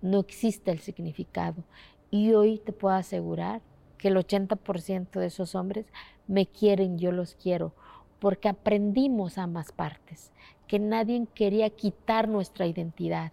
no 0.00 0.20
existe 0.20 0.70
el 0.70 0.80
significado. 0.80 1.64
Y 2.10 2.32
hoy 2.34 2.58
te 2.58 2.72
puedo 2.72 2.94
asegurar 2.94 3.62
que 3.98 4.08
el 4.08 4.16
80% 4.16 5.10
de 5.20 5.26
esos 5.26 5.54
hombres 5.54 5.86
me 6.26 6.46
quieren, 6.46 6.98
yo 6.98 7.12
los 7.12 7.34
quiero, 7.34 7.72
porque 8.18 8.48
aprendimos 8.48 9.38
ambas 9.38 9.72
partes, 9.72 10.32
que 10.66 10.78
nadie 10.78 11.26
quería 11.34 11.70
quitar 11.70 12.28
nuestra 12.28 12.66
identidad 12.66 13.32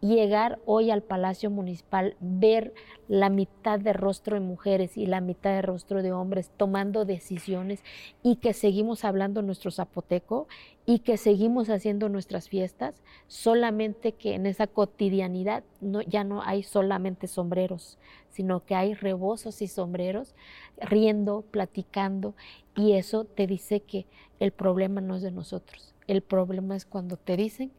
llegar 0.00 0.60
hoy 0.64 0.90
al 0.90 1.02
Palacio 1.02 1.50
Municipal, 1.50 2.16
ver 2.20 2.72
la 3.08 3.30
mitad 3.30 3.80
de 3.80 3.92
rostro 3.92 4.34
de 4.34 4.40
mujeres 4.40 4.96
y 4.96 5.06
la 5.06 5.20
mitad 5.20 5.50
de 5.50 5.62
rostro 5.62 6.02
de 6.02 6.12
hombres 6.12 6.50
tomando 6.56 7.04
decisiones 7.04 7.82
y 8.22 8.36
que 8.36 8.52
seguimos 8.52 9.04
hablando 9.04 9.42
nuestro 9.42 9.70
zapoteco 9.70 10.46
y 10.86 11.00
que 11.00 11.16
seguimos 11.16 11.68
haciendo 11.68 12.08
nuestras 12.08 12.48
fiestas, 12.48 13.02
solamente 13.26 14.12
que 14.12 14.34
en 14.34 14.46
esa 14.46 14.66
cotidianidad 14.66 15.64
ya 16.06 16.22
no 16.22 16.42
hay 16.42 16.62
solamente 16.62 17.26
sombreros, 17.26 17.98
sino 18.30 18.64
que 18.64 18.74
hay 18.74 18.94
rebozos 18.94 19.62
y 19.62 19.68
sombreros 19.68 20.34
riendo, 20.78 21.42
platicando 21.50 22.34
y 22.76 22.92
eso 22.92 23.24
te 23.24 23.46
dice 23.46 23.80
que 23.80 24.06
el 24.38 24.52
problema 24.52 25.00
no 25.00 25.16
es 25.16 25.22
de 25.22 25.32
nosotros, 25.32 25.94
el 26.06 26.22
problema 26.22 26.76
es 26.76 26.84
cuando 26.84 27.16
te 27.16 27.36
dicen 27.36 27.72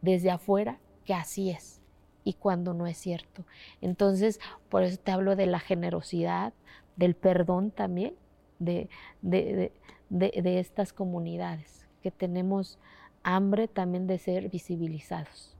desde 0.00 0.30
afuera 0.30 0.78
que 1.06 1.14
así 1.14 1.50
es 1.50 1.80
y 2.24 2.34
cuando 2.34 2.74
no 2.74 2.86
es 2.86 2.98
cierto. 2.98 3.44
Entonces, 3.80 4.40
por 4.68 4.82
eso 4.82 4.98
te 4.98 5.12
hablo 5.12 5.36
de 5.36 5.46
la 5.46 5.60
generosidad, 5.60 6.52
del 6.96 7.14
perdón 7.14 7.70
también 7.70 8.14
de, 8.58 8.88
de, 9.22 10.58
estas 10.58 10.92
comunidades, 10.92 11.86
que 12.02 12.10
tenemos 12.10 12.78
hambre 13.22 13.68
también 13.68 14.06
de 14.06 14.18
ser 14.18 14.48
visibilizados. 14.48 15.54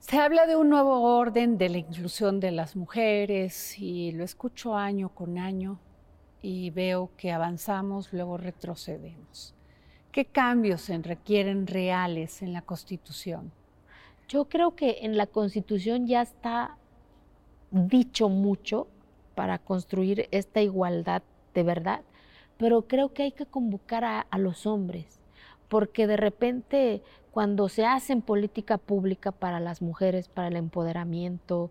Se 0.00 0.18
habla 0.18 0.46
de 0.46 0.56
un 0.56 0.70
nuevo 0.70 1.02
orden 1.16 1.56
de 1.56 1.68
la 1.68 1.78
inclusión 1.78 2.40
de 2.40 2.52
las 2.52 2.76
mujeres 2.76 3.78
y 3.78 4.12
lo 4.12 4.24
escucho 4.24 4.76
año 4.76 5.08
con 5.08 5.38
año 5.38 5.78
y 6.42 6.70
veo 6.70 7.10
que 7.16 7.32
avanzamos, 7.32 8.12
luego 8.12 8.38
retrocedemos. 8.38 9.54
¿Qué 10.12 10.24
cambios 10.24 10.82
se 10.82 10.96
requieren 10.98 11.66
reales 11.66 12.40
en 12.42 12.52
la 12.52 12.62
Constitución? 12.62 13.52
Yo 14.28 14.46
creo 14.46 14.74
que 14.74 14.98
en 15.02 15.16
la 15.16 15.28
Constitución 15.28 16.08
ya 16.08 16.20
está 16.20 16.76
dicho 17.70 18.28
mucho 18.28 18.88
para 19.36 19.60
construir 19.60 20.28
esta 20.32 20.60
igualdad 20.60 21.22
de 21.54 21.62
verdad, 21.62 22.02
pero 22.56 22.88
creo 22.88 23.12
que 23.12 23.22
hay 23.22 23.32
que 23.32 23.46
convocar 23.46 24.04
a, 24.04 24.26
los 24.38 24.66
hombres, 24.66 25.20
porque 25.68 26.08
de 26.08 26.16
repente 26.16 27.02
cuando 27.30 27.68
se 27.68 27.86
hace 27.86 28.16
política 28.16 28.78
pública 28.78 29.30
para 29.30 29.60
las 29.60 29.80
mujeres, 29.80 30.28
para 30.28 30.48
el 30.48 30.56
empoderamiento, 30.56 31.70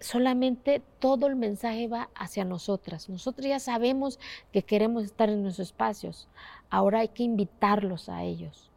solamente 0.00 0.82
todo 0.98 1.28
el 1.28 1.36
mensaje 1.36 1.88
va 1.88 2.10
hacia 2.14 2.44
nosotras. 2.44 3.08
Nosotros 3.08 3.46
ya 3.46 3.58
sabemos 3.58 4.18
que 4.52 4.64
queremos 4.64 5.04
estar 5.04 5.30
en 5.30 5.42
nuestros 5.42 5.68
espacios. 5.68 6.28
Ahora 6.68 7.00
hay 7.00 7.08
que 7.08 7.22
invitarlos 7.22 8.10
a 8.10 8.22
ellos 8.22 8.71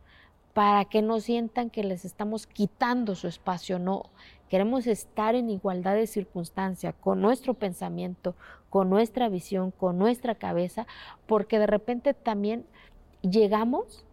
para 0.55 0.85
que 0.85 1.01
no 1.01 1.19
sientan 1.19 1.69
que 1.69 1.83
les 1.83 2.05
estamos 2.05 2.47
quitando 2.47 3.13
su 3.15 3.27
espacio. 3.27 3.77
No, 3.77 4.03
queremos 4.47 4.87
estar 4.87 5.35
en 5.35 5.49
igualdad 5.49 5.95
de 5.95 6.07
circunstancia 6.07 6.93
con 6.93 7.21
nuestro 7.21 7.55
pensamiento, 7.55 8.35
con 8.69 8.89
nuestra 8.89 9.27
visión, 9.27 9.71
con 9.71 9.97
nuestra 9.97 10.35
cabeza, 10.35 10.87
porque 11.25 11.59
de 11.59 11.67
repente 11.67 12.13
también 12.13 12.65
llegamos 13.21 14.05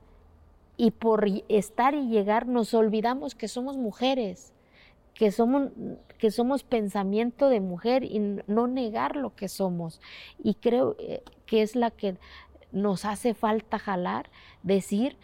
y 0.76 0.90
por 0.90 1.24
estar 1.48 1.94
y 1.94 2.08
llegar 2.08 2.48
nos 2.48 2.74
olvidamos 2.74 3.36
que 3.36 3.46
somos 3.46 3.76
mujeres 3.76 4.52
que 5.14 5.30
somos, 5.30 5.70
que 6.18 6.32
somos 6.32 6.64
pensamiento 6.64 7.48
de 7.50 7.60
mujer 7.60 8.02
y 8.02 8.18
no 8.46 8.66
negar 8.66 9.14
lo 9.14 9.36
que 9.36 9.46
somos. 9.46 10.00
Y 10.42 10.54
creo 10.54 10.96
eh, 10.98 11.22
que 11.46 11.62
es 11.62 11.76
la 11.76 11.92
que 11.92 12.16
nos 12.72 13.04
hace 13.04 13.34
falta 13.34 13.78
jalar, 13.78 14.30
decir, 14.62 15.16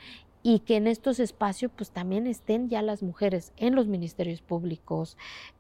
y 0.49 0.61
que 0.61 0.77
en 0.77 0.87
estos 0.87 1.21
espacios 1.21 1.71
pues 1.77 1.91
también 1.91 2.27
estén 2.27 2.71
ya 2.71 2.81
las 2.81 3.03
mujeres 3.03 3.53
en 3.59 3.75
los 3.75 3.87
ministerios 3.87 4.41
públicos, 4.41 5.19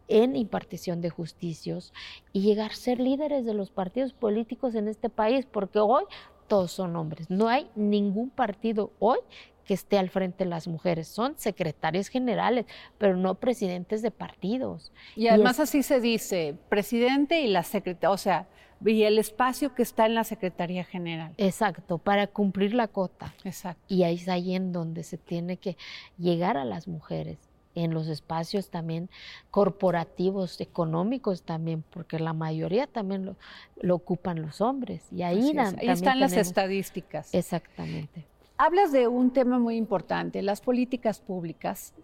en 0.09 0.35
impartición 0.35 1.03
de 1.03 1.11
justicios 1.11 1.93
y 2.33 2.41
llegar 2.41 2.71
a 2.71 2.75
ser 2.75 2.99
líderes 2.99 3.45
de 3.45 3.53
los 3.53 3.71
partidos 3.71 4.15
políticos 4.15 4.75
en 4.75 4.89
este 4.89 5.11
país, 5.11 5.45
porque 5.45 5.79
hoy 5.79 6.05
todos 6.47 6.73
son 6.73 6.97
hombres. 6.97 7.29
No 7.29 7.49
hay 7.49 7.69
ningún 7.75 8.31
partido 8.31 8.91
hoy 8.99 9.19
que 9.67 9.75
esté 9.75 9.99
al 9.99 10.09
frente 10.09 10.47
las 10.47 10.67
mujeres. 10.67 11.07
Son 11.07 11.37
secretarias 11.37 12.09
generales, 12.09 12.65
pero 12.97 13.15
no 13.15 13.35
presidentes 13.35 14.01
de 14.01 14.11
partidos. 14.11 14.91
Y 15.17 15.29
además 15.29 15.61
así 15.61 15.83
se 15.83 16.01
dice, 16.01 16.57
presidente 16.71 17.43
y 17.43 17.49
la 17.49 17.63
secretaria, 17.63 18.11
o 18.11 18.17
sea, 18.17 18.49
y 18.85 19.03
el 19.03 19.19
espacio 19.19 19.75
que 19.75 19.83
está 19.83 20.07
en 20.07 20.15
la 20.15 20.25
Secretaría 20.25 20.85
General. 20.85 21.33
Exacto, 21.37 21.99
para 21.99 22.27
cumplir 22.27 22.75
la 22.75 22.89
cota. 22.89 23.35
Exacto. 23.45 23.83
Y 23.89 24.05
ahí 24.05 24.17
es 24.17 24.29
ahí 24.29 24.55
en 24.55 24.73
donde 24.73 25.03
se 25.03 25.19
tiene 25.19 25.57
que 25.57 25.77
llegar 26.19 26.57
a 26.57 26.65
las 26.65 26.89
mujeres 26.89 27.39
en 27.75 27.95
los 27.95 28.09
espacios 28.09 28.71
también 28.71 29.09
corporativos, 29.51 30.61
económicos 30.61 31.43
también, 31.43 31.85
porque 31.91 32.19
la 32.19 32.33
mayoría 32.33 32.87
también 32.87 33.37
lo, 33.81 33.95
ocupan 33.95 34.43
los 34.43 34.61
hombres. 34.61 35.07
Y 35.13 35.23
ahí, 35.23 35.57
ahí 35.57 35.89
están 35.89 36.21
las 36.21 36.33
estadísticas. 36.33 37.33
Exactamente. 37.35 38.27
Hablas 38.57 38.91
de 38.91 39.07
un 39.07 39.31
tema 39.33 39.59
muy 39.59 39.77
importante, 39.77 40.43
las 40.43 40.61
políticas 40.61 41.21
públicas, 41.21 41.95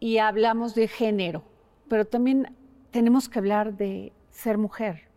y 0.00 0.18
hablamos 0.18 0.74
de 0.74 0.88
género, 0.88 1.44
pero 1.88 2.06
también 2.06 2.54
tenemos 2.90 3.28
que 3.28 3.38
hablar 3.38 3.76
de 3.76 4.12
ser 4.30 4.58
mujer. 4.58 5.08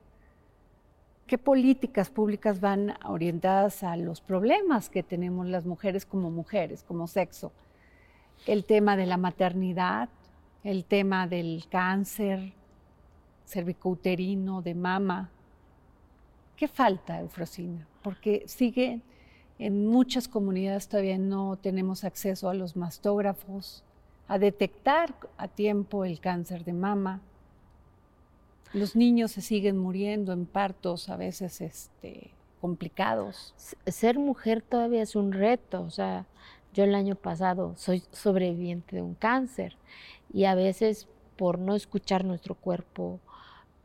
¿Qué 1.27 1.37
políticas 1.37 2.09
públicas 2.09 2.61
van 2.61 2.93
orientadas 3.03 3.83
a 3.83 3.97
los 3.97 4.21
problemas 4.21 4.89
que 4.89 5.03
tenemos 5.03 5.45
las 5.45 5.65
mujeres 5.65 6.05
como 6.05 6.31
mujeres, 6.31 6.83
como 6.83 7.05
sexo? 7.05 7.51
El 8.45 8.63
tema 8.63 8.95
de 8.95 9.07
la 9.07 9.17
maternidad, 9.17 10.07
el 10.63 10.85
tema 10.85 11.27
del 11.27 11.65
cáncer 11.69 12.53
cervicouterino, 13.45 14.61
de 14.61 14.73
mama. 14.73 15.29
¿Qué 16.55 16.69
falta, 16.69 17.19
Eufrosina? 17.19 17.85
Porque 18.03 18.43
sigue 18.47 19.01
en 19.59 19.85
muchas 19.85 20.29
comunidades 20.29 20.87
todavía 20.87 21.17
no 21.17 21.57
tenemos 21.57 22.05
acceso 22.05 22.47
a 22.47 22.53
los 22.53 22.77
mastógrafos, 22.77 23.83
a 24.29 24.39
detectar 24.39 25.13
a 25.37 25.49
tiempo 25.49 26.05
el 26.05 26.21
cáncer 26.21 26.63
de 26.63 26.71
mama. 26.73 27.19
Los 28.73 28.95
niños 28.95 29.31
se 29.31 29.41
siguen 29.41 29.77
muriendo 29.77 30.33
en 30.33 30.45
partos 30.45 31.09
a 31.09 31.17
veces 31.17 31.61
este, 31.61 32.31
complicados. 32.61 33.53
Ser 33.85 34.19
mujer 34.19 34.61
todavía 34.61 35.01
es 35.01 35.15
un 35.15 35.31
reto. 35.31 35.81
O 35.81 35.89
sea, 35.89 36.25
yo 36.73 36.83
el 36.83 36.95
año 36.95 37.15
pasado 37.15 37.73
soy 37.77 38.03
sobreviviente 38.11 38.95
de 38.95 39.01
un 39.01 39.15
cáncer 39.15 39.77
y 40.31 40.45
a 40.45 40.55
veces 40.55 41.07
por 41.37 41.59
no 41.59 41.75
escuchar 41.75 42.25
nuestro 42.25 42.55
cuerpo, 42.55 43.19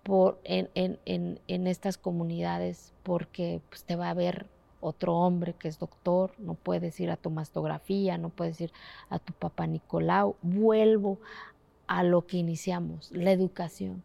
por 0.03 0.41
en, 0.43 0.69
en, 0.75 1.39
en, 1.47 1.67
estas 1.67 1.97
comunidades, 1.97 2.93
porque 3.03 3.61
pues, 3.69 3.85
te 3.85 3.95
va 3.95 4.11
a 4.11 4.15
ver 4.15 4.47
otro 4.81 5.17
hombre 5.17 5.55
que 5.55 5.69
es 5.69 5.79
doctor, 5.79 6.35
no 6.39 6.55
puedes 6.55 6.99
ir 6.99 7.11
a 7.11 7.17
tu 7.17 7.31
mastografía, 7.31 8.19
no 8.19 8.31
puedes 8.31 8.61
ir 8.61 8.73
a 9.11 9.21
tu 9.21 9.33
papá 9.33 9.67
Nicolau. 9.67 10.35
Vuelvo 10.43 11.19
a 11.87 12.03
lo 12.03 12.27
que 12.27 12.39
iniciamos, 12.39 13.13
la 13.13 13.31
educación. 13.31 14.03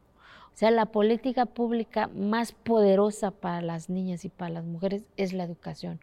Sea, 0.58 0.72
la 0.72 0.88
política 0.88 1.46
pública 1.46 2.08
más 2.16 2.52
poderosa 2.52 3.30
para 3.30 3.62
las 3.62 3.92
niñas 3.92 4.26
y 4.26 4.30
para 4.30 4.50
las 4.50 4.66
mujeres 4.66 5.04
es 5.16 5.32
la 5.32 5.44
educación. 5.44 6.00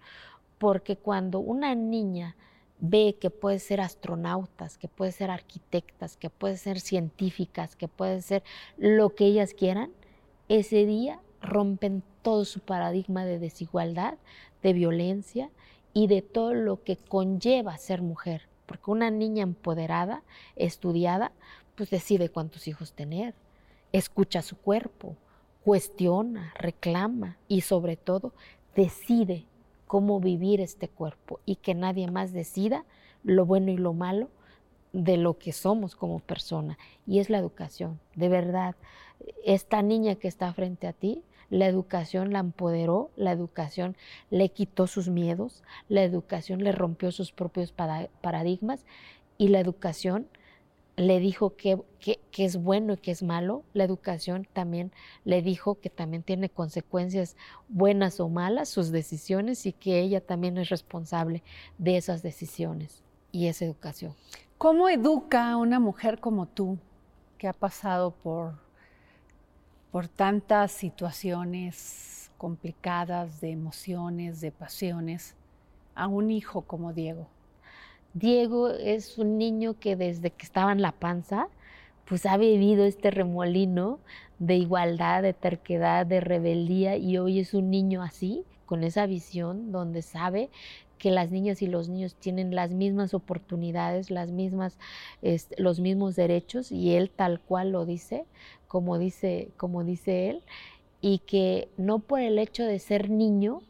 Porque 0.59 0.96
cuando 0.96 1.40
una 1.40 1.74
niña 1.74 2.36
ve 2.78 3.16
que 3.20 3.30
puede 3.30 3.59
ser 3.59 3.80
astronautas, 3.80 4.78
que 4.78 4.86
puede 4.86 5.11
ser 5.11 5.32
arquitectas, 5.32 6.16
que 6.16 6.30
puede 6.30 6.57
ser 6.57 6.78
científicas, 6.78 7.74
que 7.74 7.88
puede 7.88 8.22
ser 8.22 8.44
lo 8.76 9.12
que 9.16 9.26
ellas 9.26 9.55
quieran, 9.55 9.90
ese 10.48 10.86
día 10.86 11.18
rompen 11.42 12.05
todo 12.22 12.44
su 12.44 12.61
paradigma 12.61 13.24
de 13.24 13.40
desigualdad, 13.40 14.18
de 14.62 14.72
violencia 14.72 15.50
y 15.92 16.07
de 16.07 16.22
todo 16.22 16.55
lo 16.55 16.84
que 16.84 16.94
conlleva 16.96 17.76
ser 17.76 18.02
mujer. 18.02 18.42
Porque 18.66 18.92
una 18.92 19.11
niña 19.11 19.42
empoderada, 19.42 20.22
estudiada, 20.55 21.32
pues 21.74 21.90
decide 21.90 22.28
cuántos 22.28 22.68
hijos 22.68 22.92
tener, 22.92 23.34
escucha 23.99 24.42
su 24.42 24.57
cuerpo, 24.57 25.16
cuestiona, 25.64 26.53
reclama 26.59 27.38
y 27.49 27.61
sobre 27.61 27.97
todo 27.97 28.32
decide 28.74 29.47
cómo 29.86 30.20
vivir 30.20 30.61
este 30.61 30.88
cuerpo 30.88 31.40
y 31.47 31.57
que 31.57 31.74
nadie 31.74 32.11
más 32.11 32.32
decida 32.32 32.84
lo 33.22 33.47
bueno 33.47 33.70
y 33.70 33.76
lo 33.76 33.92
malo 33.92 34.28
de 34.92 35.16
lo 35.16 35.38
que 35.38 35.53
somos 35.53 35.95
como 35.95 36.18
persona. 36.18 36.76
Y 37.07 37.20
es 37.20 37.30
la 37.30 37.38
educación, 37.38 38.01
de 38.16 38.28
verdad. 38.28 38.74
Esta 39.45 39.80
niña 39.80 40.16
que 40.16 40.28
está 40.28 40.53
frente 40.53 40.86
a 40.86 40.92
ti 40.92 41.22
la 41.51 41.66
educación 41.66 42.32
la 42.32 42.40
empoderó, 42.40 43.11
la 43.14 43.30
educación 43.30 43.97
le 44.30 44.49
quitó 44.49 44.88
sus 44.88 45.09
miedos, 45.09 45.62
la 45.88 46.03
educación 46.03 46.64
le 46.64 46.72
rompió 46.72 47.12
sus 47.12 47.30
propios 47.30 47.72
paradigmas 47.72 48.84
y 49.38 49.49
la 49.49 49.61
educación 49.61 50.26
le 50.97 51.18
dijo 51.18 51.57
que, 51.57 51.82
es 52.36 52.57
bueno 52.57 52.92
y 52.92 52.97
que 52.99 53.11
es 53.11 53.22
malo. 53.22 53.64
La 53.72 53.84
educación 53.84 54.47
también 54.53 54.92
le 55.24 55.42
dijo 55.42 55.80
que 55.80 55.90
también 55.90 56.22
tiene 56.22 56.49
consecuencias 56.49 57.36
buenas 57.68 58.20
o 58.20 58.28
malas 58.28 58.68
sus 58.68 58.90
decisiones 58.90 59.66
y 59.66 59.72
que 59.72 60.01
ella 60.01 60.20
también 60.20 60.59
es 60.59 60.68
responsable 60.68 61.42
de 61.78 61.97
esas 61.97 62.22
decisiones 62.22 63.03
y 63.32 63.47
esa 63.47 63.64
educación. 63.64 64.14
¿Cómo 64.59 64.88
educa 64.88 65.51
a 65.51 65.57
una 65.57 65.80
mujer 65.80 66.20
como 66.20 66.47
tú 66.47 66.78
que 67.38 67.49
ha 67.49 67.53
pasado 67.53 68.12
por 68.12 68.62
por 69.90 70.09
tantas 70.09 70.72
situaciones 70.72 72.32
complicadas 72.36 73.40
de 73.40 73.53
emociones, 73.53 74.40
de 74.40 74.51
pasiones, 74.51 75.36
a 75.95 76.09
un 76.09 76.32
hijo 76.32 76.62
como 76.62 76.92
Diego? 76.92 77.28
Diego 78.15 78.71
es 78.71 79.19
un 79.19 79.39
niño 79.39 79.75
que 79.81 79.97
desde 79.97 80.31
que 80.31 80.45
estaba 80.47 80.71
en 80.71 80.81
la 80.81 80.93
panza, 80.93 81.49
pues 82.05 82.27
ha 82.27 82.37
vivido 82.37 82.85
este 82.85 83.11
remolino 83.11 83.99
de 84.39 84.55
igualdad, 84.55 85.23
de 85.23 85.33
terquedad, 85.33 86.07
de 86.07 86.21
rebeldía 86.21 86.97
y 86.97 87.19
hoy 87.19 87.41
es 87.41 87.55
un 87.55 87.71
niño 87.71 88.03
así, 88.03 88.45
con 88.67 88.85
esa 88.85 89.07
visión 89.07 89.73
donde 89.73 90.01
sabe 90.01 90.49
que 90.97 91.11
las 91.11 91.33
niñas 91.33 91.61
y 91.61 91.67
los 91.67 91.89
niños 91.89 92.15
tienen 92.15 92.55
las 92.55 92.71
mismas 92.71 93.15
oportunidades, 93.15 94.12
las 94.12 94.31
mismas, 94.31 94.79
los 95.59 95.81
mismos 95.81 96.15
derechos 96.15 96.71
y 96.71 96.95
él 96.95 97.11
tal 97.11 97.41
cual 97.41 97.73
lo 97.73 97.85
dice, 97.85 98.27
como 98.69 98.97
dice, 98.97 99.49
como 99.57 99.83
dice 99.83 100.31
él, 100.31 100.43
y 101.01 101.19
que 101.19 101.69
no 101.77 101.99
por 101.99 102.21
el 102.21 102.39
hecho 102.39 102.62
de 102.65 102.79
ser 102.79 103.11
niño 103.11 103.61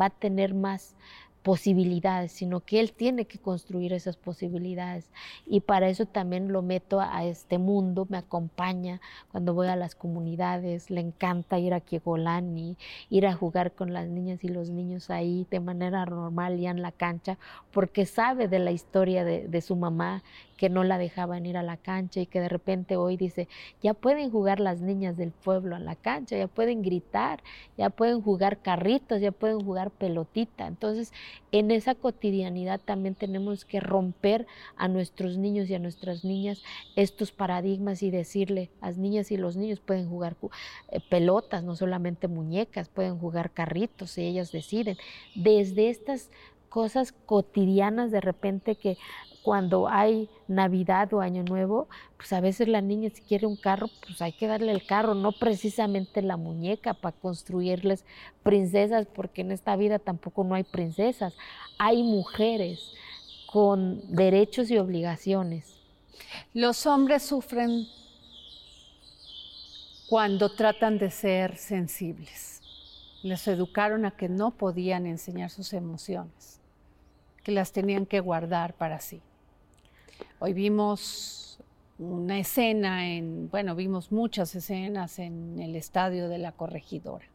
va 0.00 0.06
a 0.06 0.10
tener 0.10 0.54
más 0.54 0.94
posibilidades, 1.42 2.32
sino 2.32 2.60
que 2.60 2.80
él 2.80 2.92
tiene 2.92 3.24
que 3.24 3.38
construir 3.38 3.92
esas 3.92 4.16
posibilidades. 4.16 5.10
Y 5.46 5.60
para 5.60 5.88
eso 5.88 6.06
también 6.06 6.52
lo 6.52 6.62
meto 6.62 7.00
a 7.00 7.24
este 7.24 7.58
mundo, 7.58 8.06
me 8.08 8.18
acompaña 8.18 9.00
cuando 9.30 9.54
voy 9.54 9.68
a 9.68 9.76
las 9.76 9.94
comunidades, 9.94 10.90
le 10.90 11.00
encanta 11.00 11.58
ir 11.58 11.74
a 11.74 11.80
Kiegolani, 11.80 12.76
ir 13.08 13.26
a 13.26 13.34
jugar 13.34 13.72
con 13.72 13.92
las 13.92 14.08
niñas 14.08 14.44
y 14.44 14.48
los 14.48 14.70
niños 14.70 15.10
ahí 15.10 15.46
de 15.50 15.60
manera 15.60 16.04
normal 16.04 16.58
y 16.58 16.66
en 16.66 16.82
la 16.82 16.92
cancha, 16.92 17.38
porque 17.72 18.06
sabe 18.06 18.48
de 18.48 18.58
la 18.58 18.72
historia 18.72 19.24
de, 19.24 19.48
de 19.48 19.60
su 19.60 19.76
mamá 19.76 20.22
que 20.60 20.68
no 20.68 20.84
la 20.84 20.98
dejaban 20.98 21.46
ir 21.46 21.56
a 21.56 21.62
la 21.62 21.78
cancha 21.78 22.20
y 22.20 22.26
que 22.26 22.38
de 22.38 22.50
repente 22.50 22.96
hoy 22.96 23.16
dice, 23.16 23.48
ya 23.82 23.94
pueden 23.94 24.30
jugar 24.30 24.60
las 24.60 24.82
niñas 24.82 25.16
del 25.16 25.30
pueblo 25.30 25.74
a 25.74 25.78
la 25.78 25.96
cancha, 25.96 26.36
ya 26.36 26.48
pueden 26.48 26.82
gritar, 26.82 27.42
ya 27.78 27.88
pueden 27.88 28.20
jugar 28.20 28.58
carritos, 28.58 29.22
ya 29.22 29.32
pueden 29.32 29.60
jugar 29.64 29.90
pelotita. 29.90 30.66
Entonces, 30.66 31.14
en 31.52 31.70
esa 31.70 31.94
cotidianidad 31.94 32.80
también 32.80 33.14
tenemos 33.14 33.64
que 33.64 33.80
romper 33.80 34.46
a 34.76 34.88
nuestros 34.88 35.36
niños 35.36 35.68
y 35.68 35.74
a 35.74 35.78
nuestras 35.78 36.24
niñas 36.24 36.62
estos 36.96 37.32
paradigmas 37.32 38.02
y 38.02 38.10
decirle, 38.10 38.70
las 38.80 38.96
niñas 38.96 39.30
y 39.30 39.36
los 39.36 39.56
niños 39.56 39.80
pueden 39.80 40.08
jugar 40.08 40.36
eh, 40.90 41.00
pelotas, 41.08 41.64
no 41.64 41.76
solamente 41.76 42.28
muñecas, 42.28 42.88
pueden 42.88 43.18
jugar 43.18 43.50
carritos 43.50 44.12
si 44.12 44.22
ellas 44.22 44.52
deciden. 44.52 44.96
Desde 45.34 45.90
estas 45.90 46.30
cosas 46.68 47.12
cotidianas 47.12 48.10
de 48.10 48.20
repente 48.20 48.76
que 48.76 48.96
cuando 49.42 49.88
hay 49.88 50.28
Navidad 50.48 51.12
o 51.14 51.20
Año 51.20 51.42
Nuevo, 51.42 51.88
pues 52.16 52.32
a 52.32 52.40
veces 52.40 52.68
la 52.68 52.80
niña 52.80 53.10
si 53.10 53.22
quiere 53.22 53.46
un 53.46 53.56
carro, 53.56 53.88
pues 54.06 54.20
hay 54.20 54.32
que 54.32 54.46
darle 54.46 54.72
el 54.72 54.84
carro, 54.84 55.14
no 55.14 55.32
precisamente 55.32 56.22
la 56.22 56.36
muñeca 56.36 56.94
para 56.94 57.16
construirles 57.16 58.04
princesas, 58.42 59.06
porque 59.06 59.40
en 59.40 59.52
esta 59.52 59.76
vida 59.76 59.98
tampoco 59.98 60.44
no 60.44 60.54
hay 60.54 60.64
princesas, 60.64 61.34
hay 61.78 62.02
mujeres 62.02 62.92
con 63.46 64.14
derechos 64.14 64.70
y 64.70 64.78
obligaciones. 64.78 65.74
Los 66.52 66.86
hombres 66.86 67.22
sufren 67.22 67.86
cuando 70.08 70.50
tratan 70.50 70.98
de 70.98 71.10
ser 71.10 71.56
sensibles. 71.56 72.60
Les 73.22 73.46
educaron 73.48 74.04
a 74.04 74.10
que 74.10 74.28
no 74.28 74.50
podían 74.50 75.06
enseñar 75.06 75.50
sus 75.50 75.72
emociones, 75.72 76.60
que 77.42 77.52
las 77.52 77.72
tenían 77.72 78.06
que 78.06 78.20
guardar 78.20 78.74
para 78.74 79.00
sí. 79.00 79.22
Hoy 80.38 80.52
vimos 80.52 81.58
una 81.98 82.38
escena 82.38 83.08
en, 83.08 83.50
bueno, 83.50 83.74
vimos 83.74 84.10
muchas 84.10 84.54
escenas 84.54 85.18
en 85.18 85.58
el 85.60 85.76
estadio 85.76 86.28
de 86.28 86.38
la 86.38 86.52
corregidora. 86.52 87.26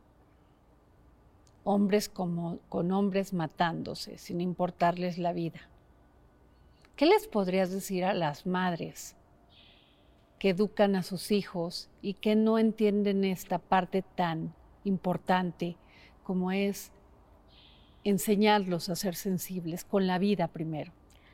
Hombres 1.63 2.09
como, 2.09 2.57
con 2.67 2.91
hombres 2.91 3.31
matándose 3.31 4.17
sin 4.17 4.41
importarles 4.41 5.17
la 5.19 5.33
vida. 5.33 5.61
¿Qué 6.95 7.05
les 7.05 7.27
podrías 7.27 7.71
decir 7.71 8.05
a 8.05 8.13
las 8.13 8.45
madres 8.45 9.15
que 10.39 10.49
educan 10.49 10.95
a 10.95 11.03
sus 11.03 11.31
hijos 11.31 11.89
y 12.01 12.15
que 12.15 12.35
no 12.35 12.57
entienden 12.57 13.23
esta 13.23 13.59
parte 13.59 14.01
tan 14.01 14.53
importante 14.83 15.75
como 16.23 16.51
es 16.51 16.91
enseñarlos 18.03 18.89
a 18.89 18.95
ser 18.95 19.15
sensibles 19.15 19.83
con 19.83 20.07
la 20.07 20.17
vida 20.17 20.47
primero, 20.47 20.91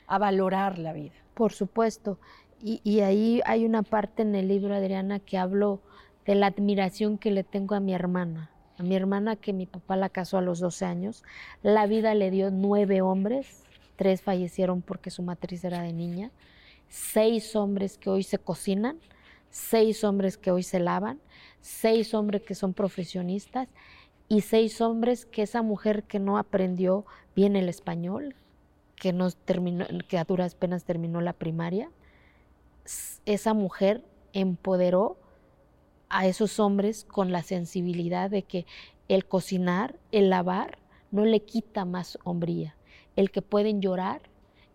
a 0.08 0.18
valorar 0.18 0.78
la 0.78 0.94
vida? 0.94 1.14
Por 1.42 1.54
supuesto. 1.54 2.20
Y, 2.62 3.00
ahí 3.00 3.42
hay 3.46 3.66
una 3.66 3.82
parte 3.82 4.22
en 4.22 4.36
el 4.36 4.48
libro, 4.48 4.76
Adriana, 4.76 5.18
que 5.18 5.40
hablo 5.40 5.82
de 6.24 6.36
la 6.36 6.46
admiración 6.46 7.18
que 7.18 7.32
le 7.32 7.44
tengo 7.44 7.74
a 7.74 7.80
mi 7.80 7.96
hermana. 7.96 8.52
A 8.78 8.84
mi 8.84 8.96
hermana 8.96 9.38
que 9.38 9.52
mi 9.52 9.66
papá 9.66 9.96
la 9.96 10.10
casó 10.10 10.38
a 10.38 10.42
los 10.42 10.60
12 10.60 10.86
años. 10.86 11.24
La 11.64 11.88
vida 11.88 12.14
le 12.14 12.30
dio 12.30 12.52
nueve 12.52 13.02
hombres, 13.02 13.64
tres 13.96 14.22
fallecieron 14.22 14.84
porque 14.84 15.10
su 15.10 15.24
matriz 15.24 15.64
era 15.64 15.82
de 15.82 15.94
niña, 15.94 16.30
seis 16.90 17.56
hombres 17.56 17.98
que 17.98 18.12
hoy 18.12 18.22
se 18.22 18.38
cocinan, 18.38 19.00
seis 19.50 20.04
hombres 20.04 20.38
que 20.38 20.52
hoy 20.52 20.62
se 20.62 20.80
lavan, 20.80 21.20
seis 21.60 22.14
hombres 22.14 22.44
que 22.44 22.54
son 22.54 22.76
profesionistas 22.76 23.68
y 24.28 24.42
seis 24.42 24.80
hombres 24.80 25.26
que 25.26 25.42
esa 25.42 25.64
mujer 25.64 26.04
que 26.04 26.20
no 26.20 26.38
aprendió 26.38 27.04
bien 27.36 27.56
el 27.56 27.68
español, 27.68 28.36
que, 29.02 29.16
terminó, 29.46 29.88
que 30.08 30.20
a 30.20 30.26
duras 30.26 30.54
penas 30.54 30.84
terminó 30.84 31.22
la 31.22 31.34
primaria, 31.34 31.90
esa 33.26 33.56
mujer 33.56 34.06
empoderó 34.32 35.18
a 36.10 36.28
esos 36.28 36.60
hombres 36.60 37.04
con 37.06 37.32
la 37.32 37.42
sensibilidad 37.42 38.30
de 38.30 38.44
que 38.44 38.68
el 39.08 39.26
cocinar, 39.26 39.98
el 40.12 40.30
lavar, 40.30 40.78
no 41.10 41.26
le 41.26 41.40
quita 41.40 41.84
más 41.84 42.20
hombría. 42.24 42.76
El 43.16 43.32
que 43.32 43.42
pueden 43.42 43.82
llorar, 43.82 44.22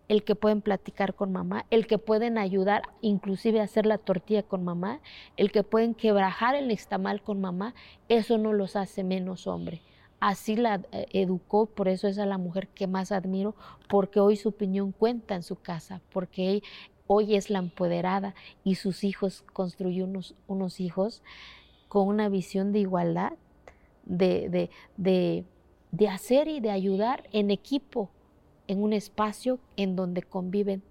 el 0.09 0.25
que 0.25 0.35
pueden 0.35 0.61
platicar 0.61 1.15
con 1.15 1.31
mamá, 1.31 1.65
el 1.69 1.87
que 1.87 1.97
pueden 1.97 2.37
ayudar 2.37 2.81
inclusive 2.99 3.61
a 3.61 3.63
hacer 3.63 3.85
la 3.85 3.97
tortilla 3.97 4.43
con 4.43 4.61
mamá, 4.61 4.99
el 5.37 5.53
que 5.53 5.63
pueden 5.63 5.95
quebrajar 5.95 6.53
el 6.53 6.67
nixtamal 6.67 7.21
con 7.21 7.39
mamá, 7.39 7.75
eso 8.09 8.37
no 8.37 8.51
los 8.51 8.75
hace 8.75 9.05
menos 9.05 9.47
hombre 9.47 9.81
así 10.19 10.55
la 10.55 10.81
eh, 10.91 11.07
educó, 11.13 11.65
por 11.65 11.87
eso 11.87 12.07
es 12.07 12.17
a 12.19 12.25
la 12.25 12.37
mujer 12.37 12.67
que 12.67 12.87
más 12.87 13.11
admiro, 13.11 13.55
porque 13.87 14.19
hoy 14.19 14.35
su 14.35 14.49
opinión 14.49 14.91
cuenta 14.91 15.35
en 15.35 15.43
su 15.43 15.55
casa, 15.55 16.01
porque 16.11 16.61
hoy 17.07 17.35
es 17.35 17.49
la 17.49 17.59
empoderada 17.59 18.35
y 18.63 18.75
sus 18.75 19.03
hijos 19.03 19.43
construyó 19.53 20.05
unos, 20.05 20.35
unos 20.47 20.79
hijos 20.79 21.21
con 21.87 22.07
una 22.07 22.29
visión 22.29 22.71
de 22.71 22.79
igualdad, 22.79 23.33
de, 24.05 24.49
de, 24.49 24.69
de, 24.97 25.45
de 25.91 26.07
hacer 26.07 26.47
y 26.47 26.59
de 26.59 26.71
ayudar 26.71 27.27
en 27.31 27.51
equipo, 27.51 28.09
en 28.67 28.83
un 28.83 28.93
espacio 28.93 29.59
en 29.77 29.95
donde 29.95 30.21
conviven 30.23 30.83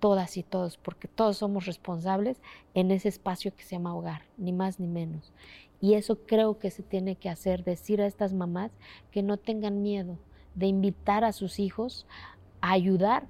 todas 0.00 0.36
y 0.36 0.42
todos, 0.42 0.76
porque 0.76 1.08
todos 1.08 1.38
somos 1.38 1.66
responsables 1.66 2.40
en 2.74 2.90
ese 2.90 3.08
espacio 3.08 3.54
que 3.54 3.64
se 3.64 3.76
llama 3.76 3.94
hogar, 3.94 4.22
ni 4.36 4.52
más 4.52 4.80
ni 4.80 4.86
menos. 4.86 5.32
Y 5.80 5.94
eso 5.94 6.18
creo 6.26 6.58
que 6.58 6.70
se 6.70 6.82
tiene 6.82 7.16
que 7.16 7.28
hacer, 7.28 7.64
decir 7.64 8.00
a 8.00 8.06
estas 8.06 8.32
mamás 8.32 8.72
que 9.10 9.22
no 9.22 9.36
tengan 9.36 9.82
miedo 9.82 10.18
de 10.54 10.66
invitar 10.66 11.24
a 11.24 11.32
sus 11.32 11.58
hijos 11.58 12.06
a 12.60 12.72
ayudar 12.72 13.26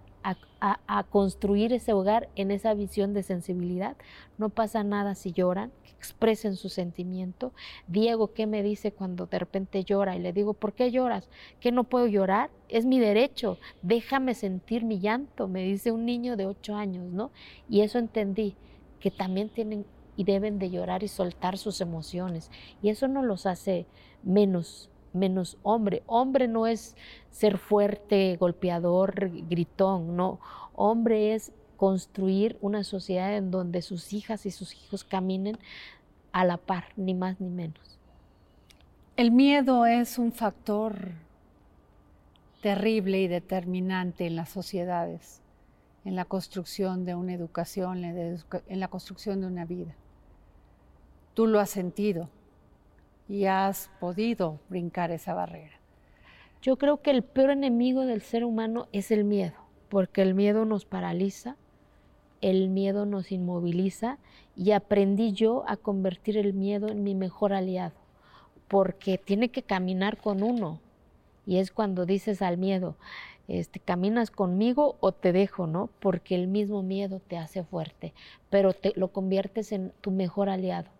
a, 0.60 1.04
construir 1.10 1.72
ese 1.72 1.92
hogar 1.92 2.28
en 2.34 2.50
esa 2.50 2.74
visión 2.74 3.14
de 3.14 3.22
sensibilidad. 3.22 3.96
No 4.36 4.48
pasa 4.48 4.82
nada 4.82 5.14
si 5.14 5.32
lloran, 5.32 5.70
que 5.84 5.90
expresen 5.92 6.56
su 6.56 6.68
sentimiento. 6.68 7.52
Diego, 7.86 8.32
¿qué 8.32 8.46
me 8.46 8.62
dice 8.62 8.92
cuando 8.92 9.26
de 9.26 9.38
repente 9.38 9.84
llora? 9.84 10.16
Y 10.16 10.20
le 10.20 10.32
digo, 10.32 10.54
¿por 10.54 10.72
qué 10.72 10.90
lloras? 10.90 11.28
¿Que 11.60 11.72
no 11.72 11.84
puedo 11.84 12.06
llorar? 12.06 12.50
Es 12.68 12.84
mi 12.84 12.98
derecho, 12.98 13.58
déjame 13.82 14.34
sentir 14.34 14.84
mi 14.84 14.98
llanto, 14.98 15.48
me 15.48 15.62
dice 15.62 15.92
un 15.92 16.04
niño 16.04 16.36
de 16.36 16.46
ocho 16.46 16.74
años, 16.74 17.12
¿no? 17.12 17.30
Y 17.68 17.82
eso 17.82 17.98
entendí, 17.98 18.56
que 19.00 19.10
también 19.10 19.48
tienen 19.48 19.86
y 20.18 20.24
deben 20.24 20.58
de 20.58 20.68
llorar 20.68 21.04
y 21.04 21.08
soltar 21.08 21.58
sus 21.58 21.80
emociones. 21.80 22.50
Y 22.82 22.88
eso 22.88 23.06
no 23.06 23.22
los 23.22 23.46
hace 23.46 23.86
menos, 24.24 24.90
menos 25.12 25.58
hombre. 25.62 26.02
Hombre 26.06 26.48
no 26.48 26.66
es 26.66 26.96
ser 27.30 27.56
fuerte, 27.56 28.36
golpeador, 28.36 29.30
gritón, 29.48 30.16
no. 30.16 30.40
Hombre 30.74 31.34
es 31.34 31.52
construir 31.76 32.58
una 32.60 32.82
sociedad 32.82 33.36
en 33.36 33.52
donde 33.52 33.80
sus 33.80 34.12
hijas 34.12 34.44
y 34.44 34.50
sus 34.50 34.74
hijos 34.74 35.04
caminen 35.04 35.56
a 36.32 36.44
la 36.44 36.56
par, 36.56 36.86
ni 36.96 37.14
más 37.14 37.40
ni 37.40 37.48
menos. 37.48 38.00
El 39.14 39.30
miedo 39.30 39.86
es 39.86 40.18
un 40.18 40.32
factor 40.32 41.12
terrible 42.60 43.20
y 43.20 43.28
determinante 43.28 44.26
en 44.26 44.34
las 44.34 44.48
sociedades, 44.48 45.42
en 46.04 46.16
la 46.16 46.24
construcción 46.24 47.04
de 47.04 47.14
una 47.14 47.34
educación, 47.34 48.02
en 48.04 48.80
la 48.80 48.88
construcción 48.88 49.40
de 49.40 49.46
una 49.46 49.64
vida 49.64 49.94
tú 51.38 51.46
lo 51.46 51.60
has 51.60 51.70
sentido 51.70 52.28
y 53.28 53.44
has 53.44 53.92
podido 54.00 54.58
brincar 54.68 55.12
esa 55.12 55.34
barrera. 55.34 55.78
Yo 56.62 56.78
creo 56.78 57.00
que 57.00 57.12
el 57.12 57.22
peor 57.22 57.50
enemigo 57.50 58.04
del 58.06 58.22
ser 58.22 58.42
humano 58.42 58.88
es 58.90 59.12
el 59.12 59.22
miedo, 59.22 59.54
porque 59.88 60.20
el 60.22 60.34
miedo 60.34 60.64
nos 60.64 60.84
paraliza, 60.84 61.54
el 62.40 62.68
miedo 62.70 63.06
nos 63.06 63.30
inmoviliza 63.30 64.18
y 64.56 64.72
aprendí 64.72 65.30
yo 65.30 65.62
a 65.68 65.76
convertir 65.76 66.36
el 66.36 66.54
miedo 66.54 66.88
en 66.88 67.04
mi 67.04 67.14
mejor 67.14 67.52
aliado, 67.52 67.94
porque 68.66 69.16
tiene 69.16 69.50
que 69.50 69.62
caminar 69.62 70.16
con 70.16 70.42
uno. 70.42 70.80
Y 71.46 71.58
es 71.58 71.70
cuando 71.70 72.04
dices 72.04 72.42
al 72.42 72.58
miedo, 72.58 72.96
este, 73.46 73.78
caminas 73.78 74.32
conmigo 74.32 74.96
o 74.98 75.12
te 75.12 75.30
dejo, 75.30 75.68
¿no? 75.68 75.88
Porque 76.00 76.34
el 76.34 76.48
mismo 76.48 76.82
miedo 76.82 77.20
te 77.20 77.38
hace 77.38 77.62
fuerte, 77.62 78.12
pero 78.50 78.72
te 78.72 78.92
lo 78.96 79.12
conviertes 79.12 79.70
en 79.70 79.92
tu 80.00 80.10
mejor 80.10 80.48
aliado. 80.48 80.97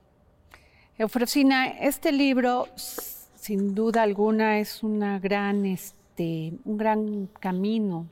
Eufrosina, 0.98 1.68
este 1.68 2.10
libro, 2.10 2.66
sin 2.74 3.72
duda 3.76 4.02
alguna, 4.02 4.58
es 4.58 4.82
una 4.82 5.20
gran, 5.20 5.64
este, 5.64 6.54
un 6.64 6.76
gran 6.76 7.28
camino 7.38 8.08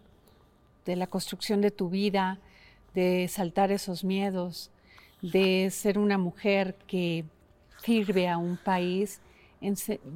de 0.85 0.95
la 0.95 1.09
construcción 1.09 1.61
de 1.61 1.73
tu 1.73 1.91
vida, 1.91 2.39
de 2.95 3.27
saltar 3.27 3.73
esos 3.73 4.05
miedos, 4.05 4.71
de 5.21 5.69
ser 5.73 5.99
una 5.99 6.17
mujer 6.17 6.77
que 6.87 7.25
sirve 7.83 8.29
a 8.29 8.39
un 8.39 8.57
país 8.57 9.21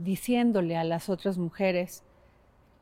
diciéndole 0.05 0.77
a 0.77 0.85
las 0.85 1.09
otras 1.09 1.39
mujeres 1.39 2.05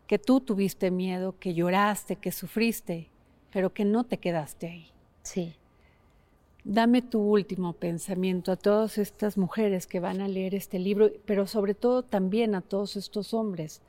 que 0.07 0.19
tú 0.19 0.41
tuviste 0.41 0.91
miedo, 0.91 1.35
que 1.41 1.55
lloraste, 1.55 2.17
que 2.17 2.31
sufriste, 2.31 3.09
pero 3.51 3.73
que 3.73 3.87
no 3.87 4.05
te 4.05 4.19
quedaste 4.19 4.67
ahí. 4.67 4.93
Sí. 5.23 5.55
Dame 6.71 7.01
tu 7.01 7.21
último 7.21 7.73
pensamiento 7.73 8.53
a 8.53 8.57
todas 8.57 8.99
estas 8.99 9.39
mujeres 9.39 9.87
que 9.87 10.01
van 10.01 10.21
a 10.21 10.29
leer 10.29 10.55
este 10.55 10.79
libro, 10.79 11.11
pero 11.25 11.47
sobre 11.47 11.73
todo 11.73 12.03
también 12.03 12.55
a 12.55 12.61
todos 12.61 12.97
estos 12.97 13.33
hombres. 13.35 13.81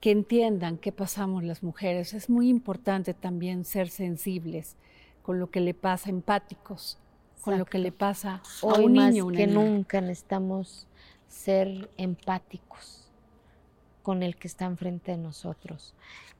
que 0.00 0.10
entiendan 0.10 0.78
qué 0.78 0.92
pasamos 0.92 1.44
las 1.44 1.62
mujeres. 1.62 2.14
Es 2.14 2.30
muy 2.30 2.48
importante 2.48 3.12
también 3.12 3.66
ser 3.66 3.90
sensibles 3.90 4.74
con 5.22 5.38
lo 5.38 5.50
que 5.50 5.60
le 5.60 5.74
pasa, 5.74 6.08
empáticos 6.08 6.96
con 7.42 7.58
lo 7.58 7.66
que 7.66 7.78
le 7.78 7.92
pasa 7.92 8.40
a 8.62 8.80
un 8.80 8.94
más 8.94 9.12
niño. 9.12 9.26
Una 9.26 9.36
que 9.36 9.46
niña. 9.46 9.62
nunca 9.62 10.00
necesitamos 10.00 10.86
ser 11.28 11.90
empáticos 11.98 13.10
con 14.02 14.22
el 14.22 14.36
que 14.36 14.48
está 14.48 14.64
enfrente 14.64 15.10
de 15.12 15.18
nosotros. 15.18 15.92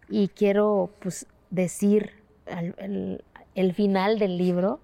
Y 0.08 0.28
quiero 0.28 0.88
pues 1.02 1.26
decir 1.50 2.12
al- 2.46 3.22
el 3.54 3.74
final 3.74 4.18
del 4.18 4.38
libro, 4.38 4.80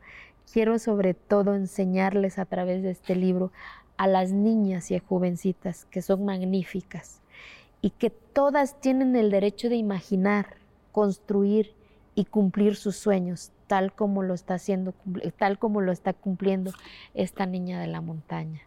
quiero 0.53 0.79
sobre 0.79 1.14
todo 1.14 1.55
enseñarles 1.55 2.39
a 2.39 2.45
través 2.45 2.83
de 2.83 2.91
este 2.91 3.14
libro 3.14 3.53
a 3.97 4.07
las 4.07 4.33
niñas 4.33 4.91
y 4.91 4.97
a 4.97 5.01
jovencitas 5.01 5.87
que 5.87 6.03
son 6.03 6.25
magníficas 6.25 7.21
y 7.81 7.91
que 7.91 8.11
todas 8.11 8.81
tienen 8.81 9.17
el 9.17 9.31
derecho 9.31 9.69
de 9.69 9.77
imaginar, 9.77 10.57
construir 10.93 11.73
y 12.14 12.25
cumplir 12.25 12.77
sus 12.77 12.97
sueños, 12.97 13.53
tal 13.67 13.93
como 13.93 14.23
lo 14.23 14.35
está 14.35 14.55
haciendo, 14.55 14.95
tal 15.39 15.59
como 15.59 15.81
lo 15.81 15.93
está 15.93 16.12
cumpliendo 16.12 16.73
esta 17.14 17.47
niña 17.47 17.81
de 17.81 17.87
la 17.87 18.01
montaña. 18.01 18.62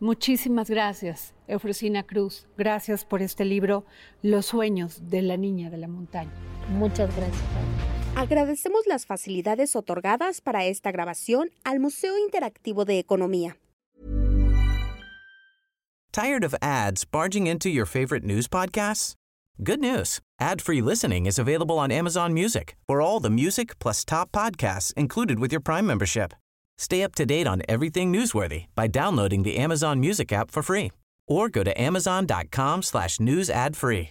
Muchísimas 0.00 0.68
gracias, 0.68 1.32
Eufrosina 1.46 2.02
Cruz. 2.02 2.48
Gracias 2.58 3.04
por 3.04 3.22
este 3.22 3.44
libro, 3.44 3.84
Los 4.20 4.46
sueños 4.46 5.08
de 5.08 5.22
la 5.22 5.36
niña 5.36 5.70
de 5.70 5.76
la 5.76 5.86
montaña. 5.86 6.32
Muchas 6.70 7.14
gracias. 7.14 8.01
Agradecemos 8.14 8.86
las 8.86 9.06
facilidades 9.06 9.74
otorgadas 9.74 10.40
para 10.40 10.64
esta 10.66 10.92
grabación 10.92 11.50
al 11.64 11.80
Museo 11.80 12.16
Interactivo 12.18 12.84
de 12.84 12.98
Economía. 12.98 13.56
Tired 16.12 16.44
of 16.44 16.54
ads 16.60 17.06
barging 17.06 17.46
into 17.46 17.70
your 17.70 17.86
favorite 17.86 18.22
news 18.22 18.46
podcasts? 18.46 19.14
Good 19.62 19.80
news. 19.80 20.20
Ad-free 20.38 20.82
listening 20.82 21.24
is 21.26 21.38
available 21.38 21.78
on 21.78 21.90
Amazon 21.90 22.34
Music 22.34 22.76
for 22.86 23.00
all 23.00 23.18
the 23.18 23.30
music 23.30 23.78
plus 23.78 24.04
top 24.04 24.30
podcasts 24.30 24.92
included 24.94 25.38
with 25.38 25.50
your 25.50 25.62
Prime 25.62 25.86
membership. 25.86 26.34
Stay 26.76 27.02
up 27.02 27.14
to 27.14 27.24
date 27.24 27.46
on 27.46 27.62
everything 27.66 28.12
newsworthy 28.12 28.66
by 28.74 28.88
downloading 28.88 29.42
the 29.42 29.56
Amazon 29.56 30.00
Music 30.00 30.32
app 30.32 30.50
for 30.50 30.62
free 30.62 30.90
or 31.26 31.48
go 31.48 31.62
to 31.62 31.80
amazon.com 31.80 32.82
slash 32.82 33.18
news 33.18 33.48
ad 33.48 33.74
free. 33.74 34.10